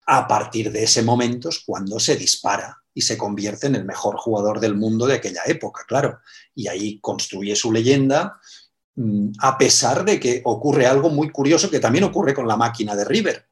a 0.04 0.28
partir 0.28 0.70
de 0.70 0.82
ese 0.82 1.02
momento 1.02 1.48
es 1.48 1.60
cuando 1.60 1.98
se 1.98 2.16
dispara 2.16 2.82
y 2.96 3.02
se 3.02 3.16
convierte 3.18 3.66
en 3.66 3.74
el 3.74 3.84
mejor 3.84 4.16
jugador 4.16 4.58
del 4.58 4.74
mundo 4.74 5.06
de 5.06 5.16
aquella 5.16 5.42
época, 5.44 5.84
claro. 5.86 6.20
Y 6.54 6.68
ahí 6.68 6.98
construye 6.98 7.54
su 7.54 7.70
leyenda, 7.70 8.40
mm, 8.94 9.32
a 9.40 9.58
pesar 9.58 10.02
de 10.02 10.18
que 10.18 10.40
ocurre 10.44 10.86
algo 10.86 11.10
muy 11.10 11.28
curioso 11.28 11.68
que 11.68 11.78
también 11.78 12.04
ocurre 12.04 12.32
con 12.32 12.48
la 12.48 12.56
máquina 12.56 12.96
de 12.96 13.04
River. 13.04 13.46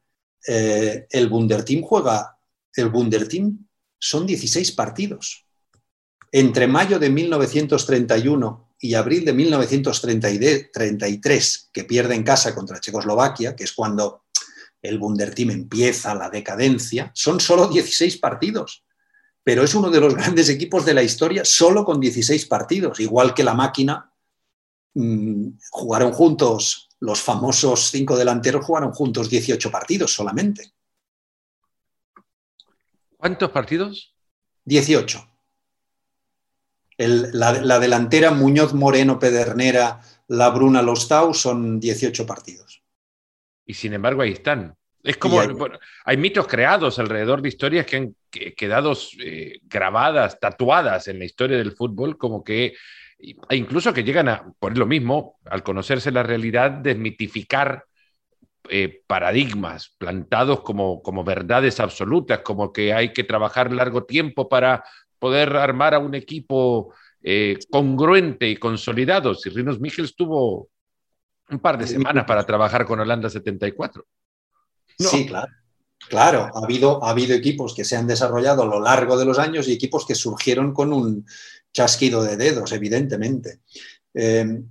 Eh, 0.47 1.05
el 1.11 1.29
Bunderteam 1.29 1.83
juega, 1.83 2.39
el 2.73 2.89
Bunderteam 2.89 3.67
son 3.99 4.25
16 4.25 4.71
partidos. 4.71 5.45
Entre 6.31 6.65
mayo 6.65 6.97
de 6.97 7.11
1931 7.11 8.71
y 8.79 8.95
abril 8.95 9.25
de 9.25 9.33
1933, 9.33 11.69
que 11.71 11.83
pierde 11.83 12.15
en 12.15 12.23
casa 12.23 12.55
contra 12.55 12.79
Checoslovaquia, 12.79 13.55
que 13.55 13.65
es 13.65 13.73
cuando 13.73 14.23
el 14.81 14.97
Bunderteam 14.97 15.51
empieza 15.51 16.15
la 16.15 16.31
decadencia, 16.31 17.11
son 17.13 17.39
solo 17.39 17.67
16 17.67 18.17
partidos, 18.17 18.84
pero 19.45 19.63
es 19.63 19.75
uno 19.75 19.91
de 19.91 20.01
los 20.01 20.15
grandes 20.15 20.49
equipos 20.49 20.83
de 20.85 20.95
la 20.95 21.03
historia 21.03 21.45
solo 21.45 21.85
con 21.85 21.99
16 21.99 22.47
partidos, 22.47 22.99
igual 22.99 23.35
que 23.35 23.43
la 23.43 23.53
máquina. 23.53 24.11
Mm, 24.95 25.49
jugaron 25.69 26.11
juntos, 26.13 26.89
los 26.99 27.21
famosos 27.21 27.91
cinco 27.91 28.17
delanteros 28.17 28.65
jugaron 28.65 28.91
juntos 28.91 29.29
18 29.29 29.69
partidos 29.69 30.11
solamente. 30.11 30.73
¿Cuántos 33.17 33.51
partidos? 33.51 34.15
18. 34.63 35.29
la, 36.97 37.53
la, 37.61 37.79
delantera 37.79 38.31
Muñoz 38.31 38.73
Moreno 38.73 39.19
Pedernera, 39.19 40.01
la 40.27 40.49
Bruna 40.49 40.81
Lostau 40.81 41.35
son 41.35 41.79
18 41.79 42.25
partidos. 42.25 42.81
Y 43.63 43.75
sin 43.75 43.93
embargo 43.93 44.23
ahí 44.23 44.31
están. 44.31 44.75
Es 45.05 45.17
como, 45.17 45.39
hay 46.03 46.17
mitos 46.17 46.47
creados 46.47 46.97
alrededor 46.97 47.39
de 47.41 47.49
historias 47.49 47.85
que 47.85 47.95
han 47.95 48.15
quedado 48.31 48.93
eh, 49.23 49.59
grabadas, 49.63 50.39
tatuadas 50.39 51.07
en 51.07 51.19
la 51.19 51.25
historia 51.25 51.57
del 51.57 51.73
fútbol, 51.73 52.17
como 52.17 52.43
que, 52.43 52.73
e 53.19 53.55
incluso 53.55 53.93
que 53.93 54.03
llegan 54.03 54.29
a, 54.29 54.51
por 54.57 54.75
lo 54.75 54.87
mismo, 54.87 55.37
al 55.45 55.61
conocerse 55.61 56.09
la 56.11 56.23
realidad, 56.23 56.71
desmitificar 56.71 57.85
eh, 58.67 59.03
paradigmas 59.05 59.93
plantados 59.95 60.61
como, 60.61 61.03
como 61.03 61.23
verdades 61.23 61.79
absolutas, 61.79 62.39
como 62.39 62.73
que 62.73 62.91
hay 62.91 63.13
que 63.13 63.23
trabajar 63.23 63.71
largo 63.71 64.05
tiempo 64.05 64.49
para 64.49 64.83
poder 65.19 65.55
armar 65.55 65.93
a 65.93 65.99
un 65.99 66.15
equipo 66.15 66.95
eh, 67.21 67.59
congruente 67.69 68.49
y 68.49 68.57
consolidado. 68.57 69.35
Si 69.35 69.51
Rinos 69.51 69.79
Michels 69.79 70.15
tuvo 70.15 70.69
un 71.51 71.59
par 71.59 71.77
de 71.77 71.85
semanas 71.85 72.25
para 72.25 72.43
trabajar 72.43 72.85
con 72.87 72.99
Holanda 72.99 73.29
74. 73.29 74.03
Sí, 74.97 75.25
claro. 75.25 75.51
Claro, 76.07 76.51
ha 76.53 76.63
habido, 76.63 77.03
ha 77.03 77.09
habido 77.09 77.33
equipos 77.33 77.73
que 77.73 77.83
se 77.83 77.95
han 77.95 78.05
desarrollado 78.05 78.61
a 78.61 78.67
lo 78.67 78.79
largo 78.79 79.17
de 79.17 79.25
los 79.25 79.39
años 79.39 79.67
y 79.67 79.73
equipos 79.73 80.05
que 80.05 80.13
surgieron 80.13 80.71
con 80.71 80.93
un 80.93 81.25
chasquido 81.73 82.23
de 82.23 82.37
dedos, 82.37 82.71
evidentemente. 82.73 83.61
Eh, 84.13 84.61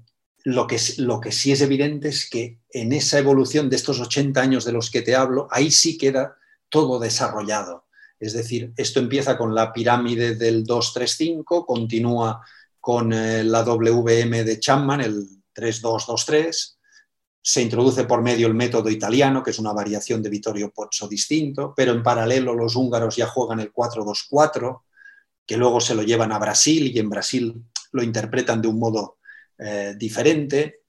lo 0.44 0.66
que, 0.66 0.78
lo 0.98 1.20
que 1.20 1.32
sí 1.32 1.52
es 1.52 1.60
evidente 1.60 2.08
es 2.08 2.28
que 2.28 2.60
en 2.70 2.92
esa 2.92 3.18
evolución 3.18 3.68
de 3.68 3.76
estos 3.76 3.98
80 3.98 4.40
años 4.40 4.64
de 4.64 4.72
los 4.72 4.90
que 4.90 5.02
te 5.02 5.16
hablo, 5.16 5.48
ahí 5.50 5.70
sí 5.70 5.98
queda 5.98 6.36
todo 6.68 7.00
desarrollado. 7.00 7.86
Es 8.20 8.32
decir, 8.32 8.72
esto 8.76 9.00
empieza 9.00 9.36
con 9.36 9.54
la 9.54 9.72
pirámide 9.72 10.34
del 10.36 10.64
235, 10.64 11.66
continúa 11.66 12.44
con 12.80 13.12
eh, 13.12 13.42
la 13.42 13.62
WM 13.62 14.44
de 14.44 14.60
Chapman, 14.60 15.00
el 15.00 15.26
3223, 15.52 16.73
se 17.46 17.60
introduce 17.60 18.04
por 18.04 18.22
medio 18.22 18.46
el 18.46 18.54
método 18.54 18.88
italiano, 18.88 19.42
que 19.42 19.50
es 19.50 19.58
una 19.58 19.74
variación 19.74 20.22
de 20.22 20.30
Vittorio 20.30 20.70
Pozzo 20.70 21.06
distinto, 21.06 21.74
pero 21.76 21.92
en 21.92 22.02
paralelo 22.02 22.54
los 22.54 22.74
húngaros 22.74 23.16
ya 23.16 23.26
juegan 23.26 23.60
el 23.60 23.70
424, 23.70 24.82
que 25.44 25.58
luego 25.58 25.78
se 25.78 25.94
lo 25.94 26.02
llevan 26.02 26.32
a 26.32 26.38
Brasil 26.38 26.90
y 26.94 26.98
en 26.98 27.10
Brasil 27.10 27.62
lo 27.92 28.02
interpretan 28.02 28.62
de 28.62 28.68
un 28.68 28.78
modo 28.78 29.18
eh, 29.58 29.92
diferente. 29.94 30.84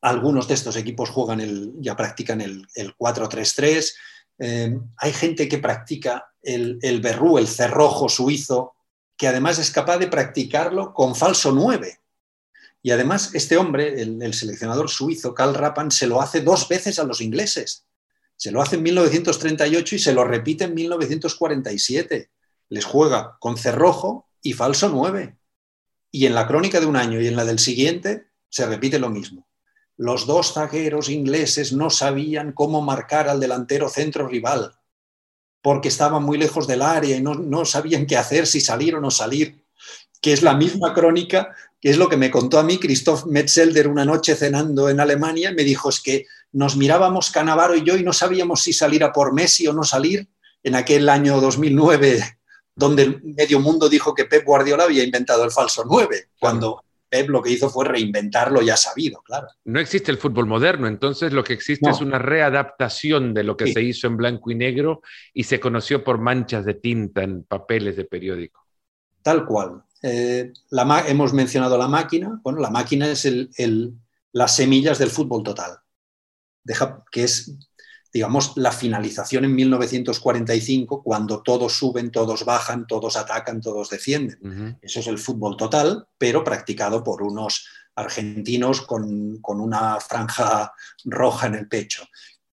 Algunos 0.00 0.48
de 0.48 0.54
estos 0.54 0.74
equipos 0.76 1.10
juegan 1.10 1.40
el, 1.40 1.74
ya 1.80 1.94
practican 1.94 2.40
el, 2.40 2.66
4-3-3. 2.74 3.92
Eh, 4.38 4.78
hay 4.96 5.12
gente 5.12 5.46
que 5.50 5.58
practica 5.58 6.32
el, 6.40 6.78
el 6.80 7.02
berrú, 7.02 7.36
el 7.36 7.46
cerrojo 7.46 8.08
suizo, 8.08 8.72
que 9.18 9.28
además 9.28 9.58
es 9.58 9.70
capaz 9.70 9.98
de 9.98 10.08
practicarlo 10.08 10.94
con 10.94 11.14
falso 11.14 11.52
9. 11.52 11.98
Y 12.84 12.90
además 12.90 13.34
este 13.34 13.56
hombre, 13.56 14.02
el, 14.02 14.34
seleccionador 14.34 14.90
suizo, 14.90 15.32
Karl 15.32 15.54
Rappan, 15.54 15.90
se 15.90 16.06
lo 16.06 16.20
hace 16.20 16.42
dos 16.42 16.68
veces 16.68 16.98
a 16.98 17.04
los 17.04 17.22
ingleses. 17.22 17.86
Se 18.36 18.50
lo 18.52 18.60
hace 18.60 18.76
en 18.76 18.82
1938 18.82 19.94
y 19.94 19.98
se 19.98 20.12
lo 20.12 20.22
repite 20.24 20.64
en 20.64 20.74
1947. 20.74 22.30
Les 22.68 22.84
juega 22.84 23.38
con 23.40 23.56
cerrojo 23.56 24.28
y 24.42 24.52
falso 24.52 24.90
9 24.90 25.34
y 26.10 26.26
en 26.26 26.34
la 26.34 26.46
crónica 26.46 26.78
de 26.78 26.84
un 26.84 26.96
año 26.96 27.22
y 27.22 27.26
en 27.26 27.36
la 27.36 27.46
del 27.46 27.58
siguiente 27.58 28.26
se 28.50 28.66
repite 28.66 28.98
lo 28.98 29.08
mismo. 29.08 29.48
Los 29.96 30.26
dos 30.26 30.52
zagueros 30.52 31.08
ingleses 31.08 31.72
no 31.72 31.88
sabían 31.88 32.52
cómo 32.52 32.82
marcar 32.82 33.30
al 33.30 33.40
delantero 33.40 33.88
centro 33.88 34.28
rival, 34.28 34.78
porque 35.62 35.88
estaban 35.88 36.22
muy 36.22 36.36
lejos 36.36 36.66
del 36.66 36.82
área 36.82 37.16
y 37.16 37.22
no, 37.22 37.64
sabían 37.64 38.04
qué 38.04 38.18
hacer, 38.18 38.46
si 38.46 38.60
salir 38.60 38.94
o 38.94 39.00
no 39.00 39.10
salir, 39.10 39.63
que 40.24 40.32
es 40.32 40.42
la 40.42 40.54
misma 40.54 40.94
crónica, 40.94 41.54
que 41.78 41.90
es 41.90 41.98
lo 41.98 42.08
que 42.08 42.16
me 42.16 42.30
contó 42.30 42.58
a 42.58 42.62
mí 42.62 42.78
Christoph 42.78 43.26
Metzelder 43.26 43.88
una 43.88 44.06
noche 44.06 44.34
cenando 44.34 44.88
en 44.88 44.98
Alemania, 44.98 45.52
me 45.52 45.64
dijo 45.64 45.90
es 45.90 46.00
que 46.00 46.24
nos 46.52 46.78
mirábamos 46.78 47.30
Canavaro 47.30 47.76
y 47.76 47.84
yo 47.84 47.94
y 47.94 48.02
no 48.02 48.14
sabíamos 48.14 48.62
si 48.62 48.72
salir 48.72 49.04
a 49.04 49.12
por 49.12 49.34
Messi 49.34 49.66
o 49.66 49.74
no 49.74 49.82
salir 49.82 50.26
en 50.62 50.76
aquel 50.76 51.10
año 51.10 51.42
2009 51.42 52.38
donde 52.74 53.20
medio 53.22 53.60
mundo 53.60 53.90
dijo 53.90 54.14
que 54.14 54.24
Pep 54.24 54.46
Guardiola 54.46 54.84
había 54.84 55.04
inventado 55.04 55.44
el 55.44 55.50
falso 55.50 55.84
9, 55.86 56.28
cuando 56.40 56.82
Pep 57.06 57.28
lo 57.28 57.42
que 57.42 57.50
hizo 57.50 57.68
fue 57.68 57.84
reinventarlo 57.84 58.62
ya 58.62 58.78
sabido, 58.78 59.20
claro. 59.20 59.48
No 59.66 59.78
existe 59.78 60.10
el 60.10 60.16
fútbol 60.16 60.46
moderno, 60.46 60.88
entonces 60.88 61.34
lo 61.34 61.44
que 61.44 61.52
existe 61.52 61.90
es 61.90 62.00
una 62.00 62.18
readaptación 62.18 63.34
de 63.34 63.44
lo 63.44 63.58
que 63.58 63.74
se 63.74 63.82
hizo 63.82 64.06
en 64.06 64.16
blanco 64.16 64.50
y 64.50 64.54
negro 64.54 65.02
y 65.34 65.44
se 65.44 65.60
conoció 65.60 66.02
por 66.02 66.16
manchas 66.16 66.64
de 66.64 66.72
tinta 66.72 67.22
en 67.22 67.44
papeles 67.44 67.96
de 67.96 68.06
periódico. 68.06 68.64
Tal 69.22 69.46
cual. 69.46 69.82
Eh, 70.06 70.52
la, 70.68 71.04
hemos 71.08 71.32
mencionado 71.32 71.78
la 71.78 71.88
máquina. 71.88 72.38
Bueno, 72.42 72.60
la 72.60 72.68
máquina 72.68 73.08
es 73.08 73.24
el, 73.24 73.94
las 74.32 74.54
semillas 74.54 74.98
del 74.98 75.08
fútbol 75.08 75.42
total. 75.42 75.78
Deja, 76.62 77.02
que 77.10 77.24
es 77.24 77.56
digamos, 78.12 78.52
la 78.56 78.70
finalización 78.70 79.44
en 79.44 79.56
1945, 79.56 81.02
cuando 81.02 81.42
todos 81.42 81.72
suben, 81.72 82.12
todos 82.12 82.44
bajan, 82.44 82.86
todos 82.86 83.16
atacan, 83.16 83.60
todos 83.60 83.90
defienden. 83.90 84.78
Eso 84.80 85.00
es 85.00 85.08
el 85.08 85.18
fútbol 85.18 85.56
total, 85.56 86.06
pero 86.16 86.44
practicado 86.44 87.02
por 87.02 87.22
unos 87.22 87.66
argentinos 87.96 88.82
con, 88.82 89.40
una 89.42 89.98
franja 89.98 90.72
roja 91.04 91.48
en 91.48 91.54
el 91.56 91.66
pecho. 91.66 92.04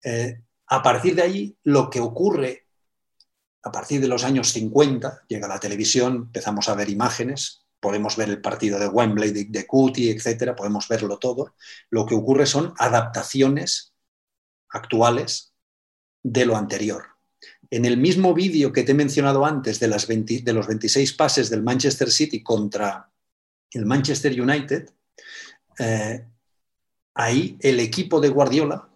Eh, 0.04 0.44
a 0.68 0.84
partir 0.84 1.16
de 1.16 1.24
ahí, 1.24 1.58
lo 1.64 1.90
que 1.90 2.02
ocurre, 2.02 2.67
a 3.68 3.72
partir 3.72 4.02
de 4.02 4.08
los 4.08 4.24
años 4.24 4.52
50, 4.54 5.24
llega 5.28 5.48
la 5.48 5.60
televisión, 5.60 6.16
empezamos 6.28 6.70
a 6.70 6.76
ver 6.76 6.90
imágenes, 6.90 7.66
podemos 7.80 8.16
ver 8.16 8.30
el 8.30 8.42
partido 8.42 8.80
de 8.80 8.88
Wembley, 8.88 9.32
de, 9.32 9.46
de 9.46 9.68
Cuti, 9.68 10.10
etc., 10.10 10.56
podemos 10.56 10.88
verlo 10.88 11.18
todo. 11.18 11.54
Lo 11.90 12.06
que 12.06 12.16
ocurre 12.16 12.46
son 12.46 12.74
adaptaciones 12.78 13.94
actuales 14.70 15.54
de 16.24 16.46
lo 16.46 16.56
anterior. 16.56 17.04
En 17.70 17.86
el 17.86 17.98
mismo 17.98 18.34
vídeo 18.34 18.72
que 18.72 18.84
te 18.84 18.94
he 18.94 18.96
mencionado 18.96 19.46
antes 19.46 19.80
de, 19.80 19.88
las 19.88 20.08
los 20.08 20.68
26 20.68 21.14
pases 21.14 21.50
del 21.50 21.64
Manchester 21.64 22.12
City 22.12 22.42
contra 22.42 23.12
el 23.72 23.86
Manchester 23.86 24.40
United, 24.40 24.90
eh, 25.80 26.26
ahí 27.14 27.58
el 27.60 27.80
equipo 27.80 28.22
de 28.22 28.30
Guardiola, 28.30 28.90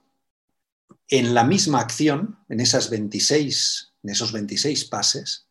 en 1.09 1.34
la 1.34 1.43
misma 1.43 1.82
acción, 1.82 2.39
en, 2.47 2.61
esas 2.61 2.89
26, 2.89 3.91
en 4.04 4.10
esos 4.10 4.32
26 4.32 4.86
pases, 4.86 5.47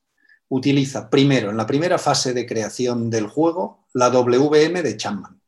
utiliza 0.48 1.09
primero, 1.09 1.51
en 1.51 1.57
la 1.57 1.66
primera 1.66 1.98
fase 1.98 2.34
de 2.34 2.46
creación 2.46 3.11
del 3.11 3.26
juego, 3.26 3.86
la 3.94 4.11
WM 4.11 4.82
de 4.82 4.96
Chapman. 4.96 5.40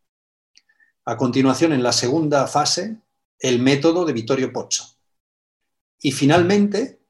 A 1.04 1.16
continuación, 1.16 1.72
en 1.72 1.82
la 1.82 1.92
segunda 1.92 2.46
fase, 2.46 2.96
el 3.40 3.58
método 3.58 4.04
de 4.04 4.12
Vittorio 4.12 4.52
Pozzo. 4.52 4.96
Y 6.00 6.12
finalmente, 6.12 7.00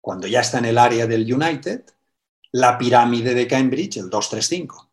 cuando 0.00 0.26
ya 0.26 0.40
está 0.40 0.58
en 0.58 0.64
el 0.66 0.78
área 0.78 1.06
del 1.06 1.30
United, 1.30 1.84
la 2.52 2.78
pirámide 2.78 3.34
de 3.34 3.46
Cambridge, 3.46 3.98
el 3.98 4.08
235. 4.08 4.90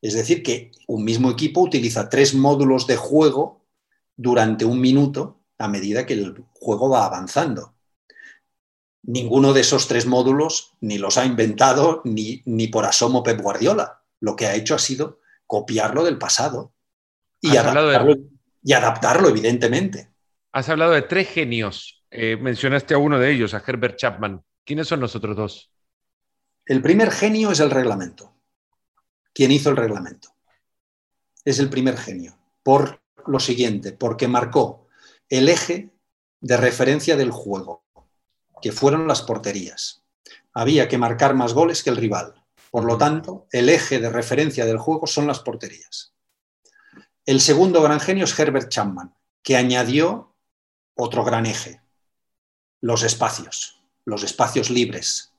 Es 0.00 0.14
decir, 0.14 0.42
que 0.42 0.70
un 0.86 1.04
mismo 1.04 1.30
equipo 1.30 1.60
utiliza 1.60 2.08
tres 2.08 2.34
módulos 2.34 2.86
de 2.86 2.96
juego 2.96 3.66
durante 4.16 4.64
un 4.64 4.80
minuto 4.80 5.40
a 5.58 5.68
medida 5.68 6.06
que 6.06 6.14
el 6.14 6.44
juego 6.54 6.88
va 6.88 7.04
avanzando. 7.04 7.74
Ninguno 9.06 9.52
de 9.52 9.60
esos 9.60 9.86
tres 9.86 10.06
módulos 10.06 10.74
ni 10.80 10.98
los 10.98 11.16
ha 11.16 11.24
inventado 11.24 12.02
ni, 12.04 12.42
ni 12.44 12.66
por 12.66 12.84
asomo 12.84 13.22
Pep 13.22 13.40
Guardiola. 13.40 14.02
Lo 14.20 14.34
que 14.34 14.46
ha 14.46 14.54
hecho 14.54 14.74
ha 14.74 14.78
sido 14.78 15.20
copiarlo 15.46 16.04
del 16.04 16.18
pasado 16.18 16.72
y 17.40 17.56
adaptarlo, 17.56 18.16
y 18.62 18.72
adaptarlo, 18.72 19.28
evidentemente. 19.28 20.10
Has 20.52 20.68
hablado 20.68 20.92
de 20.92 21.02
tres 21.02 21.28
genios. 21.28 22.04
Eh, 22.10 22.36
mencionaste 22.36 22.94
a 22.94 22.98
uno 22.98 23.18
de 23.18 23.30
ellos, 23.30 23.54
a 23.54 23.62
Herbert 23.64 23.96
Chapman. 23.96 24.42
¿Quiénes 24.64 24.88
son 24.88 25.00
los 25.00 25.14
otros 25.14 25.36
dos? 25.36 25.70
El 26.64 26.82
primer 26.82 27.12
genio 27.12 27.52
es 27.52 27.60
el 27.60 27.70
reglamento. 27.70 28.34
¿Quién 29.32 29.52
hizo 29.52 29.70
el 29.70 29.76
reglamento? 29.76 30.30
Es 31.44 31.60
el 31.60 31.68
primer 31.68 31.96
genio. 31.96 32.36
Por 32.64 33.00
lo 33.26 33.38
siguiente, 33.38 33.92
porque 33.92 34.26
marcó 34.26 34.88
el 35.28 35.48
eje 35.48 35.90
de 36.40 36.56
referencia 36.56 37.16
del 37.16 37.30
juego, 37.30 37.84
que 38.60 38.72
fueron 38.72 39.06
las 39.06 39.22
porterías. 39.22 40.02
Había 40.52 40.88
que 40.88 40.98
marcar 40.98 41.34
más 41.34 41.52
goles 41.52 41.82
que 41.82 41.90
el 41.90 41.96
rival. 41.96 42.34
Por 42.70 42.84
lo 42.84 42.98
tanto, 42.98 43.46
el 43.52 43.68
eje 43.68 43.98
de 43.98 44.10
referencia 44.10 44.66
del 44.66 44.78
juego 44.78 45.06
son 45.06 45.26
las 45.26 45.40
porterías. 45.40 46.12
El 47.24 47.40
segundo 47.40 47.82
gran 47.82 48.00
genio 48.00 48.24
es 48.24 48.38
Herbert 48.38 48.68
Chapman, 48.68 49.14
que 49.42 49.56
añadió 49.56 50.34
otro 50.94 51.24
gran 51.24 51.46
eje, 51.46 51.80
los 52.80 53.02
espacios, 53.02 53.82
los 54.04 54.22
espacios 54.22 54.70
libres. 54.70 55.32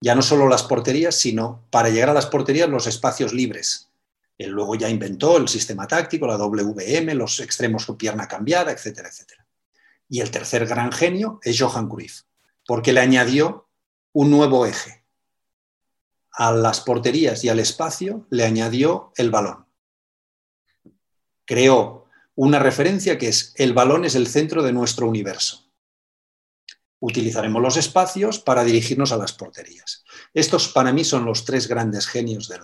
Ya 0.00 0.14
no 0.14 0.22
solo 0.22 0.48
las 0.48 0.62
porterías, 0.62 1.14
sino 1.14 1.64
para 1.70 1.88
llegar 1.90 2.10
a 2.10 2.14
las 2.14 2.26
porterías 2.26 2.68
los 2.68 2.86
espacios 2.86 3.32
libres. 3.32 3.90
Él 4.38 4.50
luego 4.50 4.74
ya 4.74 4.88
inventó 4.88 5.36
el 5.36 5.48
sistema 5.48 5.86
táctico, 5.86 6.26
la 6.26 6.36
WM, 6.36 7.14
los 7.14 7.40
extremos 7.40 7.86
con 7.86 7.96
pierna 7.96 8.26
cambiada, 8.26 8.72
etcétera, 8.72 9.08
etcétera. 9.08 9.46
Y 10.08 10.20
el 10.20 10.30
tercer 10.30 10.66
gran 10.66 10.90
genio 10.90 11.40
es 11.42 11.60
Johan 11.60 11.88
Cruyff, 11.88 12.22
porque 12.70 12.92
le 12.92 13.00
añadió 13.00 13.68
un 14.12 14.30
nuevo 14.30 14.64
eje. 14.64 15.04
A 16.30 16.52
las 16.52 16.80
porterías 16.80 17.42
y 17.42 17.48
al 17.48 17.58
espacio 17.58 18.28
le 18.30 18.44
añadió 18.44 19.12
el 19.16 19.32
balón. 19.32 19.66
Creó 21.44 22.06
una 22.36 22.60
referencia 22.60 23.18
que 23.18 23.26
es 23.26 23.54
el 23.56 23.72
balón 23.72 24.04
es 24.04 24.14
el 24.14 24.28
centro 24.28 24.62
de 24.62 24.72
nuestro 24.72 25.08
universo. 25.08 25.68
Utilizaremos 27.00 27.60
los 27.60 27.76
espacios 27.76 28.38
para 28.38 28.62
dirigirnos 28.62 29.10
a 29.10 29.16
las 29.16 29.32
porterías. 29.32 30.04
Estos 30.32 30.68
para 30.68 30.92
mí 30.92 31.02
son 31.02 31.24
los 31.24 31.44
tres 31.44 31.66
grandes 31.66 32.06
genios 32.06 32.46
de 32.46 32.60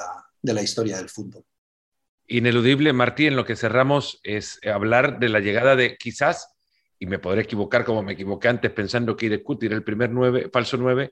la, 0.52 0.62
historia 0.62 0.98
del 0.98 1.08
fútbol. 1.08 1.44
Ineludible, 2.28 2.92
Martí, 2.92 3.26
en 3.26 3.34
lo 3.34 3.44
que 3.44 3.56
cerramos 3.56 4.20
es 4.22 4.60
hablar 4.72 5.18
de 5.18 5.30
la 5.30 5.40
llegada 5.40 5.74
de 5.74 5.96
quizás 5.96 6.55
y 6.98 7.06
me 7.06 7.18
podré 7.18 7.42
equivocar 7.42 7.84
como 7.84 8.02
me 8.02 8.12
equivoqué 8.12 8.48
antes 8.48 8.70
pensando 8.72 9.16
que 9.16 9.26
Idecuti 9.26 9.66
era 9.66 9.74
el 9.74 9.84
primer 9.84 10.10
nueve, 10.10 10.48
falso 10.52 10.76
9, 10.76 11.10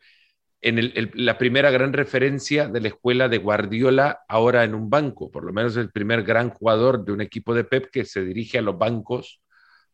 en 0.67 1.11
la 1.15 1.37
primera 1.37 1.71
gran 1.71 1.93
referencia 1.93 2.69
de 2.69 2.81
la 2.81 2.89
escuela 2.89 3.29
de 3.29 3.37
Guardiola 3.37 4.21
ahora 4.27 4.65
en 4.65 4.75
un 4.75 4.89
banco, 4.89 5.31
por 5.31 5.45
lo 5.45 5.53
menos 5.53 5.77
el 5.77 5.91
primer 5.91 6.23
gran 6.23 6.49
jugador 6.49 7.05
de 7.05 7.13
un 7.13 7.21
equipo 7.21 7.55
de 7.55 7.65
Pep 7.65 7.91
que 7.91 8.07
se 8.07 8.25
dirige 8.25 8.59
a 8.59 8.63
los 8.63 8.79
bancos 8.79 9.43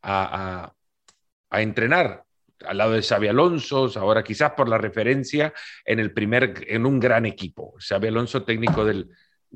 a, 0.03 0.73
entrenar 1.51 2.25
al 2.65 2.79
lado 2.79 2.93
de 2.93 3.03
Xavi 3.03 3.27
Alonso, 3.27 3.91
ahora 3.97 4.23
quizás 4.23 4.53
por 4.53 4.69
la 4.69 4.79
referencia 4.79 5.53
en 5.85 5.99
el 5.99 6.13
primer, 6.13 6.65
en 6.69 6.87
un 6.87 7.01
gran 7.01 7.27
equipo. 7.27 7.75
Xavi 7.81 8.07
Alonso, 8.07 8.45
técnico 8.45 8.85
del, 8.85 9.11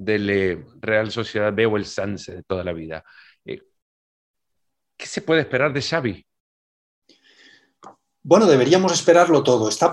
eh, 0.05 0.65
Real 0.81 1.13
Sociedad 1.13 1.53
B 1.53 1.67
o 1.67 1.77
el 1.77 1.85
Sanse 1.85 2.35
de 2.35 2.43
toda 2.43 2.65
la 2.65 2.73
vida. 2.73 3.05
¿Qué 4.97 5.07
se 5.07 5.23
puede 5.23 5.41
esperar 5.41 5.73
de 5.73 5.83
Xavi? 5.83 6.27
Bueno, 8.23 8.47
deberíamos 8.47 8.93
esperarlo 8.93 9.43
todo. 9.43 9.69
Está 9.69 9.93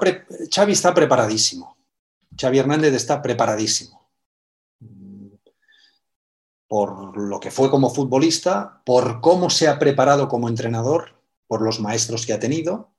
Xavi 0.49 0.71
está 0.71 0.93
preparadísimo. 0.93 1.77
Xavi 2.39 2.59
Hernández 2.59 2.93
está 2.93 3.21
preparadísimo. 3.21 4.09
Por 6.67 7.17
lo 7.17 7.39
que 7.41 7.51
fue 7.51 7.69
como 7.69 7.89
futbolista, 7.89 8.81
por 8.85 9.19
cómo 9.19 9.49
se 9.49 9.67
ha 9.67 9.77
preparado 9.77 10.29
como 10.29 10.47
entrenador, 10.47 11.21
por 11.47 11.61
los 11.61 11.81
maestros 11.81 12.25
que 12.25 12.31
ha 12.31 12.39
tenido, 12.39 12.93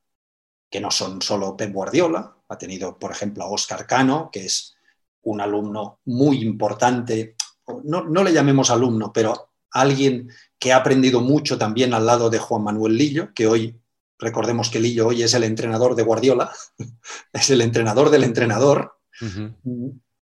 que 0.71 0.81
no 0.81 0.91
son 0.91 1.23
solo 1.23 1.57
Pep 1.57 1.73
Guardiola, 1.73 2.37
ha 2.49 2.59
tenido, 2.59 2.99
por 2.99 3.11
ejemplo, 3.11 3.45
a 3.45 3.51
Oscar 3.51 3.87
Cano, 3.87 4.29
que 4.31 4.45
es 4.45 4.77
un 5.23 5.41
alumno 5.41 6.01
muy 6.05 6.43
importante, 6.43 7.37
no, 7.85 8.05
no 8.05 8.23
le 8.23 8.33
llamemos 8.33 8.69
alumno, 8.69 9.11
pero 9.13 9.53
alguien 9.71 10.31
que 10.63 10.73
ha 10.73 10.77
aprendido 10.77 11.21
mucho 11.21 11.59
también 11.59 11.93
al 11.93 12.07
lado 12.07 12.31
de 12.31 12.39
Juan 12.39 12.63
Manuel 12.63 12.97
Lillo, 12.97 13.35
que 13.35 13.49
hoy 13.49 13.83
Recordemos 14.23 14.71
que 14.71 14.79
Lillo 14.79 15.09
hoy 15.09 15.25
es 15.25 15.35
el 15.35 15.43
entrenador 15.43 15.97
de 15.97 16.05
Guardiola, 16.05 16.53
es 17.33 17.51
el 17.51 17.61
entrenador 17.61 18.09
del 18.09 18.23
entrenador. 18.23 19.01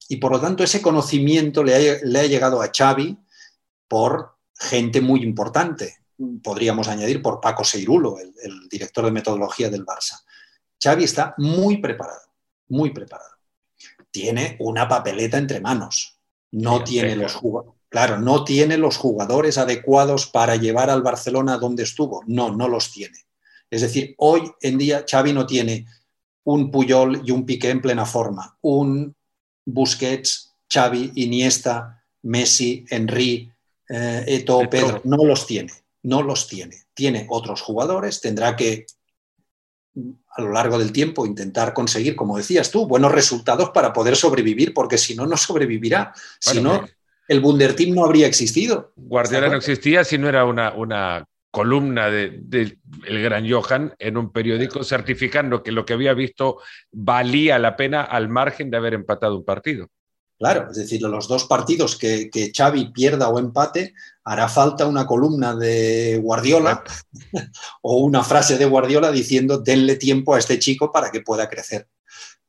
Y 0.07 0.17
por 0.17 0.31
lo 0.31 0.39
tanto 0.39 0.63
ese 0.63 0.81
conocimiento 0.81 1.65
le 1.65 1.75
ha, 1.75 2.25
llegado 2.25 2.61
a 2.61 2.71
Xavi 2.73 3.17
por 3.89 4.37
gente 4.55 5.01
muy 5.01 5.21
importante. 5.21 5.97
Podríamos 6.41 6.87
añadir 6.87 7.21
por 7.21 7.41
Paco 7.41 7.65
Seirulo, 7.65 8.17
el, 8.19 8.69
director 8.69 9.03
de 9.03 9.11
metodología 9.11 9.69
del 9.69 9.85
Barça. 9.85 10.23
Xavi 10.81 11.03
está 11.03 11.35
muy 11.37 11.77
preparado, 11.77 12.31
muy 12.69 12.91
preparado. 12.91 13.35
Tiene 14.11 14.55
una 14.61 14.87
papeleta 14.87 15.37
entre 15.37 15.59
manos. 15.59 16.17
No 16.51 16.85
tiene 16.85 17.17
los 17.17 17.35
Claro, 17.89 18.19
no 18.19 18.43
tiene 18.43 18.77
los 18.77 18.97
jugadores 18.97 19.57
adecuados 19.57 20.27
para 20.27 20.55
llevar 20.55 20.91
al 20.91 21.01
Barcelona 21.01 21.57
donde 21.57 21.83
estuvo. 21.83 22.23
No, 22.27 22.55
no 22.55 22.67
los 22.67 22.91
tiene. 22.91 23.25
Es 23.69 23.81
decir, 23.81 24.13
hoy 24.17 24.51
en 24.61 24.77
día 24.77 25.05
Xavi 25.09 25.33
no 25.33 25.45
tiene 25.45 25.87
un 26.43 26.71
Puyol 26.71 27.21
y 27.25 27.31
un 27.31 27.45
Piqué 27.45 27.69
en 27.69 27.81
plena 27.81 28.05
forma, 28.05 28.57
un 28.61 29.15
Busquets, 29.65 30.55
Xavi, 30.71 31.11
Iniesta, 31.15 32.03
Messi, 32.23 32.85
Henry, 32.89 33.51
eh, 33.87 34.23
Eto, 34.27 34.61
Pedro, 34.69 35.01
no 35.03 35.23
los 35.25 35.45
tiene, 35.45 35.73
no 36.03 36.21
los 36.21 36.47
tiene. 36.47 36.77
Tiene 36.93 37.27
otros 37.29 37.61
jugadores, 37.61 38.21
tendrá 38.21 38.55
que 38.55 38.85
a 40.29 40.41
lo 40.41 40.51
largo 40.51 40.77
del 40.77 40.91
tiempo 40.91 41.25
intentar 41.25 41.73
conseguir, 41.73 42.15
como 42.15 42.37
decías 42.37 42.71
tú, 42.71 42.87
buenos 42.87 43.11
resultados 43.11 43.71
para 43.71 43.93
poder 43.93 44.15
sobrevivir, 44.15 44.73
porque 44.73 44.97
si 44.97 45.15
no, 45.15 45.25
no 45.25 45.37
sobrevivirá. 45.37 46.13
si 46.39 46.61
no, 46.61 46.85
el 47.29 47.39
Bunderteam 47.39 47.95
no 47.95 48.03
habría 48.03 48.27
existido. 48.27 48.91
Guardiola 48.97 49.47
no 49.47 49.55
existía 49.55 50.03
si 50.03 50.17
no 50.17 50.27
era 50.27 50.45
una, 50.45 50.73
una 50.73 51.25
columna 51.51 52.09
del 52.09 52.49
de, 52.49 52.77
el 53.05 53.21
gran 53.21 53.49
Johan 53.49 53.93
en 53.99 54.17
un 54.17 54.31
periódico 54.31 54.83
certificando 54.83 55.63
que 55.63 55.71
lo 55.71 55.85
que 55.85 55.93
había 55.93 56.13
visto 56.13 56.57
valía 56.91 57.59
la 57.59 57.75
pena 57.75 58.01
al 58.01 58.29
margen 58.29 58.71
de 58.71 58.77
haber 58.77 58.95
empatado 58.95 59.37
un 59.37 59.45
partido. 59.45 59.87
Claro, 60.39 60.71
es 60.71 60.77
decir, 60.77 61.01
los 61.01 61.27
dos 61.27 61.43
partidos 61.45 61.97
que, 61.97 62.29
que 62.29 62.51
Xavi 62.55 62.91
pierda 62.93 63.29
o 63.29 63.37
empate, 63.37 63.93
hará 64.23 64.47
falta 64.47 64.87
una 64.87 65.05
columna 65.05 65.55
de 65.55 66.17
Guardiola 66.23 66.83
o 67.81 67.97
una 67.97 68.23
frase 68.23 68.57
de 68.57 68.65
Guardiola 68.65 69.11
diciendo 69.11 69.59
denle 69.59 69.97
tiempo 69.97 70.33
a 70.33 70.39
este 70.39 70.57
chico 70.57 70.91
para 70.91 71.11
que 71.11 71.21
pueda 71.21 71.47
crecer. 71.47 71.87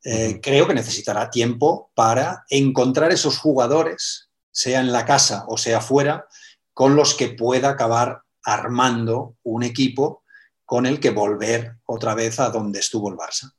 Eh, 0.03 0.39
creo 0.41 0.67
que 0.67 0.73
necesitará 0.73 1.29
tiempo 1.29 1.91
para 1.93 2.45
encontrar 2.49 3.11
esos 3.11 3.37
jugadores, 3.37 4.30
sea 4.51 4.79
en 4.79 4.91
la 4.91 5.05
casa 5.05 5.45
o 5.47 5.57
sea 5.57 5.81
fuera, 5.81 6.27
con 6.73 6.95
los 6.95 7.15
que 7.15 7.29
pueda 7.29 7.69
acabar 7.69 8.21
armando 8.43 9.35
un 9.43 9.63
equipo 9.63 10.23
con 10.65 10.85
el 10.85 10.99
que 10.99 11.09
volver 11.09 11.75
otra 11.85 12.15
vez 12.15 12.39
a 12.39 12.49
donde 12.49 12.79
estuvo 12.79 13.09
el 13.09 13.17
Barça. 13.17 13.51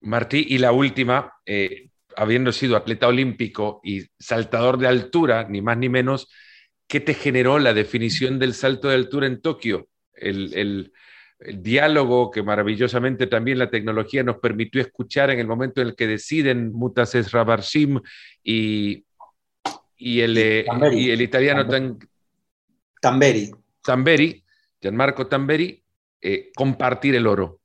Martí, 0.00 0.46
y 0.48 0.58
la 0.58 0.72
última, 0.72 1.32
eh, 1.44 1.88
habiendo 2.16 2.52
sido 2.52 2.76
atleta 2.76 3.08
olímpico 3.08 3.80
y 3.82 4.06
saltador 4.18 4.78
de 4.78 4.86
altura, 4.86 5.48
ni 5.48 5.62
más 5.62 5.76
ni 5.78 5.88
menos, 5.88 6.28
¿qué 6.86 7.00
te 7.00 7.14
generó 7.14 7.58
la 7.58 7.74
definición 7.74 8.38
del 8.38 8.54
salto 8.54 8.88
de 8.88 8.94
altura 8.94 9.26
en 9.26 9.40
Tokio? 9.40 9.88
El, 10.12 10.92
diálogo 11.40 12.32
que 12.32 12.42
maravillosamente 12.42 13.28
también 13.28 13.60
la 13.60 13.70
tecnología 13.70 14.24
nos 14.24 14.38
permitió 14.38 14.80
escuchar 14.80 15.30
en 15.30 15.38
el 15.38 15.46
momento 15.46 15.80
en 15.80 15.86
el 15.86 15.94
que 15.94 16.08
deciden 16.08 16.72
Mutases 16.72 17.30
Rabarshim 17.30 18.00
y, 18.42 19.04
y, 19.98 20.20
el, 20.20 20.38
eh, 20.38 20.64
y 20.92 21.10
el 21.10 21.20
italiano 21.20 21.66
Tamberi. 23.00 23.50
Tamberi, 23.82 24.44
Gianmarco 24.80 25.26
Tamberi, 25.26 25.82
eh, 26.20 26.50
compartir 26.54 27.14
el 27.14 27.26
oro? 27.26 27.60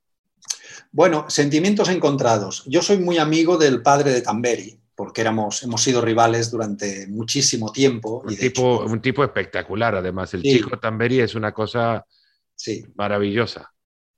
Bueno, 0.92 1.26
sentimientos 1.28 1.88
encontrados. 1.88 2.64
Yo 2.66 2.82
soy 2.82 2.98
muy 2.98 3.18
amigo 3.18 3.56
del 3.56 3.82
padre 3.82 4.12
de 4.12 4.22
Tamberi, 4.22 4.78
porque 4.94 5.20
éramos, 5.22 5.62
hemos 5.62 5.82
sido 5.82 6.00
rivales 6.00 6.50
durante 6.50 7.06
muchísimo 7.08 7.72
tiempo. 7.72 8.22
Un, 8.24 8.36
tipo, 8.36 8.84
un 8.84 9.00
tipo 9.00 9.24
espectacular, 9.24 9.96
además. 9.96 10.34
El 10.34 10.42
chico 10.42 10.78
Tamberi 10.78 11.20
es 11.20 11.34
una 11.34 11.52
cosa 11.52 12.04
maravillosa. 12.94 13.72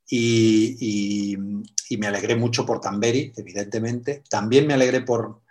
Y, 0.09 1.37
me 1.99 2.07
alegré 2.07 2.37
mucho 2.37 2.67
por 2.67 2.81
Tamberi, 2.81 3.33
evidentemente. 3.37 4.23
También 4.29 4.67
me 4.67 4.75
alegré 4.75 5.01
por, 5.01 5.43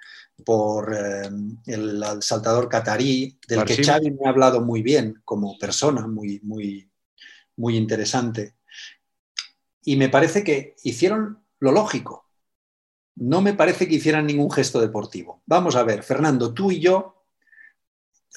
por 0.43 0.93
eh, 0.93 1.29
el, 1.67 2.03
saltador 2.21 2.67
catarí, 2.67 3.38
del 3.47 3.63
que 3.63 3.83
Xavi 3.83 4.11
me 4.11 4.25
ha 4.25 4.29
hablado 4.29 4.61
muy 4.61 4.81
bien 4.81 5.21
como 5.23 5.57
persona, 5.57 6.07
muy, 6.07 6.39
muy, 6.43 6.89
muy 7.57 7.77
interesante. 7.77 8.55
Y 9.83 9.95
me 9.95 10.09
parece 10.09 10.43
que 10.43 10.75
hicieron 10.83 11.39
lo 11.59 11.71
lógico. 11.71 12.29
No 13.15 13.41
me 13.41 13.53
parece 13.53 13.88
que 13.88 13.95
hicieran 13.95 14.25
ningún 14.25 14.51
gesto 14.51 14.81
deportivo. 14.81 15.41
Vamos 15.45 15.75
a 15.75 15.83
ver, 15.83 16.03
Fernando, 16.03 16.53
tú 16.53 16.71
y 16.71 16.79
yo 16.79 17.23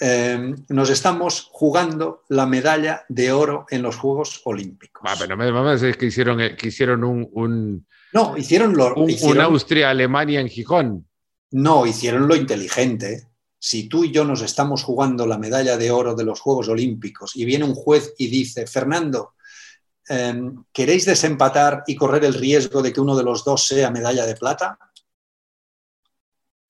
eh, 0.00 0.54
nos 0.68 0.90
estamos 0.90 1.48
jugando 1.50 2.22
la 2.28 2.46
medalla 2.46 3.04
de 3.08 3.32
oro 3.32 3.66
en 3.70 3.82
los 3.82 3.96
Juegos 3.96 4.40
Olímpicos. 4.44 5.02
Ah, 5.04 5.16
pero 5.18 5.36
no 5.36 5.64
me 5.64 5.70
decir 5.72 5.96
que 5.96 6.06
hicieron, 6.06 6.38
que 6.56 6.68
hicieron 6.68 7.02
un, 7.02 7.86
no, 8.12 8.36
hicieron 8.36 8.76
lo, 8.76 8.94
un, 8.94 9.10
hicieron, 9.10 9.40
Austria-Alemania 9.40 10.40
en 10.40 10.48
Gijón. 10.48 11.07
No, 11.50 11.86
hicieron 11.86 12.28
lo 12.28 12.36
inteligente. 12.36 13.28
Si 13.58 13.88
tú 13.88 14.04
y 14.04 14.12
yo 14.12 14.24
nos 14.24 14.42
estamos 14.42 14.84
jugando 14.84 15.26
la 15.26 15.38
medalla 15.38 15.76
de 15.76 15.90
oro 15.90 16.14
de 16.14 16.24
los 16.24 16.40
Juegos 16.40 16.68
Olímpicos 16.68 17.34
y 17.34 17.44
viene 17.44 17.64
un 17.64 17.74
juez 17.74 18.14
y 18.18 18.28
dice, 18.28 18.66
Fernando, 18.66 19.34
em, 20.08 20.64
¿queréis 20.72 21.06
desempatar 21.06 21.82
y 21.86 21.96
correr 21.96 22.24
el 22.24 22.34
riesgo 22.34 22.82
de 22.82 22.92
que 22.92 23.00
uno 23.00 23.16
de 23.16 23.24
los 23.24 23.44
dos 23.44 23.66
sea 23.66 23.90
medalla 23.90 24.26
de 24.26 24.36
plata? 24.36 24.78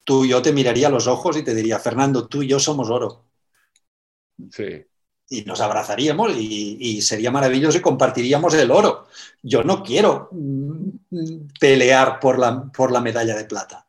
Tú 0.04 0.24
y 0.24 0.30
yo 0.30 0.40
te 0.40 0.52
miraría 0.52 0.86
a 0.86 0.90
los 0.90 1.06
ojos 1.06 1.36
y 1.36 1.42
te 1.42 1.54
diría, 1.54 1.78
Fernando, 1.78 2.26
tú 2.26 2.42
y 2.42 2.48
yo 2.48 2.58
somos 2.58 2.88
oro. 2.88 3.26
Sí. 4.50 4.82
Y 5.30 5.42
nos 5.42 5.60
abrazaríamos 5.60 6.32
y, 6.38 7.02
sería 7.02 7.30
maravilloso 7.30 7.76
y 7.76 7.82
compartiríamos 7.82 8.54
el 8.54 8.70
oro. 8.70 9.08
Yo 9.42 9.62
no 9.62 9.82
quiero 9.82 10.30
mm, 10.32 11.48
pelear 11.60 12.18
por 12.18 12.38
la, 12.38 12.64
por 12.72 12.90
la 12.90 13.02
medalla 13.02 13.36
de 13.36 13.44
plata. 13.44 13.87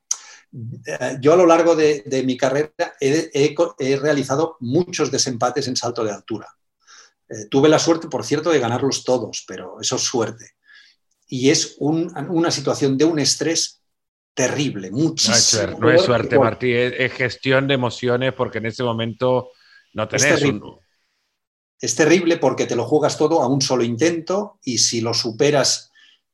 Eh, 0.52 1.18
yo 1.22 1.34
a 1.34 1.38
lo 1.38 1.46
largo 1.46 1.76
de, 1.76 2.24
mi 2.26 2.36
carrera 2.36 2.96
he, 3.00 3.98
realizado 3.98 4.58
muchos 4.60 5.12
desempates 5.12 5.68
en 5.68 5.76
salto 5.76 6.04
de 6.04 6.12
altura. 6.12 6.48
Eh, 7.30 7.46
tuve 7.50 7.70
la 7.70 7.80
suerte, 7.80 8.08
por 8.08 8.26
cierto, 8.26 8.50
de 8.50 8.60
ganarlos 8.60 9.04
todos, 9.04 9.44
pero 9.48 9.80
eso 9.80 9.98
es 9.98 10.02
suerte. 10.02 10.52
Y 11.28 11.52
es 11.52 11.76
una 11.80 12.50
situación 12.50 12.98
de 12.98 13.06
un 13.06 13.20
estrés 13.20 13.84
terrible, 14.34 14.90
muchísimo. 14.90 15.80
No 15.80 15.92
es, 15.92 16.02
suerte, 16.02 16.40
Martí, 16.40 16.74
es, 16.74 17.14
gestión 17.14 17.68
de 17.68 17.76
emociones 17.76 18.34
porque 18.34 18.58
en 18.58 18.66
ese 18.66 18.84
momento 18.84 19.50
no 19.94 20.08
tenés 20.08 20.26
es 20.26 20.40
terrible. 20.40 20.72
Es 21.80 21.96
terrible 21.96 22.38
porque 22.38 22.66
te 22.66 22.76
lo 22.76 22.86
juegas 22.86 23.18
todo 23.18 23.42
a 23.42 23.48
un 23.48 23.62
solo 23.62 23.84
intento 23.84 24.60
y 24.64 24.80
si 24.80 25.02
lo 25.02 25.14
superas 25.14 25.92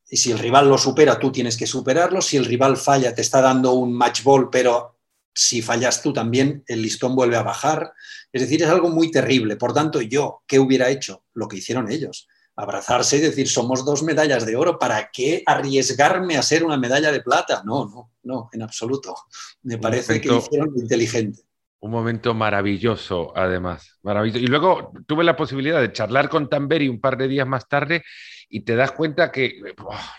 y 0.08 0.16
si 0.16 0.30
el 0.30 0.38
rival 0.38 0.68
lo 0.68 0.78
supera, 0.78 1.18
tú 1.18 1.32
tienes 1.32 1.56
que 1.56 1.66
superarlo. 1.66 2.22
Si 2.22 2.36
el 2.36 2.44
rival 2.44 2.76
falla, 2.76 3.14
te 3.14 3.22
está 3.22 3.40
dando 3.40 3.72
un 3.72 3.92
match 3.92 4.22
ball, 4.22 4.48
pero 4.50 4.96
si 5.34 5.62
fallas 5.62 6.00
tú 6.00 6.12
también, 6.12 6.62
el 6.66 6.80
listón 6.80 7.16
vuelve 7.16 7.36
a 7.36 7.42
bajar. 7.42 7.92
Es 8.32 8.42
decir, 8.42 8.62
es 8.62 8.68
algo 8.68 8.88
muy 8.88 9.10
terrible. 9.10 9.56
Por 9.56 9.74
tanto, 9.74 10.00
yo, 10.00 10.42
¿qué 10.46 10.58
hubiera 10.58 10.88
hecho? 10.90 11.24
Lo 11.34 11.48
que 11.48 11.56
hicieron 11.56 11.90
ellos. 11.90 12.28
abrazarse 12.58 13.18
y 13.18 13.20
decir, 13.20 13.48
somos 13.48 13.84
dos 13.84 14.02
medallas 14.02 14.46
de 14.46 14.56
oro, 14.56 14.78
¿para 14.78 15.10
qué 15.12 15.42
arriesgarme 15.44 16.38
a 16.38 16.42
ser 16.42 16.64
una 16.64 16.78
medalla 16.78 17.12
de 17.12 17.20
plata? 17.20 17.62
No, 17.66 17.84
no, 17.84 18.12
no, 18.22 18.48
en 18.52 18.62
absoluto. 18.62 19.14
Me 19.62 19.76
parece 19.76 20.20
que 20.20 20.34
hicieron 20.34 20.70
lo 20.74 20.80
inteligente. 20.80 21.42
Un 21.80 21.90
momento 21.90 22.32
maravilloso, 22.32 23.36
además, 23.36 23.98
maravilloso. 24.02 24.42
Y 24.42 24.46
luego 24.46 24.92
tuve 25.06 25.22
la 25.22 25.36
posibilidad 25.36 25.82
de 25.82 25.92
charlar 25.92 26.30
con 26.30 26.48
Tamberi 26.48 26.88
un 26.88 27.00
par 27.00 27.18
de 27.18 27.28
días 27.28 27.46
más 27.46 27.68
tarde 27.68 28.02
y 28.48 28.60
te 28.60 28.76
das 28.76 28.92
cuenta 28.92 29.32
que 29.32 29.60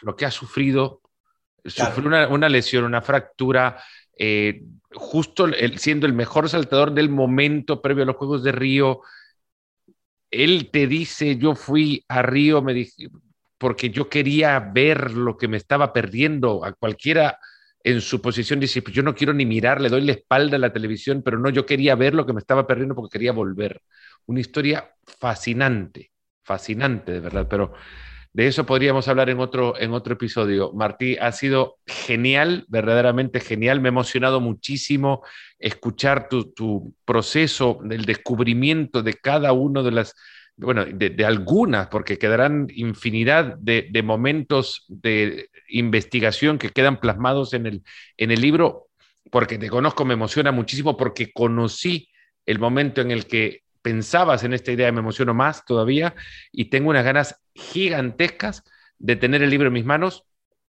lo 0.02 0.16
que 0.16 0.26
ha 0.26 0.32
sufrido, 0.32 1.02
sufrió 1.66 2.08
una, 2.30 2.50
lesión, 2.50 2.84
una 2.84 3.02
fractura, 3.02 3.82
eh, 4.18 4.64
justo 4.94 5.48
siendo 5.78 6.06
el 6.06 6.14
mejor 6.14 6.50
saltador 6.50 6.94
del 6.94 7.10
momento 7.10 7.82
previo 7.82 8.04
a 8.04 8.08
los 8.08 8.16
Juegos 8.16 8.44
de 8.44 8.52
Río, 8.52 9.02
él 10.32 10.70
te 10.72 10.88
dice, 10.88 11.38
yo 11.38 11.56
fui 11.56 12.04
a 12.08 12.22
Río 12.22 12.62
me 12.62 12.74
porque 13.58 13.90
yo 13.90 14.10
quería 14.10 14.60
ver 14.60 15.12
lo 15.12 15.38
que 15.38 15.48
me 15.48 15.58
estaba 15.58 15.94
perdiendo. 15.94 16.64
A 16.64 16.74
cualquiera 16.74 17.40
en 17.84 18.02
su 18.02 18.22
posición 18.22 18.60
dice, 18.60 18.82
pues 18.82 18.94
yo 18.94 19.04
no 19.04 19.16
quiero 19.16 19.34
ni 19.34 19.46
mirar, 19.46 19.82
le 19.82 19.90
doy 19.90 20.02
la 20.02 20.12
espalda 20.12 20.58
a 20.58 20.60
la 20.60 20.74
televisión, 20.74 21.22
pero 21.24 21.40
no, 21.40 21.50
yo 21.50 21.66
quería 21.66 21.96
ver 21.96 22.14
lo 22.14 22.26
que 22.26 22.34
me 22.34 22.40
estaba 22.40 22.68
perdiendo 22.68 22.96
porque 22.96 23.14
quería 23.14 23.32
volver. 23.32 23.82
Una 24.26 24.42
historia 24.42 24.94
fascinante, 25.06 26.12
fascinante 26.44 27.14
de 27.14 27.20
verdad, 27.20 27.48
pero 27.50 27.74
de 28.38 28.46
eso 28.46 28.68
podríamos 28.68 29.08
hablar 29.08 29.32
en 29.32 29.40
otro, 29.40 29.74
en 29.80 29.94
otro 29.94 30.14
episodio. 30.14 30.72
Martí, 30.72 31.18
ha 31.20 31.32
sido 31.32 31.80
genial, 31.88 32.66
verdaderamente 32.68 33.40
genial. 33.40 33.82
Me 33.82 33.88
ha 33.88 33.90
emocionado 33.90 34.40
muchísimo 34.42 35.24
escuchar 35.58 36.30
tu, 36.30 36.94
proceso 37.04 37.80
del 37.82 38.06
descubrimiento 38.06 39.02
de 39.02 39.16
cada 39.16 39.54
uno 39.54 39.82
de 39.82 39.90
las, 39.90 40.14
bueno, 40.56 40.86
de, 40.86 41.26
algunas, 41.26 41.88
porque 41.88 42.20
quedarán 42.20 42.68
infinidad 42.76 43.58
de, 43.58 44.04
momentos 44.04 44.86
de 44.88 45.50
investigación 45.70 46.60
que 46.60 46.70
quedan 46.70 47.00
plasmados 47.00 47.56
en 47.56 47.66
el, 47.66 47.84
en 48.18 48.30
el 48.30 48.40
libro, 48.40 48.90
porque 49.32 49.58
te 49.58 49.68
conozco, 49.68 50.06
me 50.06 50.14
emociona 50.14 50.52
muchísimo, 50.52 50.96
porque 50.96 51.34
conocí 51.34 52.08
el 52.46 52.60
momento 52.60 53.02
en 53.02 53.10
el 53.10 53.26
que 53.26 53.64
pensabas 53.82 54.44
en 54.44 54.54
esta 54.54 54.72
idea, 54.72 54.92
me 54.92 55.00
emociono 55.00 55.34
más 55.34 55.64
todavía 55.66 56.14
y 56.52 56.66
tengo 56.66 56.90
unas 56.90 57.06
ganas 57.06 57.42
gigantescas 57.58 58.64
de 59.00 59.16
tener 59.16 59.42
el 59.42 59.50
libro 59.50 59.68
en 59.68 59.74
mis 59.74 59.86
manos. 59.86 60.24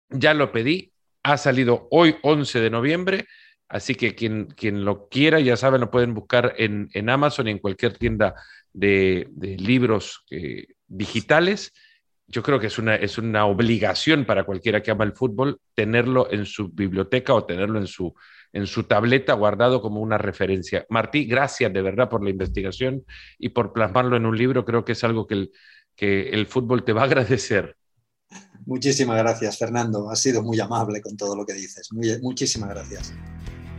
Ya 0.09 0.33
lo 0.33 0.51
pedí, 0.51 0.91
ha 1.23 1.37
salido 1.37 1.87
hoy 1.91 2.15
11 2.23 2.59
de 2.59 2.69
noviembre, 2.69 3.27
así 3.69 3.95
que 3.95 4.15
quien, 4.15 4.47
quien 4.47 4.83
lo 4.83 5.07
quiera, 5.07 5.39
ya 5.39 5.55
saben, 5.55 5.81
lo 5.81 5.91
pueden 5.91 6.13
buscar 6.13 6.53
en, 6.57 6.89
Amazon 7.09 7.47
y 7.47 7.51
en 7.51 7.59
cualquier 7.59 7.97
tienda 7.97 8.35
de, 8.73 9.29
libros 9.59 10.25
eh, 10.31 10.67
digitales. 10.87 11.73
Yo 12.27 12.43
creo 12.43 12.59
que 12.59 12.67
es 12.67 12.77
una, 12.77 12.95
es 12.95 13.17
una 13.17 13.45
obligación 13.45 14.25
para 14.25 14.43
cualquiera 14.43 14.81
que 14.81 14.91
ama 14.91 15.03
el 15.03 15.13
fútbol 15.13 15.59
tenerlo 15.73 16.31
en 16.31 16.45
su 16.45 16.69
biblioteca 16.69 17.33
o 17.33 17.45
tenerlo 17.45 17.77
en 17.77 17.87
su, 17.87 18.13
en 18.53 18.67
su 18.67 18.83
tableta 18.83 19.33
guardado 19.33 19.81
como 19.81 19.99
una 19.99 20.17
referencia. 20.17 20.85
Martí, 20.89 21.25
gracias 21.25 21.71
de 21.73 21.81
verdad 21.81 22.09
por 22.09 22.23
la 22.23 22.29
investigación 22.29 23.03
y 23.37 23.49
por 23.49 23.73
plasmarlo 23.73 24.15
en 24.15 24.25
un 24.25 24.37
libro. 24.37 24.63
Creo 24.63 24.85
que 24.85 24.93
es 24.93 25.03
algo 25.03 25.27
que 25.27 25.33
el, 25.35 25.51
que 25.95 26.29
el 26.29 26.47
fútbol 26.47 26.83
te 26.83 26.93
va 26.93 27.01
a 27.01 27.05
agradecer. 27.05 27.75
Muchísimas 28.65 29.17
gracias, 29.17 29.57
Fernando. 29.57 30.09
Has 30.09 30.21
sido 30.21 30.43
muy 30.43 30.59
amable 30.59 31.01
con 31.01 31.17
todo 31.17 31.35
lo 31.35 31.45
que 31.45 31.53
dices. 31.53 31.89
muchísimas 32.21 32.69
gracias. 32.69 33.13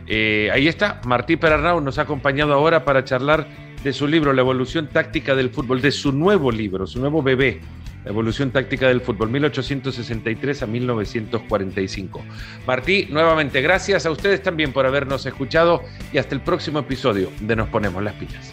Eh, 0.07 0.49
ahí 0.51 0.67
está, 0.67 1.01
Martí 1.05 1.37
Perarnau 1.37 1.79
nos 1.79 1.97
ha 1.97 2.01
acompañado 2.01 2.53
ahora 2.53 2.83
para 2.83 3.05
charlar 3.05 3.47
de 3.83 3.93
su 3.93 4.07
libro 4.07 4.33
La 4.33 4.41
evolución 4.41 4.89
táctica 4.89 5.35
del 5.35 5.49
fútbol, 5.49 5.81
de 5.81 5.91
su 5.91 6.11
nuevo 6.11 6.51
libro, 6.51 6.85
su 6.87 6.99
nuevo 6.99 7.21
bebé, 7.21 7.61
la 8.03 8.11
evolución 8.11 8.51
táctica 8.51 8.87
del 8.87 9.01
fútbol, 9.01 9.29
1863 9.29 10.63
a 10.63 10.67
1945. 10.67 12.21
Martí, 12.67 13.07
nuevamente 13.09 13.61
gracias 13.61 14.05
a 14.05 14.11
ustedes 14.11 14.41
también 14.43 14.73
por 14.73 14.85
habernos 14.85 15.25
escuchado 15.25 15.81
y 16.11 16.17
hasta 16.17 16.35
el 16.35 16.41
próximo 16.41 16.79
episodio 16.79 17.31
de 17.39 17.55
Nos 17.55 17.69
Ponemos 17.69 18.03
las 18.03 18.13
Pilas. 18.15 18.51